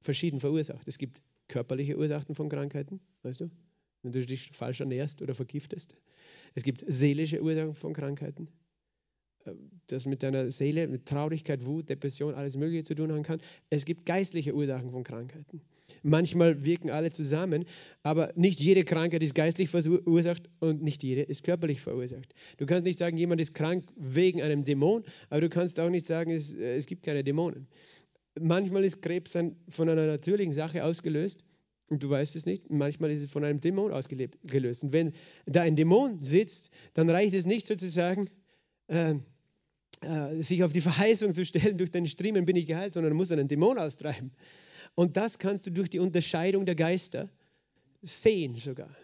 verschieden 0.00 0.40
verursacht. 0.40 0.88
Es 0.88 0.96
gibt 0.96 1.20
körperliche 1.48 1.98
Ursachen 1.98 2.34
von 2.34 2.48
Krankheiten, 2.48 2.98
weißt 3.24 3.42
du, 3.42 3.50
wenn 4.02 4.12
du 4.12 4.24
dich 4.24 4.50
falsch 4.52 4.80
ernährst 4.80 5.20
oder 5.20 5.34
vergiftest. 5.34 5.98
Es 6.54 6.62
gibt 6.62 6.82
seelische 6.86 7.42
Ursachen 7.42 7.74
von 7.74 7.92
Krankheiten, 7.92 8.48
äh, 9.44 9.52
das 9.88 10.06
mit 10.06 10.22
deiner 10.22 10.50
Seele, 10.50 10.88
mit 10.88 11.04
Traurigkeit, 11.04 11.66
Wut, 11.66 11.90
Depression, 11.90 12.34
alles 12.34 12.56
Mögliche 12.56 12.84
zu 12.84 12.94
tun 12.94 13.12
haben 13.12 13.22
kann. 13.24 13.42
Es 13.68 13.84
gibt 13.84 14.06
geistliche 14.06 14.54
Ursachen 14.54 14.92
von 14.92 15.04
Krankheiten. 15.04 15.60
Manchmal 16.02 16.64
wirken 16.64 16.90
alle 16.90 17.10
zusammen, 17.10 17.64
aber 18.02 18.32
nicht 18.36 18.60
jede 18.60 18.84
Krankheit 18.84 19.22
ist 19.22 19.34
geistlich 19.34 19.68
verursacht 19.68 20.48
und 20.60 20.82
nicht 20.82 21.02
jede 21.02 21.22
ist 21.22 21.44
körperlich 21.44 21.80
verursacht. 21.80 22.34
Du 22.58 22.66
kannst 22.66 22.84
nicht 22.84 22.98
sagen, 22.98 23.16
jemand 23.16 23.40
ist 23.40 23.54
krank 23.54 23.88
wegen 23.96 24.42
einem 24.42 24.64
Dämon, 24.64 25.04
aber 25.30 25.40
du 25.40 25.48
kannst 25.48 25.78
auch 25.80 25.90
nicht 25.90 26.06
sagen, 26.06 26.30
es, 26.30 26.54
äh, 26.54 26.76
es 26.76 26.86
gibt 26.86 27.02
keine 27.02 27.24
Dämonen. 27.24 27.66
Manchmal 28.40 28.84
ist 28.84 29.02
Krebs 29.02 29.36
von 29.68 29.88
einer 29.88 30.06
natürlichen 30.06 30.54
Sache 30.54 30.84
ausgelöst 30.84 31.44
und 31.88 32.02
du 32.02 32.08
weißt 32.08 32.34
es 32.36 32.46
nicht. 32.46 32.70
Manchmal 32.70 33.10
ist 33.10 33.22
es 33.22 33.30
von 33.30 33.44
einem 33.44 33.60
Dämon 33.60 33.92
ausgelöst. 33.92 34.82
Und 34.82 34.92
wenn 34.92 35.12
da 35.44 35.62
ein 35.62 35.76
Dämon 35.76 36.22
sitzt, 36.22 36.70
dann 36.94 37.10
reicht 37.10 37.34
es 37.34 37.44
nicht 37.44 37.66
sozusagen, 37.66 38.30
äh, 38.88 39.16
äh, 40.00 40.42
sich 40.42 40.64
auf 40.64 40.72
die 40.72 40.80
Verheißung 40.80 41.34
zu 41.34 41.44
stellen, 41.44 41.76
durch 41.78 41.90
deinen 41.90 42.06
Striemen 42.06 42.44
bin 42.44 42.56
ich 42.56 42.66
geheilt, 42.66 42.94
sondern 42.94 43.10
du 43.10 43.16
musst 43.16 43.30
einen 43.30 43.46
Dämon 43.46 43.78
austreiben. 43.78 44.32
Und 44.94 45.16
das 45.16 45.38
kannst 45.38 45.66
du 45.66 45.70
durch 45.70 45.90
die 45.90 45.98
Unterscheidung 45.98 46.66
der 46.66 46.74
Geister 46.74 47.28
sehen 48.02 48.56
sogar. 48.56 48.94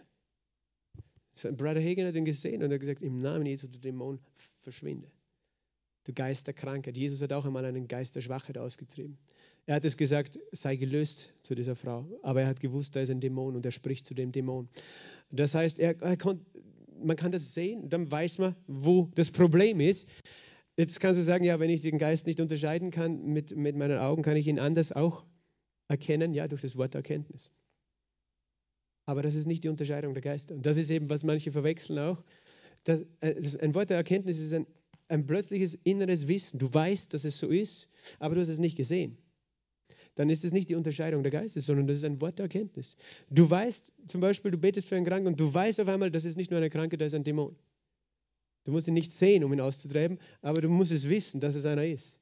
Brother 1.53 1.81
Hagen 1.81 2.05
hat 2.05 2.15
ihn 2.15 2.25
gesehen 2.25 2.61
und 2.61 2.69
er 2.69 2.75
hat 2.75 2.81
gesagt, 2.81 3.01
im 3.01 3.21
Namen 3.21 3.45
Jesu, 3.45 3.67
du 3.67 3.79
Dämon, 3.79 4.19
verschwinde. 4.61 5.09
Du 6.03 6.13
Geisterkrankheit. 6.13 6.97
Jesus 6.97 7.21
hat 7.21 7.31
auch 7.33 7.45
einmal 7.45 7.65
einen 7.65 7.87
Geist 7.87 8.15
der 8.15 8.21
Schwachheit 8.21 8.57
ausgetrieben. 8.57 9.17
Er 9.65 9.75
hat 9.75 9.85
es 9.85 9.95
gesagt, 9.95 10.39
sei 10.51 10.75
gelöst 10.75 11.31
zu 11.43 11.55
dieser 11.55 11.75
Frau. 11.75 12.05
Aber 12.23 12.41
er 12.41 12.47
hat 12.47 12.59
gewusst, 12.59 12.95
da 12.95 13.01
ist 13.01 13.09
ein 13.09 13.21
Dämon 13.21 13.55
und 13.55 13.65
er 13.65 13.71
spricht 13.71 14.05
zu 14.05 14.13
dem 14.13 14.31
Dämon. 14.31 14.67
Das 15.31 15.55
heißt, 15.55 15.79
er, 15.79 16.01
er 16.01 16.17
kon, 16.17 16.45
man 17.01 17.15
kann 17.15 17.31
das 17.31 17.53
sehen, 17.53 17.89
dann 17.89 18.11
weiß 18.11 18.39
man, 18.39 18.55
wo 18.67 19.09
das 19.15 19.31
Problem 19.31 19.79
ist. 19.79 20.07
Jetzt 20.75 20.99
kannst 20.99 21.19
du 21.19 21.23
sagen, 21.23 21.43
ja, 21.43 21.59
wenn 21.59 21.69
ich 21.69 21.81
den 21.81 21.97
Geist 21.97 22.25
nicht 22.25 22.39
unterscheiden 22.39 22.89
kann 22.91 23.25
mit, 23.25 23.55
mit 23.55 23.75
meinen 23.75 23.99
Augen, 23.99 24.23
kann 24.23 24.37
ich 24.37 24.47
ihn 24.47 24.59
anders 24.59 24.91
auch 24.91 25.25
erkennen, 25.89 26.33
ja, 26.33 26.47
durch 26.47 26.61
das 26.61 26.77
Wort 26.77 26.95
Erkenntnis. 26.95 27.51
Aber 29.05 29.23
das 29.23 29.35
ist 29.35 29.47
nicht 29.47 29.63
die 29.63 29.69
Unterscheidung 29.69 30.13
der 30.13 30.21
Geister. 30.21 30.53
Und 30.53 30.65
das 30.65 30.77
ist 30.77 30.89
eben, 30.91 31.09
was 31.09 31.23
manche 31.23 31.51
verwechseln 31.51 31.99
auch. 31.99 32.23
Äh, 32.85 33.03
das, 33.41 33.55
ein 33.55 33.73
Wort 33.75 33.89
der 33.89 33.97
Erkenntnis 33.97 34.39
ist 34.39 34.53
ein, 34.53 34.67
ein 35.07 35.25
plötzliches 35.25 35.75
inneres 35.83 36.27
Wissen. 36.27 36.59
Du 36.59 36.71
weißt, 36.71 37.13
dass 37.13 37.25
es 37.25 37.39
so 37.39 37.47
ist, 37.47 37.89
aber 38.19 38.35
du 38.35 38.41
hast 38.41 38.49
es 38.49 38.59
nicht 38.59 38.77
gesehen. 38.77 39.17
Dann 40.15 40.29
ist 40.29 40.45
es 40.45 40.51
nicht 40.51 40.69
die 40.69 40.75
Unterscheidung 40.75 41.23
der 41.23 41.31
Geister, 41.31 41.59
sondern 41.59 41.87
das 41.87 41.99
ist 41.99 42.03
ein 42.03 42.21
Wort 42.21 42.37
der 42.37 42.43
Erkenntnis. 42.43 42.95
Du 43.29 43.49
weißt 43.49 43.93
zum 44.07 44.21
Beispiel, 44.21 44.51
du 44.51 44.57
betest 44.57 44.87
für 44.87 44.95
einen 44.95 45.05
Kranken 45.05 45.27
und 45.27 45.39
du 45.39 45.51
weißt 45.51 45.79
auf 45.79 45.87
einmal, 45.87 46.11
das 46.11 46.25
ist 46.25 46.35
nicht 46.35 46.51
nur 46.51 46.59
eine 46.59 46.69
Kranke, 46.69 46.97
das 46.97 47.07
ist 47.07 47.15
ein 47.15 47.23
Dämon. 47.23 47.55
Du 48.65 48.71
musst 48.71 48.87
ihn 48.87 48.93
nicht 48.93 49.11
sehen, 49.11 49.43
um 49.43 49.53
ihn 49.53 49.61
auszutreiben, 49.61 50.19
aber 50.41 50.61
du 50.61 50.69
musst 50.69 50.91
es 50.91 51.09
wissen, 51.09 51.39
dass 51.39 51.55
es 51.55 51.65
einer 51.65 51.85
ist. 51.85 52.18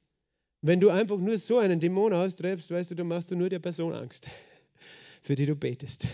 Wenn 0.60 0.80
du 0.80 0.90
einfach 0.90 1.18
nur 1.18 1.38
so 1.38 1.58
einen 1.58 1.78
Dämon 1.78 2.12
austreibst, 2.12 2.70
weißt 2.70 2.90
du, 2.90 2.94
dann 2.96 3.08
machst 3.08 3.30
du 3.30 3.36
nur 3.36 3.48
der 3.48 3.60
Person 3.60 3.92
Angst, 3.92 4.28
für 5.22 5.34
die 5.34 5.46
du 5.46 5.54
betest. 5.54 6.08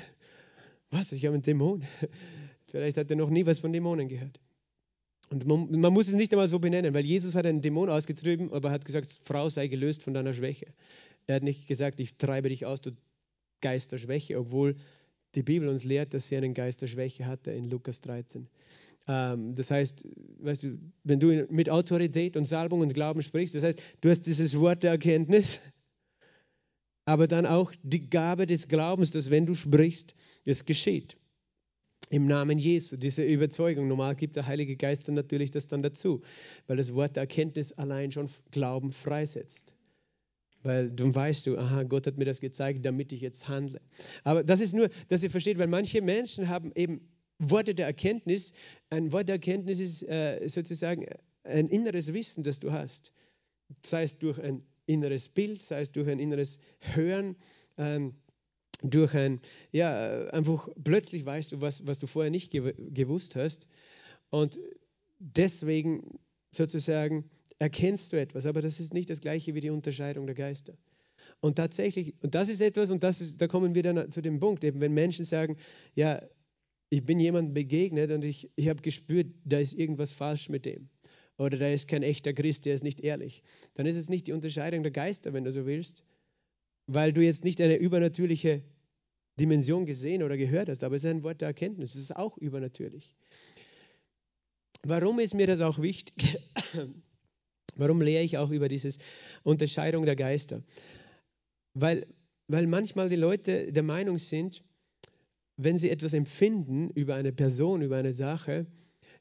Was? 0.90 1.12
Ich 1.12 1.24
habe 1.24 1.34
einen 1.34 1.42
Dämon. 1.42 1.84
Vielleicht 2.66 2.96
hat 2.96 3.10
er 3.10 3.16
noch 3.16 3.30
nie 3.30 3.46
was 3.46 3.60
von 3.60 3.72
Dämonen 3.72 4.08
gehört. 4.08 4.40
Und 5.30 5.46
man, 5.46 5.80
man, 5.80 5.92
muss 5.92 6.08
es 6.08 6.14
nicht 6.14 6.32
einmal 6.32 6.48
so 6.48 6.58
benennen, 6.58 6.92
weil 6.92 7.04
Jesus 7.04 7.34
hat 7.34 7.46
einen 7.46 7.62
Dämon 7.62 7.88
ausgetrieben, 7.88 8.52
aber 8.52 8.70
hat 8.70 8.84
gesagt, 8.84 9.20
Frau 9.24 9.48
sei 9.48 9.68
gelöst 9.68 10.02
von 10.02 10.12
deiner 10.12 10.32
Schwäche. 10.32 10.66
Er 11.26 11.36
hat 11.36 11.42
nicht 11.42 11.66
gesagt, 11.66 11.98
ich 12.00 12.16
treibe 12.16 12.50
dich 12.50 12.66
aus, 12.66 12.80
du 12.80 12.90
Geist 13.60 13.92
der 13.92 13.98
Schwäche, 13.98 14.38
obwohl 14.38 14.76
die 15.34 15.42
Bibel 15.42 15.68
uns 15.68 15.84
lehrt, 15.84 16.14
dass 16.14 16.28
sie 16.28 16.36
einen 16.36 16.54
Geist 16.54 16.82
der 16.82 16.86
Schwäche 16.86 17.26
hatte 17.26 17.50
in 17.50 17.68
Lukas 17.68 18.00
13. 18.00 18.48
Ähm, 19.06 19.54
das 19.54 19.70
heißt, 19.70 20.06
weißt 20.38 20.64
du, 20.64 20.78
wenn 21.02 21.20
du 21.20 21.46
mit 21.50 21.70
Autorität 21.70 22.36
und 22.36 22.44
Salbung 22.44 22.80
und 22.80 22.94
Glauben 22.94 23.22
sprichst, 23.22 23.54
das 23.54 23.64
heißt, 23.64 23.80
du 24.00 24.10
hast 24.10 24.22
dieses 24.22 24.58
Wort 24.58 24.82
der 24.82 24.92
Erkenntnis, 24.92 25.60
aber 27.04 27.26
dann 27.26 27.46
auch 27.46 27.72
die 27.82 28.08
Gabe 28.08 28.46
des 28.46 28.68
Glaubens, 28.68 29.10
dass 29.10 29.30
wenn 29.30 29.46
du 29.46 29.54
sprichst, 29.54 30.14
es 30.44 30.64
geschieht. 30.64 31.16
Im 32.10 32.26
Namen 32.26 32.58
Jesu, 32.58 32.96
diese 32.96 33.24
Überzeugung. 33.24 33.88
Normal 33.88 34.14
gibt 34.14 34.36
der 34.36 34.46
Heilige 34.46 34.76
Geist 34.76 35.08
dann 35.08 35.14
natürlich 35.14 35.50
das 35.50 35.68
dann 35.68 35.82
dazu, 35.82 36.22
weil 36.66 36.76
das 36.76 36.94
Wort 36.94 37.16
der 37.16 37.22
Erkenntnis 37.22 37.72
allein 37.72 38.12
schon 38.12 38.28
Glauben 38.50 38.92
freisetzt. 38.92 39.74
Weil 40.64 40.90
dann 40.90 41.14
weißt 41.14 41.46
du, 41.46 41.58
aha, 41.58 41.82
Gott 41.84 42.06
hat 42.06 42.16
mir 42.16 42.24
das 42.24 42.40
gezeigt, 42.40 42.84
damit 42.84 43.12
ich 43.12 43.20
jetzt 43.20 43.48
handle. 43.48 43.80
Aber 44.24 44.42
das 44.42 44.60
ist 44.60 44.74
nur, 44.74 44.88
dass 45.08 45.22
ihr 45.22 45.30
versteht, 45.30 45.58
weil 45.58 45.68
manche 45.68 46.00
Menschen 46.00 46.48
haben 46.48 46.72
eben 46.74 47.02
Worte 47.38 47.74
der 47.74 47.86
Erkenntnis. 47.86 48.52
Ein 48.88 49.12
Wort 49.12 49.28
der 49.28 49.36
Erkenntnis 49.36 49.78
ist 49.78 50.02
äh, 50.02 50.48
sozusagen 50.48 51.06
ein 51.44 51.68
inneres 51.68 52.14
Wissen, 52.14 52.42
das 52.42 52.60
du 52.60 52.72
hast. 52.72 53.12
Sei 53.84 54.04
es 54.04 54.16
durch 54.16 54.40
ein 54.40 54.62
inneres 54.86 55.28
Bild, 55.28 55.62
sei 55.62 55.80
es 55.80 55.92
durch 55.92 56.08
ein 56.08 56.18
inneres 56.18 56.58
Hören, 56.80 57.36
ähm, 57.76 58.14
durch 58.82 59.14
ein, 59.14 59.40
ja, 59.70 60.28
einfach 60.28 60.68
plötzlich 60.82 61.24
weißt 61.26 61.52
du, 61.52 61.60
was, 61.60 61.86
was 61.86 61.98
du 61.98 62.06
vorher 62.06 62.30
nicht 62.30 62.50
gew 62.50 62.72
gewusst 62.78 63.36
hast. 63.36 63.68
Und 64.30 64.58
deswegen 65.18 66.18
sozusagen 66.52 67.30
erkennst 67.58 68.12
du 68.12 68.20
etwas, 68.20 68.46
aber 68.46 68.60
das 68.60 68.80
ist 68.80 68.94
nicht 68.94 69.10
das 69.10 69.20
gleiche 69.20 69.54
wie 69.54 69.60
die 69.60 69.70
Unterscheidung 69.70 70.26
der 70.26 70.34
Geister. 70.34 70.74
Und 71.40 71.56
tatsächlich, 71.56 72.14
und 72.22 72.34
das 72.34 72.48
ist 72.48 72.60
etwas, 72.60 72.90
und 72.90 73.02
das 73.02 73.20
ist, 73.20 73.40
da 73.40 73.46
kommen 73.46 73.74
wir 73.74 73.82
dann 73.82 74.10
zu 74.10 74.20
dem 74.20 74.40
Punkt, 74.40 74.64
eben 74.64 74.80
wenn 74.80 74.92
Menschen 74.92 75.24
sagen, 75.24 75.56
ja, 75.94 76.22
ich 76.90 77.04
bin 77.04 77.18
jemandem 77.18 77.54
begegnet 77.54 78.10
und 78.10 78.24
ich, 78.24 78.50
ich 78.56 78.68
habe 78.68 78.82
gespürt, 78.82 79.34
da 79.44 79.58
ist 79.58 79.74
irgendwas 79.74 80.12
falsch 80.12 80.48
mit 80.48 80.64
dem. 80.64 80.88
Oder 81.36 81.58
da 81.58 81.68
ist 81.68 81.88
kein 81.88 82.02
echter 82.02 82.32
Christ, 82.32 82.64
der 82.64 82.74
ist 82.74 82.84
nicht 82.84 83.00
ehrlich. 83.00 83.42
Dann 83.74 83.86
ist 83.86 83.96
es 83.96 84.08
nicht 84.08 84.26
die 84.26 84.32
Unterscheidung 84.32 84.82
der 84.82 84.92
Geister, 84.92 85.32
wenn 85.32 85.44
du 85.44 85.52
so 85.52 85.66
willst, 85.66 86.04
weil 86.86 87.12
du 87.12 87.22
jetzt 87.22 87.44
nicht 87.44 87.60
eine 87.60 87.76
übernatürliche 87.76 88.62
Dimension 89.40 89.84
gesehen 89.84 90.22
oder 90.22 90.36
gehört 90.36 90.68
hast, 90.68 90.84
aber 90.84 90.94
es 90.94 91.02
ist 91.02 91.10
ein 91.10 91.24
Wort 91.24 91.40
der 91.40 91.48
Erkenntnis, 91.48 91.94
es 91.94 92.02
ist 92.02 92.16
auch 92.16 92.38
übernatürlich. 92.38 93.16
warum 94.84 95.18
ist 95.18 95.34
mir 95.34 95.48
das 95.48 95.60
auch 95.60 95.80
wichtig? 95.80 96.38
Warum 97.76 98.00
lehre 98.00 98.22
ich 98.22 98.38
auch 98.38 98.50
über 98.50 98.68
diese 98.68 98.90
Unterscheidung 99.42 100.04
der 100.04 100.16
Geister? 100.16 100.62
Weil, 101.74 102.06
weil 102.48 102.66
manchmal 102.66 103.08
die 103.08 103.16
Leute 103.16 103.72
der 103.72 103.82
Meinung 103.82 104.18
sind, 104.18 104.62
wenn 105.56 105.78
sie 105.78 105.90
etwas 105.90 106.12
empfinden 106.12 106.90
über 106.90 107.14
eine 107.14 107.32
Person, 107.32 107.82
über 107.82 107.96
eine 107.96 108.14
Sache, 108.14 108.66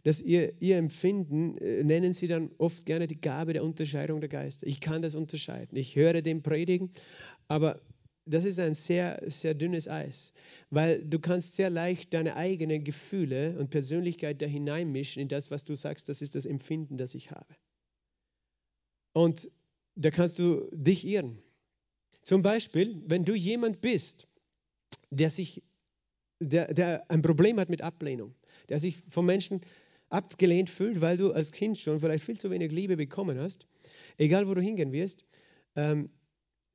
dass 0.03 0.21
ihr, 0.21 0.53
ihr 0.61 0.77
Empfinden 0.77 1.57
äh, 1.57 1.83
nennen 1.83 2.13
sie 2.13 2.27
dann 2.27 2.51
oft 2.57 2.85
gerne 2.85 3.07
die 3.07 3.21
Gabe 3.21 3.53
der 3.53 3.63
Unterscheidung 3.63 4.19
der 4.19 4.29
Geister. 4.29 4.67
Ich 4.67 4.81
kann 4.81 5.01
das 5.01 5.15
unterscheiden. 5.15 5.77
Ich 5.77 5.95
höre 5.95 6.21
den 6.21 6.43
predigen, 6.43 6.91
aber 7.47 7.81
das 8.25 8.45
ist 8.45 8.59
ein 8.59 8.73
sehr, 8.73 9.21
sehr 9.27 9.53
dünnes 9.53 9.87
Eis, 9.87 10.33
weil 10.69 11.03
du 11.03 11.19
kannst 11.19 11.55
sehr 11.55 11.69
leicht 11.69 12.13
deine 12.13 12.35
eigenen 12.35 12.83
Gefühle 12.83 13.57
und 13.59 13.69
Persönlichkeit 13.69 14.41
da 14.41 14.45
hineinmischen 14.45 15.21
in 15.21 15.27
das, 15.27 15.51
was 15.51 15.63
du 15.63 15.75
sagst, 15.75 16.07
das 16.07 16.21
ist 16.21 16.35
das 16.35 16.45
Empfinden, 16.45 16.97
das 16.97 17.15
ich 17.15 17.31
habe. 17.31 17.53
Und 19.13 19.49
da 19.95 20.11
kannst 20.11 20.39
du 20.39 20.67
dich 20.71 21.05
irren. 21.05 21.37
Zum 22.23 22.41
Beispiel, 22.41 23.01
wenn 23.05 23.25
du 23.25 23.35
jemand 23.35 23.81
bist, 23.81 24.27
der 25.09 25.29
sich, 25.29 25.61
der, 26.39 26.73
der 26.73 27.09
ein 27.09 27.21
Problem 27.21 27.59
hat 27.59 27.69
mit 27.69 27.81
Ablehnung, 27.81 28.33
der 28.69 28.79
sich 28.79 28.97
von 29.09 29.25
Menschen 29.25 29.61
abgelehnt 30.09 30.69
fühlt, 30.69 31.01
weil 31.01 31.17
du 31.17 31.31
als 31.31 31.51
Kind 31.51 31.77
schon 31.77 31.99
vielleicht 31.99 32.23
viel 32.23 32.39
zu 32.39 32.49
wenig 32.49 32.71
Liebe 32.71 32.97
bekommen 32.97 33.39
hast, 33.39 33.65
egal 34.17 34.47
wo 34.47 34.53
du 34.53 34.61
hingehen 34.61 34.91
wirst, 34.91 35.25
ähm, 35.75 36.09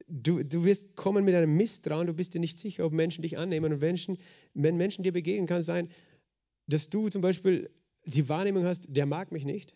du, 0.09 0.43
du 0.43 0.64
wirst 0.64 0.97
kommen 0.97 1.24
mit 1.24 1.34
einem 1.34 1.57
Misstrauen, 1.57 2.07
du 2.07 2.14
bist 2.14 2.34
dir 2.34 2.41
nicht 2.41 2.59
sicher, 2.59 2.84
ob 2.84 2.93
Menschen 2.93 3.22
dich 3.22 3.39
annehmen. 3.39 3.72
Und 3.72 3.80
Menschen, 3.80 4.18
wenn 4.55 4.76
Menschen 4.76 5.03
dir 5.03 5.12
begegnen, 5.12 5.47
kann 5.47 5.59
es 5.61 5.66
sein, 5.66 5.89
dass 6.66 6.89
du 6.89 7.09
zum 7.09 7.22
Beispiel 7.22 7.70
die 8.05 8.28
Wahrnehmung 8.28 8.64
hast, 8.64 8.86
der 8.89 9.07
mag 9.07 9.32
mich 9.32 9.45
nicht, 9.45 9.74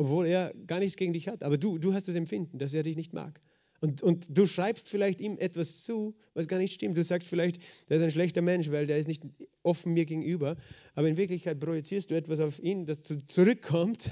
obwohl 0.00 0.26
er 0.26 0.54
gar 0.66 0.78
nichts 0.78 0.96
gegen 0.96 1.12
dich 1.12 1.28
hat. 1.28 1.42
Aber 1.42 1.58
du, 1.58 1.76
du 1.76 1.92
hast 1.92 2.08
das 2.08 2.16
Empfinden, 2.16 2.56
dass 2.56 2.72
er 2.72 2.82
dich 2.82 2.96
nicht 2.96 3.12
mag. 3.12 3.38
Und, 3.82 4.02
und 4.02 4.26
du 4.30 4.46
schreibst 4.46 4.88
vielleicht 4.88 5.20
ihm 5.20 5.36
etwas 5.36 5.82
zu, 5.82 6.16
was 6.32 6.48
gar 6.48 6.56
nicht 6.56 6.72
stimmt. 6.72 6.96
Du 6.96 7.04
sagst 7.04 7.28
vielleicht, 7.28 7.60
der 7.90 7.98
ist 7.98 8.02
ein 8.02 8.10
schlechter 8.10 8.40
Mensch, 8.40 8.70
weil 8.70 8.86
der 8.86 8.98
ist 8.98 9.08
nicht 9.08 9.22
offen 9.62 9.92
mir 9.92 10.06
gegenüber. 10.06 10.56
Aber 10.94 11.06
in 11.06 11.18
Wirklichkeit 11.18 11.60
projizierst 11.60 12.10
du 12.10 12.14
etwas 12.16 12.40
auf 12.40 12.58
ihn, 12.60 12.86
das 12.86 13.02
zu, 13.02 13.26
zurückkommt. 13.26 14.10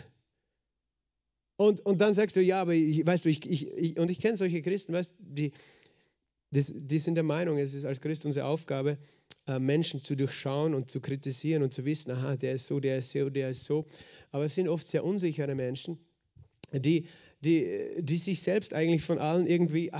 Und, 1.56 1.80
und 1.80 2.02
dann 2.02 2.12
sagst 2.12 2.36
du, 2.36 2.42
ja, 2.42 2.60
aber 2.60 2.74
ich, 2.74 3.06
weißt 3.06 3.24
du, 3.24 3.30
ich, 3.30 3.48
ich, 3.48 3.68
ich 3.68 3.98
und 3.98 4.10
ich 4.10 4.20
kenne 4.20 4.36
solche 4.36 4.60
Christen, 4.60 4.92
weißt 4.92 5.14
die, 5.18 5.52
die 6.50 6.98
sind 6.98 7.14
der 7.14 7.24
Meinung, 7.24 7.58
es 7.58 7.74
ist 7.74 7.84
als 7.84 8.00
Christ 8.00 8.24
unsere 8.24 8.46
Aufgabe, 8.46 8.98
äh, 9.46 9.58
Menschen 9.58 10.02
zu 10.02 10.16
durchschauen 10.16 10.74
und 10.74 10.90
zu 10.90 11.00
kritisieren 11.00 11.62
und 11.62 11.74
zu 11.74 11.84
wissen, 11.84 12.10
aha, 12.10 12.36
der 12.36 12.54
ist 12.54 12.66
so, 12.66 12.80
der 12.80 12.98
ist 12.98 13.10
so, 13.10 13.30
der 13.30 13.50
ist 13.50 13.64
so. 13.64 13.86
Aber 14.30 14.44
es 14.44 14.54
sind 14.54 14.68
oft 14.68 14.86
sehr 14.86 15.04
unsichere 15.04 15.54
Menschen, 15.54 15.98
die 16.72 17.06
die, 17.40 17.96
die 17.98 18.16
sich 18.16 18.40
selbst 18.40 18.74
eigentlich 18.74 19.02
von 19.02 19.18
allen 19.18 19.46
irgendwie 19.46 19.92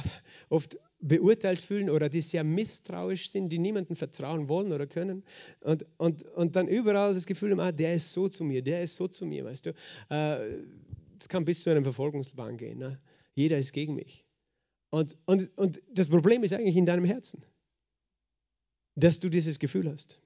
oft 0.49 0.79
beurteilt 1.01 1.61
fühlen 1.61 1.91
oder 1.91 2.09
die 2.09 2.21
sehr 2.21 2.43
misstrauisch 2.43 3.31
sind, 3.31 3.51
die 3.51 3.59
niemandem 3.59 3.95
vertrauen 3.95 4.49
wollen 4.49 4.73
oder 4.73 4.87
können 4.87 5.23
und, 5.61 5.87
und, 5.97 6.25
und 6.25 6.57
dann 6.57 6.67
überall 6.67 7.15
das 7.15 7.27
Gefühl 7.27 7.53
haben, 7.53 7.61
ah, 7.61 7.71
der 7.71 7.95
ist 7.95 8.13
so 8.13 8.29
zu 8.29 8.43
mir, 8.43 8.63
der 8.63 8.83
ist 8.83 8.97
so 8.97 9.07
zu 9.07 9.25
mir, 9.25 9.45
weißt 9.45 9.67
du. 9.67 9.71
Äh, 10.11 10.65
das 11.19 11.29
kann 11.29 11.45
bis 11.45 11.63
zu 11.63 11.71
einem 11.71 11.85
Verfolgungswahn 11.85 12.57
gehen. 12.57 12.79
Ne? 12.79 13.01
Jeder 13.35 13.59
ist 13.59 13.73
gegen 13.73 13.95
mich. 13.95 14.25
Und, 14.91 15.17
und, 15.27 15.57
und 15.57 15.83
das 15.93 16.09
Problem 16.09 16.45
ist 16.45 16.53
eigentlich 16.53 16.77
in 16.77 16.87
deinem 16.87 17.05
Herzen, 17.05 17.43
dass 18.95 19.21
du 19.21 19.29
dieses 19.29 19.59
Gefühl 19.59 19.91
hast. 19.91 20.21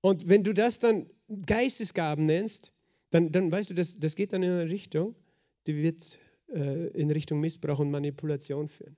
Und 0.00 0.28
wenn 0.28 0.42
du 0.42 0.52
das 0.52 0.78
dann 0.78 1.08
Geistesgaben 1.46 2.26
nennst, 2.26 2.72
dann, 3.10 3.32
dann 3.32 3.50
weißt 3.50 3.70
du, 3.70 3.74
das, 3.74 3.98
das 3.98 4.16
geht 4.16 4.32
dann 4.32 4.42
in 4.42 4.50
eine 4.50 4.70
Richtung, 4.70 5.14
die 5.66 5.76
wird 5.76 6.18
äh, 6.48 6.88
in 6.88 7.10
Richtung 7.10 7.40
Missbrauch 7.40 7.78
und 7.78 7.90
Manipulation 7.90 8.68
führen. 8.68 8.96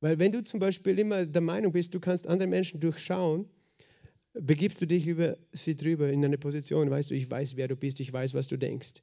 Weil 0.00 0.18
wenn 0.18 0.32
du 0.32 0.42
zum 0.42 0.60
Beispiel 0.60 0.98
immer 0.98 1.26
der 1.26 1.42
Meinung 1.42 1.72
bist, 1.72 1.94
du 1.94 2.00
kannst 2.00 2.26
andere 2.26 2.48
Menschen 2.48 2.80
durchschauen, 2.80 3.50
begibst 4.32 4.80
du 4.80 4.86
dich 4.86 5.06
über 5.06 5.36
sie 5.52 5.76
drüber 5.76 6.10
in 6.10 6.24
eine 6.24 6.38
Position, 6.38 6.90
weißt 6.90 7.10
du, 7.10 7.14
ich 7.14 7.30
weiß, 7.30 7.56
wer 7.56 7.68
du 7.68 7.76
bist, 7.76 8.00
ich 8.00 8.12
weiß, 8.12 8.34
was 8.34 8.48
du 8.48 8.56
denkst. 8.56 9.02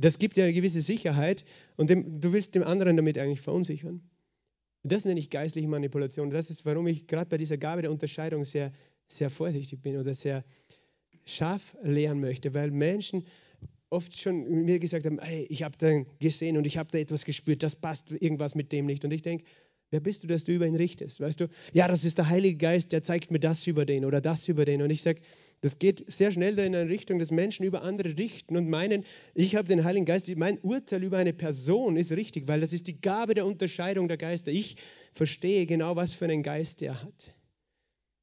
Das 0.00 0.18
gibt 0.18 0.36
dir 0.36 0.44
eine 0.44 0.52
gewisse 0.54 0.80
Sicherheit 0.80 1.44
und 1.76 1.90
dem, 1.90 2.20
du 2.20 2.32
willst 2.32 2.54
dem 2.54 2.62
anderen 2.62 2.96
damit 2.96 3.18
eigentlich 3.18 3.42
verunsichern. 3.42 4.00
Das 4.82 5.04
nenne 5.04 5.20
ich 5.20 5.28
geistliche 5.28 5.68
Manipulation. 5.68 6.30
Das 6.30 6.48
ist, 6.48 6.64
warum 6.64 6.86
ich 6.86 7.06
gerade 7.06 7.28
bei 7.28 7.36
dieser 7.36 7.58
Gabe 7.58 7.82
der 7.82 7.90
Unterscheidung 7.90 8.44
sehr, 8.44 8.70
sehr 9.08 9.28
vorsichtig 9.28 9.82
bin 9.82 9.98
oder 9.98 10.14
sehr 10.14 10.42
scharf 11.26 11.76
lehren 11.82 12.20
möchte, 12.20 12.54
weil 12.54 12.70
Menschen 12.70 13.24
oft 13.90 14.18
schon 14.18 14.64
mir 14.64 14.78
gesagt 14.78 15.04
haben, 15.04 15.18
hey, 15.20 15.46
ich 15.50 15.64
habe 15.64 15.76
da 15.76 16.02
gesehen 16.18 16.56
und 16.56 16.66
ich 16.66 16.78
habe 16.78 16.88
da 16.90 16.98
etwas 16.98 17.26
gespürt, 17.26 17.62
das 17.62 17.76
passt 17.76 18.10
irgendwas 18.10 18.54
mit 18.54 18.72
dem 18.72 18.86
nicht. 18.86 19.04
Und 19.04 19.12
ich 19.12 19.22
denke, 19.22 19.44
wer 19.90 20.00
bist 20.00 20.22
du, 20.22 20.26
dass 20.26 20.44
du 20.44 20.52
über 20.52 20.66
ihn 20.66 20.76
richtest? 20.76 21.20
Weißt 21.20 21.40
du, 21.40 21.48
ja, 21.72 21.88
das 21.88 22.04
ist 22.04 22.18
der 22.18 22.28
Heilige 22.28 22.56
Geist, 22.56 22.92
der 22.92 23.02
zeigt 23.02 23.30
mir 23.30 23.40
das 23.40 23.66
über 23.66 23.84
den 23.84 24.04
oder 24.04 24.20
das 24.20 24.48
über 24.48 24.64
den. 24.64 24.82
Und 24.82 24.90
ich 24.90 25.02
sage, 25.02 25.20
das 25.60 25.78
geht 25.78 26.10
sehr 26.10 26.30
schnell 26.30 26.58
in 26.58 26.74
eine 26.74 26.88
Richtung, 26.88 27.18
dass 27.18 27.30
Menschen 27.30 27.64
über 27.64 27.82
andere 27.82 28.16
richten 28.16 28.56
und 28.56 28.68
meinen, 28.68 29.04
ich 29.34 29.56
habe 29.56 29.68
den 29.68 29.84
Heiligen 29.84 30.06
Geist, 30.06 30.28
mein 30.36 30.58
Urteil 30.60 31.02
über 31.02 31.18
eine 31.18 31.32
Person 31.32 31.96
ist 31.96 32.12
richtig, 32.12 32.48
weil 32.48 32.60
das 32.60 32.72
ist 32.72 32.86
die 32.86 33.00
Gabe 33.00 33.34
der 33.34 33.46
Unterscheidung 33.46 34.08
der 34.08 34.16
Geister. 34.16 34.52
Ich 34.52 34.76
verstehe 35.12 35.66
genau, 35.66 35.96
was 35.96 36.14
für 36.14 36.24
einen 36.24 36.42
Geist 36.42 36.82
er 36.82 37.02
hat. 37.02 37.34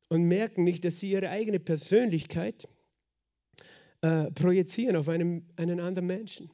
Und 0.10 0.24
merken 0.24 0.64
nicht, 0.64 0.86
dass 0.86 1.00
sie 1.00 1.12
ihre 1.12 1.30
eigene 1.30 1.60
Persönlichkeit 1.60 2.68
äh, 4.02 4.32
projizieren 4.32 4.96
auf 4.96 5.10
einen, 5.10 5.46
einen 5.58 5.80
anderen 5.80 6.08
Menschen. 6.08 6.50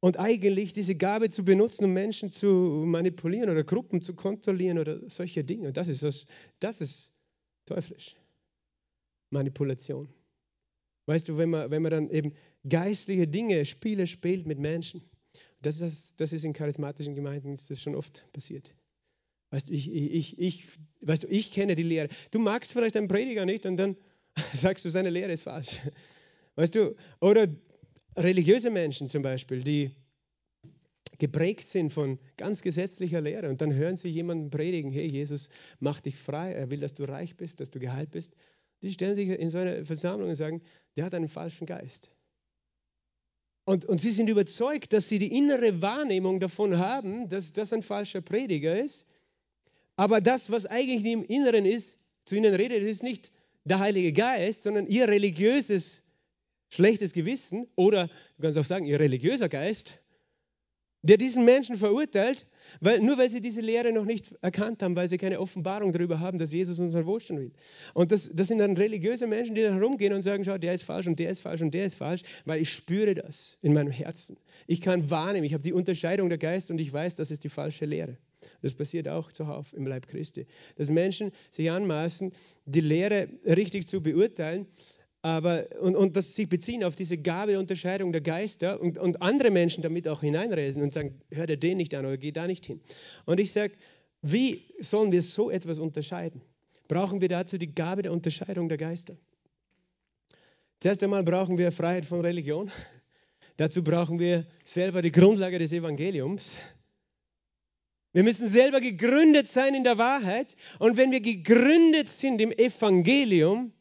Und 0.00 0.18
eigentlich 0.18 0.72
diese 0.72 0.94
Gabe 0.94 1.28
zu 1.28 1.44
benutzen, 1.44 1.84
um 1.84 1.92
Menschen 1.92 2.32
zu 2.32 2.46
manipulieren 2.86 3.50
oder 3.50 3.64
Gruppen 3.64 4.00
zu 4.00 4.14
kontrollieren 4.14 4.78
oder 4.78 5.08
solche 5.10 5.44
Dinge. 5.44 5.72
das 5.72 5.88
ist, 5.88 6.02
das, 6.02 6.24
das 6.58 6.80
ist 6.80 7.12
teuflisch. 7.66 8.16
Manipulation. 9.30 10.08
Weißt 11.06 11.28
du, 11.28 11.36
wenn 11.36 11.50
man, 11.50 11.70
wenn 11.70 11.82
man 11.82 11.90
dann 11.90 12.10
eben 12.10 12.32
geistliche 12.68 13.28
Dinge, 13.28 13.64
Spiele 13.64 14.06
spielt 14.06 14.46
mit 14.46 14.58
Menschen, 14.58 15.02
das 15.62 15.80
ist, 15.80 16.18
das 16.20 16.32
ist 16.32 16.44
in 16.44 16.52
charismatischen 16.52 17.14
Gemeinden 17.14 17.52
ist 17.52 17.70
das 17.70 17.82
schon 17.82 17.94
oft 17.94 18.24
passiert. 18.32 18.74
Weißt 19.50 19.68
du, 19.68 19.72
ich, 19.72 19.92
ich, 19.92 20.38
ich, 20.38 20.64
weißt 21.00 21.24
du, 21.24 21.26
ich 21.28 21.52
kenne 21.52 21.74
die 21.74 21.82
Lehre. 21.82 22.08
Du 22.30 22.38
magst 22.38 22.72
vielleicht 22.72 22.96
einen 22.96 23.08
Prediger 23.08 23.44
nicht 23.44 23.66
und 23.66 23.76
dann 23.76 23.96
sagst 24.54 24.84
du, 24.84 24.90
seine 24.90 25.10
Lehre 25.10 25.32
ist 25.32 25.42
falsch. 25.42 25.80
Weißt 26.54 26.74
du, 26.74 26.94
oder 27.20 27.48
religiöse 28.16 28.70
Menschen 28.70 29.08
zum 29.08 29.22
Beispiel, 29.22 29.62
die 29.62 29.92
geprägt 31.18 31.66
sind 31.66 31.92
von 31.92 32.18
ganz 32.36 32.62
gesetzlicher 32.62 33.20
Lehre 33.20 33.48
und 33.48 33.60
dann 33.60 33.74
hören 33.74 33.96
sie 33.96 34.08
jemanden 34.08 34.50
predigen, 34.50 34.90
hey, 34.90 35.06
Jesus 35.06 35.50
macht 35.78 36.06
dich 36.06 36.16
frei, 36.16 36.52
er 36.52 36.70
will, 36.70 36.80
dass 36.80 36.94
du 36.94 37.04
reich 37.04 37.36
bist, 37.36 37.60
dass 37.60 37.70
du 37.70 37.78
geheilt 37.78 38.10
bist. 38.10 38.34
Die 38.82 38.90
stellen 38.90 39.14
sich 39.14 39.28
in 39.28 39.50
so 39.50 39.58
eine 39.58 39.84
Versammlung 39.84 40.30
und 40.30 40.36
sagen, 40.36 40.62
der 40.96 41.04
hat 41.04 41.14
einen 41.14 41.28
falschen 41.28 41.66
Geist. 41.66 42.10
Und, 43.66 43.84
und 43.84 44.00
sie 44.00 44.10
sind 44.10 44.28
überzeugt, 44.28 44.92
dass 44.92 45.08
sie 45.08 45.18
die 45.18 45.36
innere 45.36 45.82
Wahrnehmung 45.82 46.40
davon 46.40 46.78
haben, 46.78 47.28
dass 47.28 47.52
das 47.52 47.72
ein 47.72 47.82
falscher 47.82 48.22
Prediger 48.22 48.82
ist. 48.82 49.06
Aber 49.96 50.20
das, 50.22 50.50
was 50.50 50.64
eigentlich 50.64 51.04
im 51.04 51.22
Inneren 51.22 51.66
ist, 51.66 51.98
zu 52.24 52.34
ihnen 52.34 52.54
redet, 52.54 52.82
ist 52.82 53.02
nicht 53.02 53.30
der 53.64 53.78
Heilige 53.78 54.12
Geist, 54.14 54.62
sondern 54.62 54.86
ihr 54.86 55.06
religiöses 55.08 56.00
schlechtes 56.70 57.12
Gewissen 57.12 57.66
oder 57.76 58.08
du 58.36 58.42
kannst 58.42 58.58
auch 58.58 58.64
sagen, 58.64 58.86
ihr 58.86 58.98
religiöser 58.98 59.48
Geist, 59.48 59.98
der 61.02 61.16
diesen 61.16 61.44
Menschen 61.44 61.76
verurteilt, 61.76 62.46
weil, 62.80 63.00
nur 63.00 63.16
weil 63.16 63.30
sie 63.30 63.40
diese 63.40 63.62
Lehre 63.62 63.90
noch 63.92 64.04
nicht 64.04 64.34
erkannt 64.42 64.82
haben, 64.82 64.96
weil 64.96 65.08
sie 65.08 65.16
keine 65.16 65.40
Offenbarung 65.40 65.92
darüber 65.92 66.20
haben, 66.20 66.38
dass 66.38 66.52
Jesus 66.52 66.78
unseren 66.78 67.06
Wohlstand 67.06 67.40
will. 67.40 67.52
Und 67.94 68.12
das, 68.12 68.28
das 68.32 68.48
sind 68.48 68.58
dann 68.58 68.76
religiöse 68.76 69.26
Menschen, 69.26 69.54
die 69.54 69.62
dann 69.62 69.74
herumgehen 69.74 70.12
und 70.12 70.22
sagen, 70.22 70.44
schau, 70.44 70.58
der 70.58 70.74
ist 70.74 70.82
falsch 70.82 71.06
und 71.06 71.18
der 71.18 71.30
ist 71.30 71.40
falsch 71.40 71.62
und 71.62 71.72
der 71.72 71.86
ist 71.86 71.94
falsch, 71.94 72.22
weil 72.44 72.60
ich 72.60 72.70
spüre 72.70 73.14
das 73.14 73.56
in 73.62 73.72
meinem 73.72 73.90
Herzen. 73.90 74.36
Ich 74.66 74.82
kann 74.82 75.10
wahrnehmen, 75.10 75.44
ich 75.44 75.54
habe 75.54 75.62
die 75.62 75.72
Unterscheidung 75.72 76.28
der 76.28 76.38
Geist 76.38 76.70
und 76.70 76.78
ich 76.78 76.92
weiß, 76.92 77.16
das 77.16 77.30
ist 77.30 77.44
die 77.44 77.48
falsche 77.48 77.86
Lehre. 77.86 78.18
Das 78.62 78.74
passiert 78.74 79.08
auch 79.08 79.32
zuhauf 79.32 79.72
im 79.72 79.86
Leib 79.86 80.06
Christi. 80.06 80.46
Dass 80.76 80.90
Menschen 80.90 81.32
sich 81.50 81.70
anmaßen, 81.70 82.32
die 82.66 82.80
Lehre 82.80 83.28
richtig 83.44 83.86
zu 83.86 84.02
beurteilen 84.02 84.66
aber, 85.22 85.66
und, 85.80 85.96
und 85.96 86.16
dass 86.16 86.34
sie 86.34 86.46
beziehen 86.46 86.82
auf 86.82 86.96
diese 86.96 87.18
Gabe 87.18 87.52
der 87.52 87.60
Unterscheidung 87.60 88.12
der 88.12 88.22
Geister 88.22 88.80
und, 88.80 88.96
und 88.98 89.20
andere 89.20 89.50
Menschen 89.50 89.82
damit 89.82 90.08
auch 90.08 90.22
hineinreisen 90.22 90.82
und 90.82 90.94
sagen, 90.94 91.20
hör 91.30 91.46
dir 91.46 91.58
den 91.58 91.76
nicht 91.76 91.94
an 91.94 92.06
oder 92.06 92.16
geh 92.16 92.32
da 92.32 92.46
nicht 92.46 92.64
hin. 92.64 92.80
Und 93.26 93.38
ich 93.38 93.52
sage, 93.52 93.74
wie 94.22 94.64
sollen 94.80 95.12
wir 95.12 95.20
so 95.20 95.50
etwas 95.50 95.78
unterscheiden? 95.78 96.40
Brauchen 96.88 97.20
wir 97.20 97.28
dazu 97.28 97.58
die 97.58 97.74
Gabe 97.74 98.02
der 98.02 98.12
Unterscheidung 98.12 98.68
der 98.68 98.78
Geister? 98.78 99.14
Zuerst 100.80 101.02
einmal 101.02 101.22
brauchen 101.22 101.58
wir 101.58 101.70
Freiheit 101.72 102.06
von 102.06 102.20
Religion. 102.22 102.70
Dazu 103.58 103.84
brauchen 103.84 104.18
wir 104.18 104.46
selber 104.64 105.02
die 105.02 105.12
Grundlage 105.12 105.58
des 105.58 105.72
Evangeliums. 105.74 106.58
Wir 108.12 108.22
müssen 108.22 108.46
selber 108.46 108.80
gegründet 108.80 109.48
sein 109.48 109.74
in 109.74 109.84
der 109.84 109.98
Wahrheit. 109.98 110.56
Und 110.78 110.96
wenn 110.96 111.10
wir 111.10 111.20
gegründet 111.20 112.08
sind 112.08 112.40
im 112.40 112.50
Evangelium, 112.50 113.72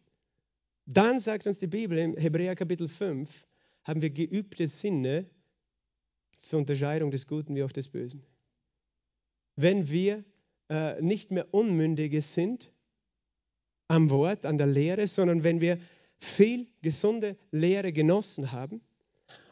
Dann 0.92 1.20
sagt 1.20 1.46
uns 1.46 1.60
die 1.60 1.68
Bibel 1.68 2.00
im 2.00 2.18
Hebräer 2.18 2.56
Kapitel 2.56 2.88
5, 2.88 3.46
haben 3.84 4.02
wir 4.02 4.10
geübte 4.10 4.68
Sinne 4.68 5.30
zur 6.40 6.58
Unterscheidung 6.58 7.12
des 7.12 7.28
Guten 7.28 7.56
wie 7.56 7.62
auch 7.62 7.72
des 7.72 7.90
Bösen. 7.90 8.26
Wenn 9.56 9.88
wir 9.92 10.24
äh, 10.68 11.00
nicht 11.00 11.30
mehr 11.30 11.54
Unmündige 11.54 12.24
sind 12.24 12.72
am 13.88 14.10
Wort, 14.10 14.48
an 14.48 14.58
der 14.58 14.66
Lehre, 14.66 15.06
sondern 15.06 15.44
wenn 15.44 15.62
wir 15.62 15.80
viel 16.18 16.66
gesunde 16.82 17.38
Lehre 17.52 17.94
genossen 17.94 18.52
haben 18.52 18.82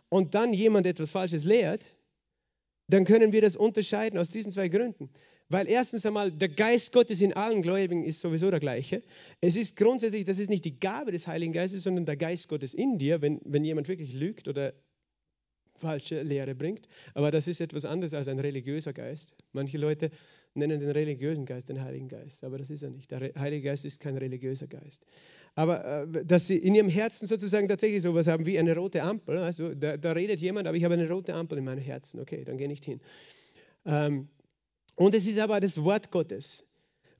und 0.10 0.34
dann 0.34 0.54
jemand 0.54 0.88
etwas 0.88 1.12
Falsches 1.12 1.44
lehrt, 1.44 1.88
dann 2.88 3.06
können 3.06 3.32
wir 3.32 3.44
das 3.44 3.56
unterscheiden 3.56 4.18
aus 4.18 4.32
diesen 4.32 4.52
zwei 4.52 4.70
Gründen. 4.70 5.12
Weil 5.50 5.70
erstens 5.70 6.06
einmal 6.06 6.32
der 6.32 6.50
Geist 6.50 6.92
Gottes 6.92 7.22
in 7.22 7.34
allen 7.34 7.62
Gläubigen 7.62 8.04
ist 8.04 8.20
sowieso 8.20 8.52
der 8.52 8.60
gleiche. 8.60 9.02
Es 9.40 9.56
ist 9.56 9.78
grundsätzlich, 9.78 10.26
das 10.26 10.40
ist 10.40 10.50
nicht 10.50 10.66
die 10.66 10.80
Gabe 10.80 11.12
des 11.12 11.28
Heiligen 11.28 11.54
Geistes, 11.54 11.84
sondern 11.84 12.06
der 12.06 12.18
Geist 12.18 12.50
Gottes 12.50 12.74
in 12.74 12.98
dir, 12.98 13.22
wenn, 13.22 13.40
wenn 13.46 13.64
jemand 13.64 13.88
wirklich 13.88 14.14
lügt 14.14 14.48
oder 14.48 14.74
falsche 15.80 16.22
Lehre 16.22 16.56
bringt. 16.56 16.88
Aber 17.14 17.32
das 17.32 17.48
ist 17.48 17.62
etwas 17.62 17.86
anderes 17.86 18.14
als 18.14 18.28
ein 18.28 18.40
religiöser 18.40 18.94
Geist. 18.94 19.36
Manche 19.54 19.78
Leute 19.78 20.10
nennen 20.54 20.80
den 20.80 20.90
religiösen 20.90 21.46
Geist 21.46 21.70
den 21.70 21.82
Heiligen 21.82 22.10
Geist, 22.10 22.44
aber 22.44 22.58
das 22.58 22.70
ist 22.70 22.84
er 22.84 22.90
nicht. 22.90 23.12
Der 23.12 23.32
Heilige 23.38 23.70
Geist 23.70 23.86
ist 23.86 24.00
kein 24.00 24.18
religiöser 24.18 24.68
Geist. 24.68 25.06
Aber 25.56 26.04
äh, 26.04 26.26
dass 26.26 26.48
sie 26.48 26.58
in 26.58 26.76
ihrem 26.76 26.90
Herzen 26.90 27.28
sozusagen 27.28 27.68
tatsächlich 27.68 28.02
so 28.02 28.10
etwas 28.10 28.28
haben 28.28 28.46
wie 28.46 28.60
eine 28.60 28.76
rote 28.76 29.02
Ampel, 29.04 29.38
weißt 29.38 29.60
du, 29.60 29.76
da, 29.76 29.98
da, 29.98 30.12
redet 30.12 30.42
jemand, 30.42 30.68
aber 30.68 30.76
ich 30.76 30.84
habe 30.84 30.96
eine 30.96 31.10
rote 31.10 31.34
Ampel 31.34 31.60
in 31.60 31.64
meinem 31.64 31.82
Herzen. 31.82 32.20
Okay, 32.20 32.44
dann 32.44 32.58
geh 32.58 32.68
nicht 32.68 32.86
hin. 32.86 33.00
Ähm, 33.86 34.28
und 34.98 35.14
es 35.14 35.28
ist 35.28 35.38
aber 35.38 35.60
das 35.60 35.82
Wort 35.84 36.12
Gottes. 36.12 36.64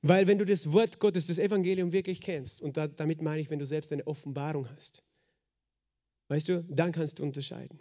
Weil 0.02 0.26
wenn 0.26 0.38
du 0.38 0.44
das 0.44 0.72
Wort 0.72 0.98
Gottes, 0.98 1.28
das 1.28 1.38
Evangelium 1.38 1.92
wirklich 1.92 2.20
kennst, 2.20 2.60
und 2.60 2.76
da, 2.76 2.88
damit 2.88 3.22
meine 3.22 3.40
ich, 3.40 3.50
wenn 3.50 3.58
du 3.58 3.66
selbst 3.66 3.92
eine 3.92 4.06
Offenbarung 4.06 4.68
hast, 4.70 5.02
weißt 6.28 6.48
du, 6.48 6.64
dann 6.68 6.92
kannst 6.92 7.18
du 7.18 7.22
unterscheiden. 7.22 7.78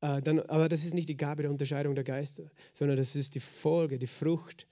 Äh, 0.00 0.22
dann, 0.22 0.40
aber 0.40 0.68
das 0.68 0.84
ist 0.84 0.94
nicht 0.94 1.08
die 1.08 1.16
Gabe 1.16 1.42
der 1.42 1.50
Unterscheidung 1.50 1.94
der 1.94 2.04
Geister, 2.04 2.50
sondern 2.72 2.96
das 2.96 3.14
ist 3.14 3.34
die 3.34 3.40
Folge, 3.40 3.98
die 3.98 4.06
Frucht 4.06 4.66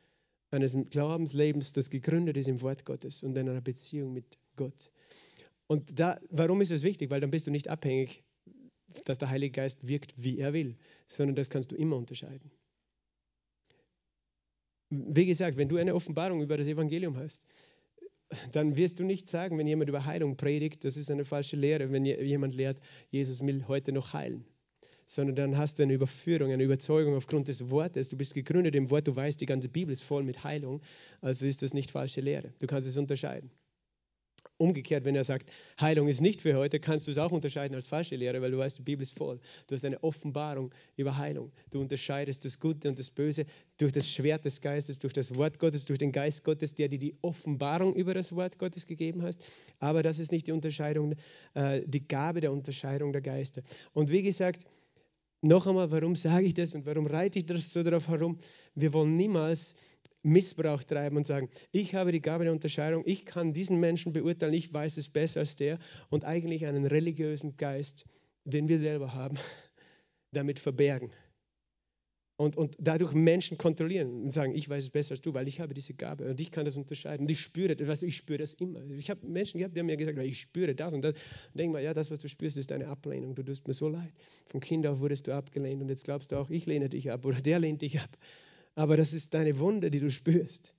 eines 0.51 0.77
Glaubenslebens, 0.91 1.73
das 1.73 1.91
gegründet 1.91 2.39
ist 2.39 2.49
im 2.49 2.63
Wort 2.63 2.87
Gottes 2.87 3.23
und 3.23 3.37
in 3.37 3.49
einer 3.49 3.61
Beziehung 3.61 4.15
mit 4.15 4.39
Gott. 4.57 4.91
Und 5.67 5.99
da, 5.99 6.19
warum 6.31 6.63
ist 6.63 6.71
es 6.71 6.83
wichtig? 6.83 7.11
Weil 7.11 7.21
dann 7.21 7.31
bist 7.31 7.47
du 7.47 7.51
nicht 7.51 7.69
abhängig, 7.69 8.23
dass 9.05 9.19
der 9.19 9.29
Heilige 9.29 9.53
Geist 9.53 9.87
wirkt, 9.87 10.15
wie 10.17 10.39
er 10.39 10.55
will, 10.55 10.77
sondern 11.07 11.37
das 11.37 11.51
kannst 11.51 11.71
du 11.73 11.77
immer 11.77 11.97
unterscheiden. 11.97 12.51
Wie 15.09 15.27
gesagt, 15.27 15.57
wenn 15.57 15.69
du 15.69 15.77
eine 15.77 15.95
Offenbarung 15.95 16.43
über 16.43 16.57
das 16.57 16.67
Evangelium 16.67 17.17
hast, 17.17 17.43
dann 18.53 18.77
wirst 18.77 18.99
du 18.99 19.05
nicht 19.05 19.29
sagen, 19.29 19.59
wenn 19.59 19.67
jemand 19.67 19.89
über 19.89 20.07
Heilung 20.07 20.37
predigt, 20.37 20.85
das 20.85 20.97
ist 20.97 21.11
eine 21.11 21.25
falsche 21.25 21.57
Lehre, 21.57 21.93
wenn 21.93 22.05
jemand 22.05 22.55
lehrt, 22.55 22.79
Jesus 23.11 23.41
will 23.41 23.65
heute 23.69 23.93
noch 23.93 24.13
heilen 24.13 24.45
sondern 25.07 25.37
dann 25.37 25.59
hast 25.59 25.79
du 25.79 25.83
eine 25.83 25.95
Überführung, 25.95 26.51
eine 26.51 26.63
Überzeugung 26.63 27.15
aufgrund 27.15 27.49
des 27.49 27.69
Wortes. 27.71 28.09
Du 28.09 28.17
bist 28.17 28.35
gegründet 28.35 28.75
im 28.75 28.91
Wort, 28.91 29.07
du 29.07 29.15
weißt, 29.15 29.41
die 29.41 29.47
ganze 29.47 29.69
Bibel 29.69 29.93
ist 29.93 30.03
voll 30.03 30.23
mit 30.23 30.45
Heilung, 30.45 30.81
also 31.21 31.47
ist 31.47 31.63
das 31.63 31.75
nicht 31.75 31.91
falsche 31.91 32.21
Lehre. 32.21 32.53
Du 32.61 32.67
kannst 32.67 32.89
es 32.89 32.97
unterscheiden. 32.97 33.51
Umgekehrt, 34.57 35.05
wenn 35.05 35.17
er 35.17 35.25
sagt, 35.25 35.51
Heilung 35.81 36.07
ist 36.07 36.21
nicht 36.21 36.41
für 36.41 36.55
heute, 36.55 36.79
kannst 36.79 37.09
du 37.09 37.11
es 37.11 37.19
auch 37.19 37.33
unterscheiden 37.33 37.75
als 37.75 37.89
falsche 37.89 38.15
Lehre, 38.15 38.41
weil 38.41 38.53
du 38.53 38.59
weißt, 38.59 38.79
die 38.79 38.83
Bibel 38.83 39.03
ist 39.03 39.17
voll. 39.17 39.41
Du 39.67 39.75
hast 39.75 39.85
eine 39.85 40.03
Offenbarung 40.05 40.73
über 40.97 41.17
Heilung. 41.17 41.51
Du 41.71 41.81
unterscheidest 41.81 42.45
das 42.45 42.61
Gute 42.61 42.89
und 42.89 42.99
das 42.99 43.11
Böse 43.11 43.47
durch 43.79 43.93
das 43.93 44.09
Schwert 44.09 44.45
des 44.45 44.61
Geistes, 44.61 45.01
durch 45.01 45.13
das 45.13 45.35
Wort 45.35 45.59
Gottes, 45.59 45.87
durch 45.87 45.99
den 45.99 46.13
Geist 46.13 46.45
Gottes, 46.45 46.75
der 46.77 46.89
dir 46.89 47.01
die 47.01 47.17
Offenbarung 47.23 47.95
über 47.95 48.15
das 48.15 48.35
Wort 48.37 48.59
Gottes 48.59 48.87
gegeben 48.87 49.23
hast. 49.23 49.43
Aber 49.81 50.05
das 50.05 50.21
ist 50.21 50.31
nicht 50.31 50.47
die 50.47 50.53
Unterscheidung, 50.53 51.15
äh, 51.55 51.83
die 51.85 52.07
Gabe 52.07 52.41
der 52.41 52.53
Unterscheidung 52.53 53.13
der 53.13 53.23
Geister. 53.23 53.63
Und 53.93 54.11
wie 54.11 54.23
gesagt, 54.23 54.65
noch 55.47 55.67
einmal, 55.67 55.91
warum 55.91 56.17
sage 56.17 56.47
ich 56.47 56.55
das 56.55 56.75
und 56.75 56.87
warum 56.87 57.07
reite 57.07 57.39
ich 57.39 57.45
das 57.45 57.71
so 57.71 57.83
darauf 57.83 58.09
herum? 58.09 58.39
Wir 58.75 58.95
wollen 58.95 59.17
niemals 59.17 59.75
Missbrauch 60.25 60.83
treiben 60.83 61.17
und 61.17 61.27
sagen, 61.27 61.49
ich 61.71 61.95
habe 61.95 62.13
die 62.13 62.21
Gabe 62.21 62.45
der 62.45 62.53
Unterscheidung, 62.53 63.05
ich 63.07 63.25
kann 63.25 63.53
diesen 63.53 63.79
Menschen 63.79 64.13
beurteilen, 64.13 64.55
ich 64.55 64.73
weiß 64.73 64.97
es 64.97 65.09
besser 65.09 65.41
als 65.41 65.57
der 65.57 65.79
und 66.11 66.25
eigentlich 66.25 66.67
einen 66.67 66.87
religiösen 66.87 67.57
Geist, 67.57 68.07
den 68.45 68.69
wir 68.69 68.79
selber 68.79 69.15
haben, 69.15 69.39
damit 70.33 70.59
verbergen 70.59 71.13
und, 72.37 72.57
und 72.57 72.77
dadurch 72.81 73.13
Menschen 73.13 73.59
kontrollieren 73.59 74.25
und 74.25 74.33
sagen, 74.33 74.55
ich 74.55 74.69
weiß 74.69 74.85
es 74.85 74.91
besser 74.91 75.13
als 75.13 75.21
du, 75.21 75.35
weil 75.35 75.47
ich 75.47 75.61
habe 75.61 75.73
diese 75.73 75.95
Gabe 75.95 76.29
und 76.29 76.41
ich 76.41 76.51
kann 76.51 76.65
das 76.65 76.77
unterscheiden 76.77 77.27
und 77.27 77.31
ich 77.31 77.41
spüre 77.41 77.77
das, 77.77 78.03
ich 78.03 78.17
spüre 78.17 78.39
das 78.39 78.55
immer. 78.55 78.85
Ich 78.91 79.09
habe 79.09 79.25
Menschen 79.27 79.59
gehabt, 79.59 79.77
die 79.77 79.81
haben 79.81 79.87
mir 79.87 79.97
gesagt, 79.97 80.19
ich 80.19 80.41
spüre 80.41 80.75
das 80.75 80.93
und 80.93 81.03
das. 81.03 81.15
Und 81.15 81.59
denk 81.59 81.73
mal, 81.73 81.83
ja, 81.83 81.95
das, 81.95 82.11
was 82.11 82.19
du 82.19 82.29
spürst, 82.29 82.57
ist 82.57 82.73
eine 82.73 82.89
Ablehnung. 82.89 83.35
Du 83.37 83.45
tust 83.45 83.69
mir 83.69 83.75
so 83.75 83.89
leid. 83.89 84.13
Von 84.47 84.61
Kind 84.61 84.87
auf 84.87 84.99
wurdest 84.99 85.29
du 85.29 85.33
abgelehnt 85.33 85.81
und 85.81 85.89
jetzt 85.89 86.05
glaubst 86.05 86.33
du 86.33 86.37
auch, 86.37 86.51
ich 86.51 86.67
lehne 86.67 86.89
dich 86.89 87.13
ab 87.13 87.25
oder 87.25 87.41
der 87.41 87.61
lehnt 87.61 87.83
dich 87.83 88.01
ab. 88.01 88.19
Aber 88.75 88.97
das 88.97 89.13
ist 89.13 89.35
deine 89.35 89.59
Wunde, 89.59 89.91
die 89.91 90.01
du 90.01 90.11
spürst. 90.11 90.75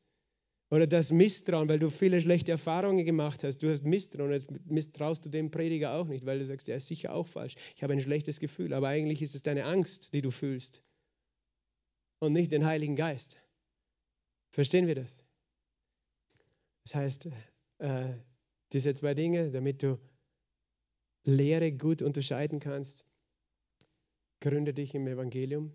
Oder 0.72 0.88
das 0.88 1.12
Misstrauen, 1.12 1.70
weil 1.70 1.80
du 1.80 1.90
viele 1.90 2.20
schlechte 2.20 2.52
Erfahrungen 2.52 3.06
gemacht 3.06 3.44
hast. 3.44 3.60
Du 3.60 3.70
hast 3.70 3.86
Misstrauen, 3.86 4.32
jetzt 4.32 4.50
misstraust 4.66 5.24
du 5.26 5.30
dem 5.30 5.52
Prediger 5.52 5.94
auch 5.94 6.08
nicht, 6.08 6.26
weil 6.26 6.40
du 6.40 6.46
sagst, 6.46 6.68
er 6.68 6.78
ist 6.78 6.88
sicher 6.88 7.14
auch 7.14 7.28
falsch. 7.28 7.56
Ich 7.76 7.84
habe 7.84 7.94
ein 7.94 8.02
schlechtes 8.02 8.40
Gefühl, 8.40 8.74
aber 8.74 8.88
eigentlich 8.88 9.22
ist 9.22 9.36
es 9.36 9.44
deine 9.44 9.66
Angst, 9.66 10.14
die 10.14 10.22
du 10.22 10.32
fühlst 10.32 10.82
und 12.20 12.34
nicht 12.34 12.52
den 12.52 12.66
Heiligen 12.66 12.96
Geist. 12.96 13.38
Verstehen 14.52 14.88
wir 14.88 14.96
das? 14.96 15.24
Das 16.84 16.96
heißt, 16.96 17.30
äh, 17.80 18.14
diese 18.74 18.94
zwei 18.96 19.14
Dinge, 19.14 19.52
damit 19.52 19.84
du 19.84 20.00
Lehre 21.24 21.72
gut 21.72 22.02
unterscheiden 22.02 22.60
kannst, 22.60 23.06
gründe 24.40 24.74
dich 24.74 24.94
im 24.96 25.08
Evangelium, 25.08 25.74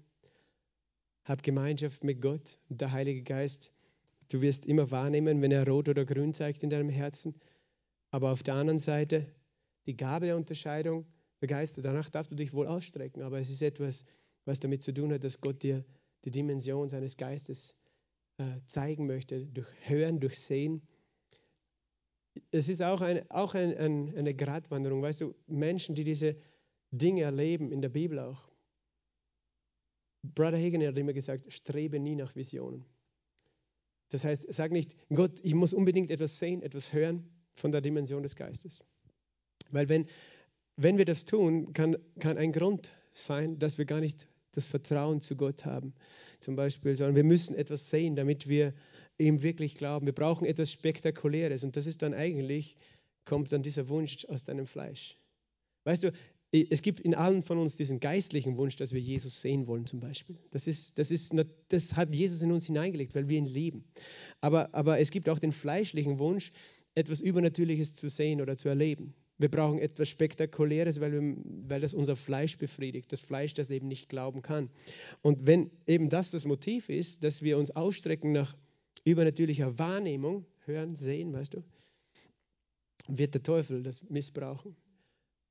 hab 1.25 1.43
Gemeinschaft 1.43 2.05
mit 2.05 2.21
Gott 2.21 2.59
und 2.69 2.81
der 2.81 2.93
Heilige 2.93 3.23
Geist. 3.23 3.73
Du 4.29 4.41
wirst 4.41 4.67
immer 4.67 4.91
wahrnehmen, 4.91 5.43
wenn 5.43 5.53
er 5.53 5.67
rot 5.67 5.89
oder 5.89 6.05
grün 6.05 6.35
zeigt 6.35 6.63
in 6.63 6.71
deinem 6.71 6.89
Herzen. 6.89 7.35
Aber 8.11 8.33
auf 8.33 8.43
der 8.43 8.55
anderen 8.55 8.79
Seite, 8.79 9.27
die 9.87 9.97
Gabe 9.97 10.27
der 10.27 10.37
Unterscheidung 10.37 11.07
der 11.41 11.49
Geister, 11.49 11.83
danach 11.83 12.11
darfst 12.11 12.31
du 12.31 12.37
dich 12.37 12.53
wohl 12.53 12.67
ausstrecken. 12.67 13.23
Aber 13.23 13.39
es 13.39 13.51
ist 13.51 13.63
etwas, 13.63 14.05
was 14.45 14.61
damit 14.61 14.83
zu 14.83 14.93
tun 14.93 15.13
hat, 15.13 15.25
dass 15.25 15.41
Gott 15.41 15.63
dir 15.63 15.85
die 16.25 16.31
Dimension 16.31 16.89
seines 16.89 17.17
Geistes 17.17 17.75
äh, 18.39 18.61
zeigen 18.67 19.07
möchte, 19.07 19.47
durch 19.47 19.69
Hören, 19.83 20.21
durch 20.21 20.39
Sehen. 20.39 20.83
Es 22.51 22.69
ist 22.69 22.83
auch, 22.83 23.01
ein, 23.01 23.29
auch 23.31 23.55
ein, 23.55 23.77
ein, 23.77 24.17
eine 24.17 24.35
Gratwanderung, 24.35 25.03
weißt 25.03 25.23
du, 25.23 25.35
Menschen, 25.47 25.95
die 25.95 26.05
diese 26.05 26.37
Dinge 26.91 27.23
erleben, 27.23 27.73
in 27.73 27.83
der 27.83 27.89
Bibel 27.89 28.19
auch. 28.19 28.50
Brother 30.23 30.59
Hagen 30.59 30.87
hat 30.87 30.99
immer 30.99 31.13
gesagt, 31.13 31.53
strebe 31.53 31.99
nie 31.99 32.15
nach 32.15 32.35
Visionen. 32.37 32.85
Das 34.11 34.25
heißt, 34.25 34.53
sag 34.53 34.73
nicht, 34.73 34.97
Gott, 35.09 35.41
ich 35.43 35.55
muss 35.55 35.73
unbedingt 35.73 36.11
etwas 36.11 36.39
sehen, 36.39 36.63
etwas 36.63 36.93
hören 36.93 37.29
von 37.55 37.73
der 37.73 37.81
Dimension 37.81 38.23
des 38.23 38.37
Geistes. 38.37 38.83
Weil 39.71 39.89
wenn, 39.89 40.07
wenn 40.77 40.99
wir 40.99 41.05
das 41.05 41.25
tun, 41.25 41.73
kann, 41.73 41.97
kann 42.19 42.37
ein 42.37 42.53
Grund 42.53 42.91
sein, 43.13 43.59
dass 43.59 43.79
wir 43.79 43.85
gar 43.85 44.01
nicht 44.01 44.27
das 44.53 44.67
Vertrauen 44.67 45.21
zu 45.21 45.37
Gott 45.37 45.65
haben, 45.65 45.95
zum 46.41 46.57
Beispiel, 46.57 46.97
sondern 46.97 47.15
wir 47.15 47.25
müssen 47.25 47.55
etwas 47.55 47.89
sehen, 47.89 48.17
damit 48.17 48.49
wir 48.49 48.75
ihm 49.19 49.43
wirklich 49.43 49.77
glauben. 49.77 50.07
Wir 50.07 50.15
brauchen 50.15 50.45
etwas 50.45 50.73
Spektakuläres 50.73 51.63
und 51.63 51.77
das 51.77 51.87
ist 51.87 52.03
dann 52.03 52.15
eigentlich, 52.15 52.77
kommt 53.25 53.53
dann 53.53 53.63
dieser 53.63 53.89
Wunsch 53.89 54.25
aus 54.25 54.43
deinem 54.43 54.67
Fleisch. 54.67 55.17
Weißt 55.85 56.03
du, 56.03 56.13
es 56.53 56.83
gibt 56.83 57.01
in 57.01 57.15
allen 57.15 57.43
von 57.43 57.59
uns 57.59 57.77
diesen 57.77 58.01
geistlichen 58.01 58.57
Wunsch, 58.57 58.75
dass 58.75 58.93
wir 58.93 59.01
Jesus 59.01 59.41
sehen 59.41 59.69
wollen, 59.69 59.87
zum 59.87 60.01
Beispiel. 60.01 60.37
Das, 60.51 60.67
ist, 60.67 60.99
das, 60.99 61.13
ist, 61.13 61.33
das 61.69 61.95
hat 61.95 62.13
Jesus 62.13 62.43
in 62.43 62.51
uns 62.51 62.67
hineingelegt, 62.67 63.15
weil 63.15 63.29
wir 63.29 63.39
ihn 63.39 63.47
lieben. 63.47 63.85
Aber, 64.41 64.75
aber 64.75 64.99
es 64.99 65.13
gibt 65.13 65.29
auch 65.29 65.39
den 65.39 65.53
fleischlichen 65.53 66.19
Wunsch, 66.19 66.51
etwas 66.97 67.21
Übernatürliches 67.21 67.95
zu 67.95 68.09
sehen 68.09 68.41
oder 68.41 68.57
zu 68.57 68.69
erleben. 68.69 69.15
Wir 69.39 69.49
brauchen 69.49 69.79
etwas 69.79 70.09
Spektakuläres, 70.09 71.01
weil, 71.01 71.13
wir, 71.13 71.37
weil 71.69 71.81
das 71.81 71.95
unser 71.95 72.17
Fleisch 72.17 72.59
befriedigt, 72.59 73.13
das 73.13 73.21
Fleisch, 73.21 73.55
das 73.55 73.71
eben 73.71 73.87
nicht 73.87 74.09
glauben 74.09 74.43
kann. 74.43 74.71
Und 75.23 75.47
wenn 75.47 75.71
eben 75.87 76.11
das 76.11 76.33
das 76.33 76.45
Motiv 76.45 76.89
ist, 76.89 77.23
dass 77.23 77.43
wir 77.43 77.59
uns 77.59 77.71
ausstrecken 77.71 78.33
nach 78.33 78.57
übernatürlicher 79.05 79.79
Wahrnehmung, 79.79 80.45
hören, 80.67 80.97
sehen, 80.97 81.33
weißt 81.33 81.55
du, 81.55 81.63
wird 83.09 83.35
der 83.35 83.43
Teufel 83.43 83.83
das 83.83 84.03
missbrauchen 84.11 84.77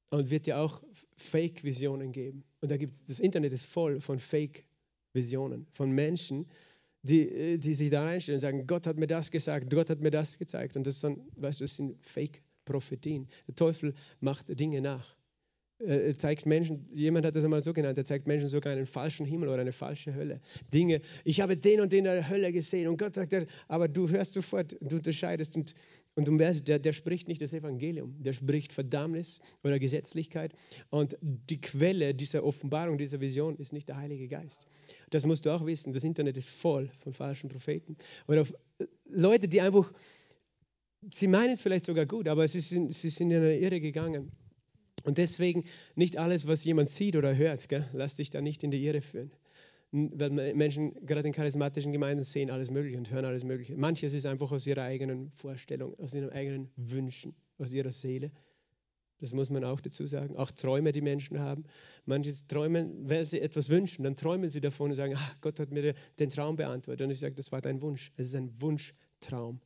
und 0.10 0.30
wird 0.30 0.46
dir 0.46 0.60
auch 0.60 0.82
Fake-Visionen 1.16 2.12
geben. 2.12 2.44
Und 2.62 2.72
da 2.72 2.78
gibt 2.78 2.94
es, 2.94 3.06
das 3.06 3.20
Internet 3.20 3.54
ist 3.54 3.66
voll 3.66 4.00
von 4.00 4.20
Fake-Visionen, 4.20 5.68
von 5.74 5.92
Menschen, 5.92 6.48
die, 7.04 7.58
die 7.58 7.74
sich 7.74 7.90
da 7.90 8.08
einstellen 8.08 8.38
und 8.38 8.42
sagen, 8.42 8.68
Gott 8.68 8.88
hat 8.88 8.98
mir 8.98 9.08
das 9.08 9.32
gesagt, 9.32 9.70
Gott 9.70 9.90
hat 9.90 10.02
mir 10.02 10.12
das 10.12 10.38
gezeigt. 10.38 10.76
Und 10.76 10.86
das, 10.86 11.00
sind, 11.00 11.20
weißt 11.36 11.60
du, 11.60 11.64
das 11.64 11.76
sind 11.76 11.98
Fake-Visionen. 12.06 12.50
Prophetien. 12.70 13.28
Der 13.48 13.56
Teufel 13.56 13.94
macht 14.20 14.60
Dinge 14.60 14.82
nach. 14.82 15.18
Er 15.80 16.18
zeigt 16.18 16.46
Menschen, 16.46 16.90
jemand 16.92 17.26
hat 17.26 17.38
das 17.38 17.46
einmal 17.46 17.64
so 17.64 17.72
genannt, 17.72 17.98
er 17.98 18.04
zeigt 18.04 18.28
Menschen 18.28 18.50
sogar 18.50 18.74
einen 18.74 18.86
falschen 18.86 19.26
Himmel 19.26 19.48
oder 19.48 19.62
eine 19.62 19.72
falsche 19.72 20.14
Hölle. 20.14 20.42
Dinge, 20.74 21.02
ich 21.24 21.40
habe 21.40 21.56
den 21.56 21.80
und 21.80 21.94
den 21.94 22.00
in 22.00 22.04
der 22.04 22.30
Hölle 22.30 22.52
gesehen 22.52 22.90
und 22.90 22.98
Gott 22.98 23.16
sagt, 23.16 23.34
aber 23.70 23.88
du 23.88 24.10
hörst 24.10 24.34
sofort, 24.34 24.76
du 24.82 24.98
unterscheidest 24.98 25.56
und 25.56 25.74
Und 26.16 26.28
der, 26.40 26.80
der 26.80 26.94
spricht 26.94 27.28
nicht 27.28 27.42
das 27.42 27.54
Evangelium, 27.54 28.22
der 28.22 28.34
spricht 28.34 28.74
Verdammnis 28.74 29.40
oder 29.64 29.80
Gesetzlichkeit. 29.80 30.54
Und 30.90 31.18
die 31.22 31.62
Quelle 31.62 32.14
dieser 32.14 32.44
Offenbarung, 32.44 32.98
dieser 32.98 33.22
Vision 33.22 33.56
ist 33.56 33.72
nicht 33.72 33.88
der 33.88 33.98
Heilige 33.98 34.28
Geist. 34.28 34.68
Das 35.12 35.26
musst 35.26 35.46
du 35.46 35.52
auch 35.52 35.66
wissen. 35.66 35.94
Das 35.94 36.04
Internet 36.04 36.36
ist 36.36 36.50
voll 36.50 36.92
von 37.00 37.14
falschen 37.14 37.50
Propheten. 37.50 37.96
Oder 38.28 38.46
Leute, 39.06 39.48
die 39.48 39.62
einfach, 39.62 39.94
sie 41.14 41.28
meinen 41.28 41.54
es 41.54 41.62
vielleicht 41.62 41.86
sogar 41.86 42.06
gut, 42.06 42.28
aber 42.28 42.48
sie 42.48 42.60
sind, 42.60 42.94
sie 42.94 43.10
sind 43.10 43.32
in 43.32 43.38
eine 43.38 43.58
Irre 43.58 43.80
gegangen. 43.80 44.32
Und 45.06 45.18
deswegen 45.18 45.64
nicht 45.96 46.18
alles, 46.18 46.48
was 46.48 46.66
jemand 46.66 46.90
sieht 46.90 47.16
oder 47.16 47.36
hört, 47.36 47.70
gell, 47.70 47.88
lass 47.94 48.16
dich 48.16 48.30
da 48.30 48.42
nicht 48.42 48.64
in 48.64 48.72
die 48.72 48.84
Irre 48.84 49.02
führen 49.02 49.32
weil 49.92 50.54
Menschen 50.54 50.94
gerade 51.06 51.28
in 51.28 51.34
charismatischen 51.34 51.92
Gemeinden 51.92 52.24
sehen 52.24 52.52
alles 52.52 52.70
Mögliche 52.70 52.98
und 52.98 53.10
hören 53.10 53.26
alles 53.26 53.44
Mögliche. 53.44 53.76
Manches 53.76 54.14
ist 54.14 54.26
einfach 54.26 54.52
aus 54.52 54.68
ihrer 54.68 54.84
eigenen 54.84 55.32
Vorstellung, 55.32 55.98
aus 56.00 56.14
ihren 56.14 56.30
eigenen 56.30 56.70
Wünschen, 56.76 57.36
aus 57.58 57.74
ihrer 57.74 57.92
Seele. 57.92 58.32
Das 59.20 59.34
muss 59.34 59.50
man 59.50 59.64
auch 59.64 59.82
dazu 59.82 60.06
sagen. 60.08 60.38
Auch 60.38 60.52
Träume, 60.52 60.92
die 60.92 61.02
Menschen 61.02 61.40
haben. 61.40 61.64
Manche 62.06 62.34
träumen, 62.48 63.10
weil 63.10 63.26
sie 63.26 63.42
etwas 63.42 63.68
wünschen, 63.68 64.04
dann 64.04 64.16
träumen 64.16 64.50
sie 64.50 64.62
davon 64.62 64.92
und 64.92 64.96
sagen, 64.96 65.14
ach, 65.18 65.36
Gott 65.42 65.60
hat 65.60 65.72
mir 65.72 65.94
den 66.20 66.30
Traum 66.30 66.56
beantwortet. 66.56 67.06
Und 67.06 67.12
ich 67.12 67.20
sage, 67.20 67.36
das 67.36 67.52
war 67.52 67.62
dein 67.62 67.82
Wunsch. 67.82 68.12
Es 68.16 68.28
ist 68.28 68.36
ein 68.36 68.54
Wunschtraum. 68.62 69.60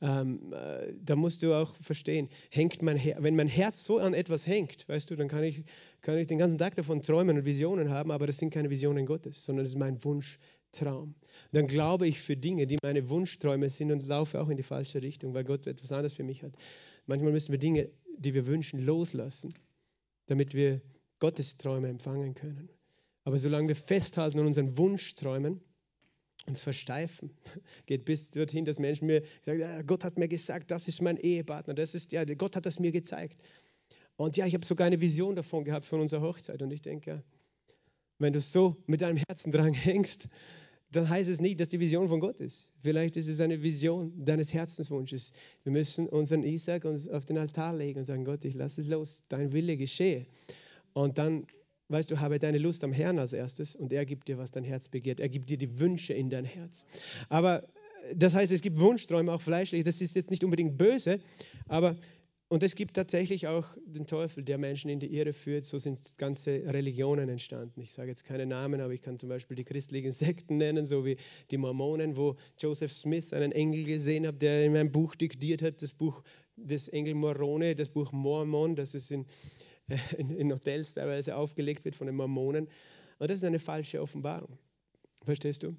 Ähm, 0.00 0.52
äh, 0.52 0.92
da 1.02 1.16
musst 1.16 1.42
du 1.42 1.54
auch 1.54 1.74
verstehen, 1.80 2.28
hängt 2.50 2.82
mein 2.82 2.98
wenn 3.18 3.36
mein 3.36 3.48
Herz 3.48 3.84
so 3.84 3.98
an 3.98 4.14
etwas 4.14 4.46
hängt, 4.46 4.88
weißt 4.88 5.10
du, 5.10 5.16
dann 5.16 5.28
kann 5.28 5.44
ich, 5.44 5.64
kann 6.02 6.16
ich 6.18 6.26
den 6.26 6.38
ganzen 6.38 6.58
Tag 6.58 6.74
davon 6.74 7.02
träumen 7.02 7.38
und 7.38 7.44
Visionen 7.44 7.90
haben, 7.90 8.10
aber 8.10 8.26
das 8.26 8.38
sind 8.38 8.52
keine 8.52 8.70
Visionen 8.70 9.06
Gottes, 9.06 9.44
sondern 9.44 9.64
das 9.64 9.72
ist 9.72 9.78
mein 9.78 10.02
Wunschtraum. 10.04 11.14
Dann 11.52 11.66
glaube 11.66 12.06
ich 12.06 12.20
für 12.20 12.36
Dinge, 12.36 12.66
die 12.66 12.76
meine 12.82 13.08
Wunschträume 13.08 13.68
sind 13.68 13.92
und 13.92 14.06
laufe 14.06 14.40
auch 14.40 14.48
in 14.48 14.56
die 14.56 14.62
falsche 14.62 15.02
Richtung, 15.02 15.34
weil 15.34 15.44
Gott 15.44 15.66
etwas 15.66 15.92
anderes 15.92 16.12
für 16.12 16.24
mich 16.24 16.42
hat. 16.42 16.52
Manchmal 17.06 17.32
müssen 17.32 17.52
wir 17.52 17.58
Dinge, 17.58 17.90
die 18.18 18.34
wir 18.34 18.46
wünschen, 18.46 18.84
loslassen, 18.84 19.54
damit 20.26 20.54
wir 20.54 20.82
Gottes 21.20 21.56
Träume 21.56 21.88
empfangen 21.88 22.34
können. 22.34 22.68
Aber 23.24 23.38
solange 23.38 23.68
wir 23.68 23.76
festhalten 23.76 24.38
an 24.38 24.46
unseren 24.46 24.78
Wunschträumen, 24.78 25.60
uns 26.48 26.62
versteifen. 26.62 27.30
Geht 27.86 28.04
bis 28.04 28.30
dorthin, 28.30 28.64
dass 28.64 28.78
Menschen 28.78 29.06
mir 29.06 29.22
sagen, 29.42 29.86
Gott 29.86 30.04
hat 30.04 30.18
mir 30.18 30.28
gesagt, 30.28 30.70
das 30.70 30.88
ist 30.88 31.02
mein 31.02 31.16
Ehepartner, 31.16 31.74
das 31.74 31.94
ist 31.94 32.12
ja, 32.12 32.24
Gott 32.24 32.56
hat 32.56 32.66
das 32.66 32.78
mir 32.78 32.92
gezeigt. 32.92 33.40
Und 34.16 34.36
ja, 34.36 34.46
ich 34.46 34.54
habe 34.54 34.66
sogar 34.66 34.86
eine 34.86 35.00
Vision 35.00 35.36
davon 35.36 35.64
gehabt 35.64 35.84
von 35.84 36.00
unserer 36.00 36.22
Hochzeit. 36.22 36.60
Und 36.60 36.72
ich 36.72 36.82
denke, 36.82 37.22
wenn 38.18 38.32
du 38.32 38.40
so 38.40 38.76
mit 38.86 39.00
deinem 39.00 39.22
Herzen 39.28 39.52
dran 39.52 39.72
hängst, 39.72 40.28
dann 40.90 41.08
heißt 41.08 41.28
es 41.28 41.40
nicht, 41.40 41.60
dass 41.60 41.68
die 41.68 41.80
Vision 41.80 42.08
von 42.08 42.18
Gott 42.18 42.40
ist. 42.40 42.72
Vielleicht 42.82 43.16
ist 43.16 43.28
es 43.28 43.40
eine 43.40 43.62
Vision 43.62 44.12
deines 44.24 44.52
Herzenswunsches. 44.52 45.32
Wir 45.62 45.72
müssen 45.72 46.08
unseren 46.08 46.42
Isaac 46.42 46.84
uns 46.84 47.08
auf 47.08 47.26
den 47.26 47.38
Altar 47.38 47.76
legen 47.76 47.98
und 47.98 48.06
sagen, 48.06 48.24
Gott, 48.24 48.44
ich 48.44 48.54
lasse 48.54 48.80
es 48.80 48.88
los, 48.88 49.22
dein 49.28 49.52
Wille 49.52 49.76
geschehe. 49.76 50.26
Und 50.94 51.18
dann 51.18 51.46
weißt 51.88 52.10
du, 52.10 52.20
habe 52.20 52.38
deine 52.38 52.58
Lust 52.58 52.84
am 52.84 52.92
Herrn 52.92 53.18
als 53.18 53.32
erstes 53.32 53.74
und 53.74 53.92
er 53.92 54.04
gibt 54.04 54.28
dir, 54.28 54.38
was 54.38 54.50
dein 54.50 54.64
Herz 54.64 54.88
begehrt. 54.88 55.20
Er 55.20 55.28
gibt 55.28 55.50
dir 55.50 55.58
die 55.58 55.80
Wünsche 55.80 56.12
in 56.14 56.30
dein 56.30 56.44
Herz. 56.44 56.84
Aber 57.28 57.66
das 58.14 58.34
heißt, 58.34 58.52
es 58.52 58.60
gibt 58.60 58.80
Wunschträume, 58.80 59.32
auch 59.32 59.40
fleischlich. 59.40 59.84
Das 59.84 60.00
ist 60.00 60.14
jetzt 60.14 60.30
nicht 60.30 60.44
unbedingt 60.44 60.78
böse, 60.78 61.20
aber 61.66 61.96
und 62.50 62.62
es 62.62 62.74
gibt 62.74 62.94
tatsächlich 62.94 63.46
auch 63.46 63.66
den 63.84 64.06
Teufel, 64.06 64.42
der 64.42 64.56
Menschen 64.56 64.88
in 64.88 65.00
die 65.00 65.14
Irre 65.14 65.34
führt. 65.34 65.66
So 65.66 65.78
sind 65.78 66.16
ganze 66.16 66.62
Religionen 66.64 67.28
entstanden. 67.28 67.78
Ich 67.82 67.92
sage 67.92 68.08
jetzt 68.08 68.24
keine 68.24 68.46
Namen, 68.46 68.80
aber 68.80 68.94
ich 68.94 69.02
kann 69.02 69.18
zum 69.18 69.28
Beispiel 69.28 69.54
die 69.54 69.64
christlichen 69.64 70.12
Sekten 70.12 70.56
nennen, 70.56 70.86
so 70.86 71.04
wie 71.04 71.18
die 71.50 71.58
Mormonen, 71.58 72.16
wo 72.16 72.36
Joseph 72.58 72.92
Smith 72.94 73.34
einen 73.34 73.52
Engel 73.52 73.84
gesehen 73.84 74.26
hat, 74.26 74.40
der 74.40 74.64
in 74.64 74.74
einem 74.74 74.90
Buch 74.90 75.14
diktiert 75.14 75.60
hat, 75.60 75.82
das 75.82 75.92
Buch 75.92 76.22
des 76.56 76.88
Engel 76.88 77.14
Morone, 77.14 77.74
das 77.74 77.90
Buch 77.90 78.12
Mormon, 78.12 78.76
das 78.76 78.94
ist 78.94 79.10
in 79.10 79.26
in, 80.18 80.52
Hotels 80.52 80.94
teilweise 80.94 81.36
aufgelegt 81.36 81.84
wird 81.84 81.94
von 81.94 82.06
den 82.06 82.16
Mormonen. 82.16 82.68
Und 83.18 83.30
das 83.30 83.38
ist 83.38 83.44
eine 83.44 83.58
falsche 83.58 84.00
Offenbarung. 84.00 84.58
Verstehst 85.24 85.62
du? 85.62 85.74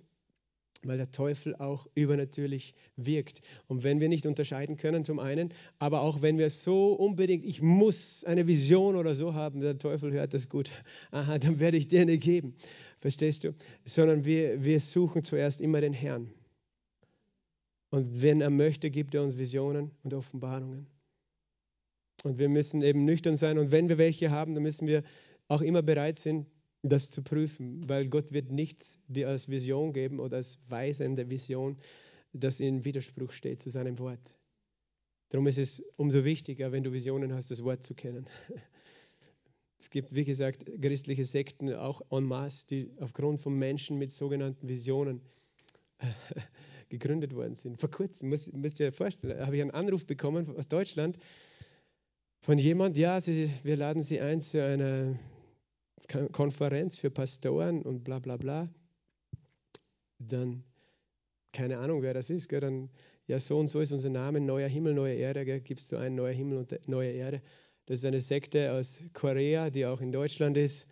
Weil 0.83 0.97
der 0.97 1.11
Teufel 1.11 1.55
auch 1.55 1.87
übernatürlich 1.93 2.73
wirkt. 2.95 3.41
Und 3.67 3.83
wenn 3.83 3.99
wir 3.99 4.07
nicht 4.07 4.25
unterscheiden 4.25 4.77
können, 4.77 5.03
zum 5.03 5.19
einen, 5.19 5.53
aber 5.77 6.01
auch 6.01 6.21
wenn 6.21 6.37
wir 6.37 6.49
so 6.49 6.93
unbedingt, 6.93 7.43
ich 7.43 7.61
muss 7.61 8.23
eine 8.23 8.47
Vision 8.47 8.95
oder 8.95 9.13
so 9.13 9.33
haben, 9.33 9.59
der 9.59 9.77
Teufel 9.77 10.11
hört 10.13 10.33
das 10.33 10.47
gut, 10.47 10.71
aha, 11.11 11.37
dann 11.37 11.59
werde 11.59 11.77
ich 11.77 11.87
dir 11.87 12.01
eine 12.01 12.17
geben. 12.17 12.55
Verstehst 12.99 13.43
du? 13.43 13.53
Sondern 13.83 14.25
wir, 14.25 14.63
wir 14.63 14.79
suchen 14.79 15.23
zuerst 15.23 15.61
immer 15.61 15.81
den 15.81 15.93
Herrn. 15.93 16.31
Und 17.91 18.21
wenn 18.21 18.41
er 18.41 18.49
möchte, 18.49 18.91
gibt 18.91 19.15
er 19.15 19.23
uns 19.23 19.37
Visionen 19.37 19.91
und 20.03 20.13
Offenbarungen. 20.13 20.87
Und 22.23 22.37
wir 22.37 22.49
müssen 22.49 22.81
eben 22.81 23.05
nüchtern 23.05 23.35
sein. 23.35 23.57
Und 23.57 23.71
wenn 23.71 23.89
wir 23.89 23.97
welche 23.97 24.31
haben, 24.31 24.53
dann 24.53 24.63
müssen 24.63 24.87
wir 24.87 25.03
auch 25.47 25.61
immer 25.61 25.81
bereit 25.81 26.17
sein, 26.17 26.45
das 26.81 27.11
zu 27.11 27.21
prüfen, 27.21 27.87
weil 27.89 28.07
Gott 28.07 28.31
wird 28.31 28.51
nichts 28.51 28.97
dir 29.07 29.27
als 29.27 29.49
Vision 29.49 29.91
geben 29.91 30.19
oder 30.19 30.37
als 30.37 30.59
weisende 30.69 31.29
Vision, 31.29 31.77
das 32.31 32.59
in 32.59 32.85
Widerspruch 32.85 33.31
steht 33.31 33.61
zu 33.61 33.69
seinem 33.69 33.99
Wort. 33.99 34.35
Darum 35.29 35.45
ist 35.47 35.57
es 35.57 35.83
umso 35.95 36.23
wichtiger, 36.23 36.71
wenn 36.71 36.83
du 36.83 36.91
Visionen 36.91 37.33
hast, 37.33 37.51
das 37.51 37.63
Wort 37.63 37.83
zu 37.83 37.95
kennen. 37.95 38.27
Es 39.81 39.89
gibt, 39.89 40.13
wie 40.13 40.25
gesagt, 40.25 40.65
christliche 40.81 41.23
Sekten 41.23 41.73
auch 41.73 42.01
en 42.11 42.25
masse, 42.25 42.67
die 42.67 42.91
aufgrund 42.99 43.39
von 43.39 43.57
Menschen 43.57 43.97
mit 43.97 44.11
sogenannten 44.11 44.67
Visionen 44.67 45.21
gegründet 46.89 47.33
worden 47.33 47.55
sind. 47.55 47.79
Vor 47.79 47.89
kurzem, 47.89 48.27
müsst, 48.27 48.79
ihr 48.81 48.91
vorstellen, 48.91 49.39
habe 49.39 49.55
ich 49.55 49.61
einen 49.61 49.71
Anruf 49.71 50.05
bekommen 50.05 50.53
aus 50.57 50.67
Deutschland 50.67 51.17
von 52.39 52.57
jemand, 52.57 52.97
ja, 52.97 53.19
sie, 53.19 53.49
wir 53.63 53.75
laden 53.75 54.01
Sie 54.01 54.19
ein 54.19 54.41
zu 54.41 54.63
einer 54.63 55.19
Konferenz 56.31 56.95
für 56.95 57.11
Pastoren 57.11 57.81
und 57.81 58.03
bla 58.03 58.19
bla 58.19 58.37
bla. 58.37 58.69
Dann, 60.17 60.63
keine 61.53 61.77
Ahnung, 61.79 62.01
wer 62.01 62.13
das 62.13 62.29
ist, 62.29 62.49
gell? 62.49 62.61
dann, 62.61 62.89
ja, 63.27 63.39
so 63.39 63.59
und 63.59 63.67
so 63.67 63.79
ist 63.79 63.91
unser 63.91 64.09
Name, 64.09 64.39
neuer 64.39 64.67
Himmel, 64.67 64.93
neue 64.93 65.15
Erde, 65.15 65.61
gibst 65.61 65.91
du 65.91 65.97
einen 65.97 66.15
neuer 66.15 66.33
Himmel 66.33 66.57
und 66.57 66.87
neue 66.87 67.11
Erde. 67.11 67.41
Das 67.85 67.99
ist 67.99 68.05
eine 68.05 68.21
Sekte 68.21 68.73
aus 68.73 68.99
Korea, 69.13 69.69
die 69.69 69.85
auch 69.85 70.01
in 70.01 70.11
Deutschland 70.11 70.57
ist, 70.57 70.87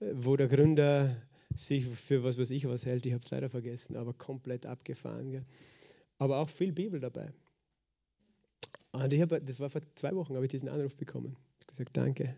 wo 0.00 0.36
der 0.36 0.48
Gründer 0.48 1.16
sich 1.54 1.86
für 1.86 2.22
was 2.24 2.38
weiß 2.38 2.50
ich 2.50 2.66
was 2.66 2.84
hält, 2.84 3.06
ich 3.06 3.12
habe 3.12 3.22
es 3.22 3.30
leider 3.30 3.48
vergessen, 3.48 3.96
aber 3.96 4.12
komplett 4.12 4.66
abgefahren. 4.66 5.30
Gell? 5.30 5.44
Aber 6.18 6.38
auch 6.38 6.48
viel 6.48 6.72
Bibel 6.72 7.00
dabei. 7.00 7.32
Und 8.92 9.12
ich 9.12 9.20
habe, 9.20 9.40
das 9.40 9.60
war 9.60 9.70
vor 9.70 9.82
zwei 9.94 10.14
Wochen, 10.14 10.34
habe 10.34 10.44
ich 10.44 10.50
diesen 10.50 10.68
Anruf 10.68 10.96
bekommen. 10.96 11.36
Ich 11.58 11.66
habe 11.66 11.72
gesagt, 11.72 11.96
danke, 11.96 12.36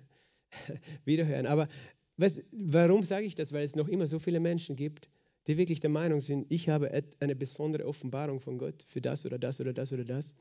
wiederhören. 1.04 1.46
Aber 1.46 1.68
was, 2.16 2.40
warum 2.52 3.04
sage 3.04 3.26
ich 3.26 3.34
das? 3.34 3.52
Weil 3.52 3.64
es 3.64 3.76
noch 3.76 3.88
immer 3.88 4.06
so 4.06 4.18
viele 4.18 4.40
Menschen 4.40 4.76
gibt, 4.76 5.08
die 5.46 5.56
wirklich 5.56 5.80
der 5.80 5.90
Meinung 5.90 6.20
sind, 6.20 6.46
ich 6.50 6.68
habe 6.68 6.90
eine 7.20 7.36
besondere 7.36 7.86
Offenbarung 7.86 8.40
von 8.40 8.58
Gott 8.58 8.82
für 8.86 9.00
das 9.00 9.24
oder 9.24 9.38
das 9.38 9.60
oder 9.60 9.72
das 9.72 9.92
oder 9.92 10.04
das. 10.04 10.34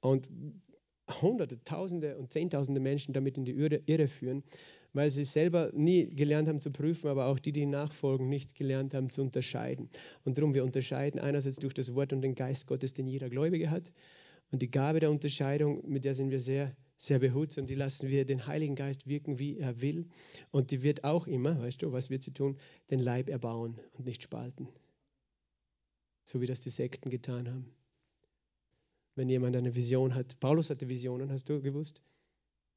Und 0.00 0.28
Hunderte, 1.20 1.62
Tausende 1.64 2.16
und 2.16 2.32
Zehntausende 2.32 2.80
Menschen 2.80 3.12
damit 3.12 3.36
in 3.36 3.44
die 3.44 3.52
Irre 3.52 4.08
führen, 4.08 4.42
weil 4.92 5.10
sie 5.10 5.24
selber 5.24 5.70
nie 5.72 6.06
gelernt 6.08 6.48
haben 6.48 6.60
zu 6.60 6.70
prüfen, 6.70 7.08
aber 7.08 7.26
auch 7.26 7.38
die, 7.38 7.52
die 7.52 7.66
nachfolgen, 7.66 8.28
nicht 8.28 8.54
gelernt 8.54 8.94
haben 8.94 9.10
zu 9.10 9.22
unterscheiden. 9.22 9.88
Und 10.24 10.38
darum, 10.38 10.54
wir 10.54 10.64
unterscheiden 10.64 11.20
einerseits 11.20 11.56
durch 11.56 11.74
das 11.74 11.94
Wort 11.94 12.12
und 12.12 12.22
den 12.22 12.34
Geist 12.34 12.66
Gottes, 12.66 12.94
den 12.94 13.06
jeder 13.06 13.28
Gläubige 13.28 13.70
hat, 13.70 13.92
und 14.50 14.62
die 14.62 14.70
Gabe 14.70 15.00
der 15.00 15.10
Unterscheidung, 15.10 15.88
mit 15.88 16.04
der 16.04 16.14
sind 16.14 16.30
wir 16.30 16.40
sehr, 16.40 16.76
sehr 16.96 17.18
behutsam. 17.18 17.66
Die 17.66 17.74
lassen 17.74 18.08
wir 18.08 18.24
den 18.24 18.46
Heiligen 18.46 18.74
Geist 18.74 19.06
wirken, 19.06 19.38
wie 19.38 19.58
er 19.58 19.80
will. 19.80 20.08
Und 20.50 20.70
die 20.70 20.82
wird 20.82 21.04
auch 21.04 21.26
immer, 21.26 21.60
weißt 21.60 21.82
du, 21.82 21.92
was 21.92 22.10
wird 22.10 22.22
sie 22.22 22.32
tun? 22.32 22.58
Den 22.90 23.00
Leib 23.00 23.28
erbauen 23.28 23.78
und 23.96 24.06
nicht 24.06 24.22
spalten. 24.22 24.68
So 26.24 26.40
wie 26.40 26.46
das 26.46 26.60
die 26.60 26.70
Sekten 26.70 27.10
getan 27.10 27.48
haben. 27.48 27.72
Wenn 29.14 29.28
jemand 29.28 29.56
eine 29.56 29.74
Vision 29.74 30.14
hat. 30.14 30.38
Paulus 30.40 30.70
hatte 30.70 30.88
Visionen, 30.88 31.30
hast 31.30 31.48
du 31.48 31.60
gewusst? 31.60 32.02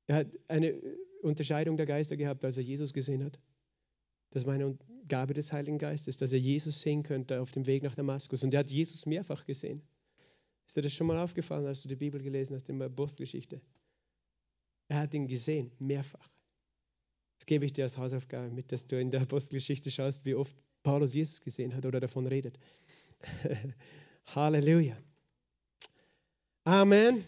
Er 0.07 0.17
hat 0.17 0.27
eine 0.47 0.79
Unterscheidung 1.21 1.77
der 1.77 1.85
Geister 1.85 2.17
gehabt, 2.17 2.43
als 2.45 2.57
er 2.57 2.63
Jesus 2.63 2.93
gesehen 2.93 3.23
hat. 3.23 3.39
Das 4.31 4.45
war 4.45 4.53
eine 4.53 4.77
Gabe 5.07 5.33
des 5.33 5.53
Heiligen 5.53 5.77
Geistes, 5.77 6.17
dass 6.17 6.33
er 6.33 6.39
Jesus 6.39 6.81
sehen 6.81 7.03
könnte 7.03 7.41
auf 7.41 7.51
dem 7.51 7.65
Weg 7.65 7.83
nach 7.83 7.95
Damaskus. 7.95 8.43
Und 8.43 8.53
er 8.53 8.61
hat 8.61 8.71
Jesus 8.71 9.05
mehrfach 9.05 9.45
gesehen. 9.45 9.81
Ist 10.65 10.75
dir 10.75 10.81
das 10.81 10.93
schon 10.93 11.07
mal 11.07 11.17
aufgefallen, 11.17 11.65
als 11.65 11.81
du 11.81 11.87
die 11.87 11.95
Bibel 11.95 12.21
gelesen 12.21 12.55
hast 12.55 12.69
in 12.69 12.79
der 12.79 12.87
Apostelgeschichte? 12.87 13.61
Er 14.87 14.99
hat 14.99 15.13
ihn 15.13 15.27
gesehen, 15.27 15.71
mehrfach. 15.79 16.29
Das 17.37 17.45
gebe 17.45 17.65
ich 17.65 17.73
dir 17.73 17.83
als 17.83 17.97
Hausaufgabe 17.97 18.49
mit, 18.49 18.71
dass 18.71 18.87
du 18.87 18.99
in 18.99 19.11
der 19.11 19.21
Apostelgeschichte 19.21 19.91
schaust, 19.91 20.25
wie 20.25 20.35
oft 20.35 20.55
Paulus 20.83 21.13
Jesus 21.13 21.41
gesehen 21.41 21.75
hat 21.75 21.85
oder 21.85 21.99
davon 21.99 22.27
redet. 22.27 22.59
Halleluja. 24.27 24.97
Amen. 26.65 27.25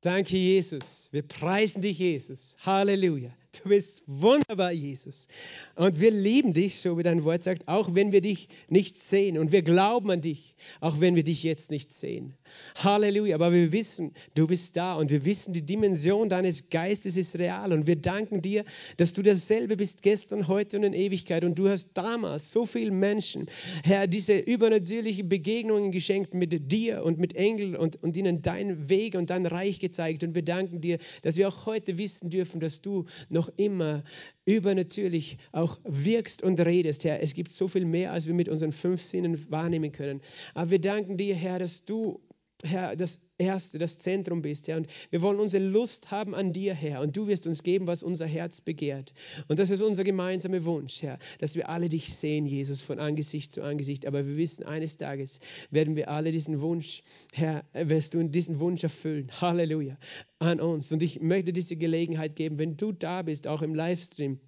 Danke, 0.00 0.36
Jesus. 0.36 1.08
Wir 1.10 1.22
preisen 1.22 1.82
dich, 1.82 1.98
Jesus. 1.98 2.56
Halleluja. 2.60 3.36
Du 3.62 3.68
bist 3.68 4.02
wunderbar, 4.06 4.72
Jesus. 4.72 5.28
Und 5.74 6.00
wir 6.00 6.10
lieben 6.10 6.52
dich, 6.52 6.80
so 6.80 6.98
wie 6.98 7.02
dein 7.02 7.24
Wort 7.24 7.42
sagt, 7.42 7.68
auch 7.68 7.94
wenn 7.94 8.12
wir 8.12 8.20
dich 8.20 8.48
nicht 8.68 8.96
sehen. 8.96 9.38
Und 9.38 9.52
wir 9.52 9.62
glauben 9.62 10.10
an 10.10 10.20
dich, 10.20 10.54
auch 10.80 11.00
wenn 11.00 11.14
wir 11.14 11.24
dich 11.24 11.42
jetzt 11.42 11.70
nicht 11.70 11.92
sehen. 11.92 12.34
Halleluja. 12.76 13.34
Aber 13.34 13.52
wir 13.52 13.72
wissen, 13.72 14.12
du 14.34 14.46
bist 14.46 14.76
da 14.76 14.94
und 14.94 15.10
wir 15.10 15.24
wissen, 15.24 15.52
die 15.52 15.62
Dimension 15.62 16.28
deines 16.28 16.70
Geistes 16.70 17.16
ist 17.16 17.38
real. 17.38 17.72
Und 17.72 17.86
wir 17.86 17.96
danken 17.96 18.42
dir, 18.42 18.64
dass 18.96 19.12
du 19.12 19.22
dasselbe 19.22 19.76
bist 19.76 20.02
gestern, 20.02 20.48
heute 20.48 20.76
und 20.76 20.84
in 20.84 20.92
Ewigkeit. 20.92 21.44
Und 21.44 21.58
du 21.58 21.68
hast 21.68 21.90
damals 21.94 22.50
so 22.50 22.66
vielen 22.66 22.98
Menschen, 22.98 23.46
Herr, 23.84 24.06
diese 24.06 24.36
übernatürliche 24.36 25.24
Begegnungen 25.24 25.92
geschenkt 25.92 26.34
mit 26.34 26.72
dir 26.72 27.04
und 27.04 27.18
mit 27.18 27.36
Engeln 27.36 27.76
und, 27.76 28.02
und 28.02 28.16
ihnen 28.16 28.42
deinen 28.42 28.88
Weg 28.88 29.14
und 29.16 29.30
dein 29.30 29.46
Reich 29.46 29.78
gezeigt. 29.78 30.24
Und 30.24 30.34
wir 30.34 30.42
danken 30.42 30.80
dir, 30.80 30.98
dass 31.22 31.36
wir 31.36 31.48
auch 31.48 31.66
heute 31.66 31.98
wissen 31.98 32.30
dürfen, 32.30 32.60
dass 32.60 32.80
du 32.80 33.06
noch 33.28 33.50
immer 33.56 34.02
übernatürlich 34.46 35.38
auch 35.52 35.78
wirkst 35.84 36.42
und 36.42 36.58
redest, 36.60 37.04
Herr. 37.04 37.20
Es 37.22 37.34
gibt 37.34 37.50
so 37.50 37.68
viel 37.68 37.84
mehr, 37.84 38.12
als 38.12 38.26
wir 38.26 38.34
mit 38.34 38.48
unseren 38.48 38.72
fünf 38.72 39.02
Sinnen 39.02 39.50
wahrnehmen 39.50 39.92
können. 39.92 40.22
Aber 40.54 40.70
wir 40.70 40.80
danken 40.80 41.16
dir, 41.18 41.34
Herr, 41.34 41.58
dass 41.58 41.82
du 41.82 42.20
Herr, 42.66 42.96
das 42.96 43.18
Erste, 43.38 43.78
das 43.78 43.98
Zentrum 43.98 44.42
bist, 44.42 44.68
Herr. 44.68 44.76
Und 44.76 44.88
wir 45.10 45.22
wollen 45.22 45.40
unsere 45.40 45.64
Lust 45.64 46.10
haben 46.10 46.34
an 46.34 46.52
dir, 46.52 46.74
Herr. 46.74 47.00
Und 47.00 47.16
du 47.16 47.26
wirst 47.26 47.46
uns 47.46 47.62
geben, 47.62 47.86
was 47.86 48.02
unser 48.02 48.26
Herz 48.26 48.60
begehrt. 48.60 49.14
Und 49.48 49.58
das 49.58 49.70
ist 49.70 49.80
unser 49.80 50.04
gemeinsamer 50.04 50.64
Wunsch, 50.64 51.02
Herr, 51.02 51.18
dass 51.38 51.54
wir 51.54 51.68
alle 51.68 51.88
dich 51.88 52.14
sehen, 52.14 52.46
Jesus, 52.46 52.82
von 52.82 52.98
Angesicht 52.98 53.52
zu 53.52 53.62
Angesicht. 53.62 54.06
Aber 54.06 54.26
wir 54.26 54.36
wissen, 54.36 54.64
eines 54.64 54.96
Tages 54.96 55.40
werden 55.70 55.96
wir 55.96 56.10
alle 56.10 56.32
diesen 56.32 56.60
Wunsch, 56.60 57.02
Herr, 57.32 57.64
wirst 57.72 58.14
du 58.14 58.22
diesen 58.24 58.60
Wunsch 58.60 58.82
erfüllen. 58.82 59.30
Halleluja. 59.40 59.96
An 60.38 60.60
uns. 60.60 60.92
Und 60.92 61.02
ich 61.02 61.20
möchte 61.20 61.52
diese 61.52 61.76
Gelegenheit 61.76 62.36
geben, 62.36 62.58
wenn 62.58 62.76
du 62.76 62.92
da 62.92 63.22
bist, 63.22 63.46
auch 63.46 63.62
im 63.62 63.74
Livestream, 63.74 64.38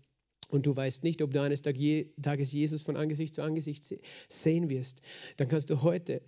und 0.50 0.64
du 0.64 0.74
weißt 0.74 1.04
nicht, 1.04 1.20
ob 1.22 1.32
du 1.32 1.42
eines 1.42 1.62
Tages 1.62 2.52
Jesus 2.52 2.82
von 2.82 2.96
Angesicht 2.96 3.34
zu 3.34 3.42
Angesicht 3.42 3.84
sehen 4.28 4.70
wirst, 4.70 5.02
dann 5.36 5.48
kannst 5.48 5.70
du 5.70 5.82
heute 5.82 6.22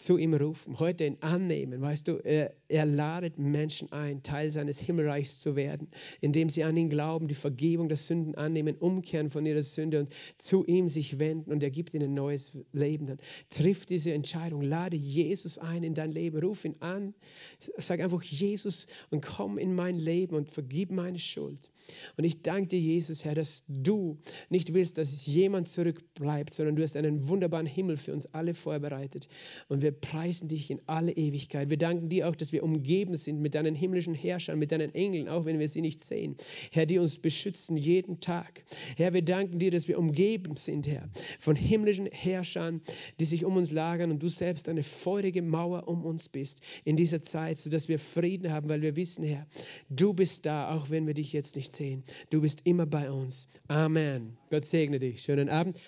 zu 0.00 0.16
ihm 0.16 0.32
rufen, 0.32 0.78
heute 0.78 1.04
ihn 1.04 1.18
annehmen. 1.20 1.82
Weißt 1.82 2.08
du, 2.08 2.16
er, 2.24 2.54
er 2.68 2.86
ladet 2.86 3.38
Menschen 3.38 3.92
ein, 3.92 4.22
Teil 4.22 4.50
seines 4.50 4.80
Himmelreichs 4.80 5.40
zu 5.40 5.56
werden, 5.56 5.88
indem 6.22 6.48
sie 6.48 6.64
an 6.64 6.76
ihn 6.76 6.88
glauben, 6.88 7.28
die 7.28 7.34
Vergebung 7.34 7.88
der 7.88 7.98
Sünden 7.98 8.34
annehmen, 8.34 8.76
umkehren 8.76 9.28
von 9.28 9.44
ihrer 9.44 9.62
Sünde 9.62 10.00
und 10.00 10.12
zu 10.38 10.64
ihm 10.64 10.88
sich 10.88 11.18
wenden 11.18 11.52
und 11.52 11.62
er 11.62 11.70
gibt 11.70 11.92
ihnen 11.92 12.10
ein 12.10 12.14
neues 12.14 12.52
Leben. 12.72 13.06
Dann 13.06 13.18
triff 13.50 13.84
diese 13.84 14.12
Entscheidung, 14.14 14.62
lade 14.62 14.96
Jesus 14.96 15.58
ein 15.58 15.82
in 15.82 15.92
dein 15.92 16.12
Leben, 16.12 16.42
ruf 16.42 16.64
ihn 16.64 16.76
an, 16.80 17.14
sag 17.58 18.00
einfach 18.00 18.22
Jesus 18.22 18.86
und 19.10 19.20
komm 19.24 19.58
in 19.58 19.74
mein 19.74 19.98
Leben 19.98 20.34
und 20.34 20.48
vergib 20.48 20.90
meine 20.90 21.18
Schuld. 21.18 21.70
Und 22.16 22.24
ich 22.24 22.42
danke 22.42 22.68
dir, 22.68 22.80
Jesus, 22.80 23.24
Herr, 23.24 23.34
dass 23.34 23.64
du 23.68 24.18
nicht 24.48 24.74
willst, 24.74 24.98
dass 24.98 25.26
jemand 25.26 25.68
zurückbleibt, 25.68 26.52
sondern 26.52 26.76
du 26.76 26.82
hast 26.82 26.96
einen 26.96 27.28
wunderbaren 27.28 27.66
Himmel 27.66 27.96
für 27.96 28.12
uns 28.12 28.26
alle 28.26 28.54
vorbereitet. 28.54 29.28
Und 29.68 29.82
wir 29.90 30.00
preisen 30.00 30.46
dich 30.46 30.70
in 30.70 30.80
alle 30.86 31.10
Ewigkeit. 31.10 31.68
Wir 31.68 31.76
danken 31.76 32.08
dir 32.08 32.28
auch, 32.28 32.36
dass 32.36 32.52
wir 32.52 32.62
umgeben 32.62 33.16
sind 33.16 33.40
mit 33.40 33.56
deinen 33.56 33.74
himmlischen 33.74 34.14
Herrschern, 34.14 34.56
mit 34.56 34.70
deinen 34.70 34.94
Engeln, 34.94 35.28
auch 35.28 35.46
wenn 35.46 35.58
wir 35.58 35.68
sie 35.68 35.80
nicht 35.80 36.04
sehen. 36.04 36.36
Herr, 36.70 36.86
die 36.86 37.00
uns 37.00 37.18
beschützen 37.18 37.76
jeden 37.76 38.20
Tag. 38.20 38.62
Herr, 38.96 39.12
wir 39.12 39.22
danken 39.22 39.58
dir, 39.58 39.72
dass 39.72 39.88
wir 39.88 39.98
umgeben 39.98 40.54
sind, 40.56 40.86
Herr, 40.86 41.08
von 41.40 41.56
himmlischen 41.56 42.06
Herrschern, 42.06 42.82
die 43.18 43.24
sich 43.24 43.44
um 43.44 43.56
uns 43.56 43.72
lagern 43.72 44.12
und 44.12 44.22
du 44.22 44.28
selbst 44.28 44.68
eine 44.68 44.84
feurige 44.84 45.42
Mauer 45.42 45.88
um 45.88 46.04
uns 46.04 46.28
bist 46.28 46.60
in 46.84 46.94
dieser 46.94 47.20
Zeit, 47.20 47.58
sodass 47.58 47.88
wir 47.88 47.98
Frieden 47.98 48.52
haben, 48.52 48.68
weil 48.68 48.82
wir 48.82 48.94
wissen, 48.94 49.24
Herr, 49.24 49.48
du 49.88 50.14
bist 50.14 50.46
da, 50.46 50.70
auch 50.70 50.90
wenn 50.90 51.08
wir 51.08 51.14
dich 51.14 51.32
jetzt 51.32 51.56
nicht 51.56 51.74
sehen. 51.74 52.04
Du 52.30 52.42
bist 52.42 52.60
immer 52.64 52.86
bei 52.86 53.10
uns. 53.10 53.48
Amen. 53.66 54.36
Gott 54.50 54.66
segne 54.66 55.00
dich. 55.00 55.22
Schönen 55.22 55.48
Abend. 55.48 55.80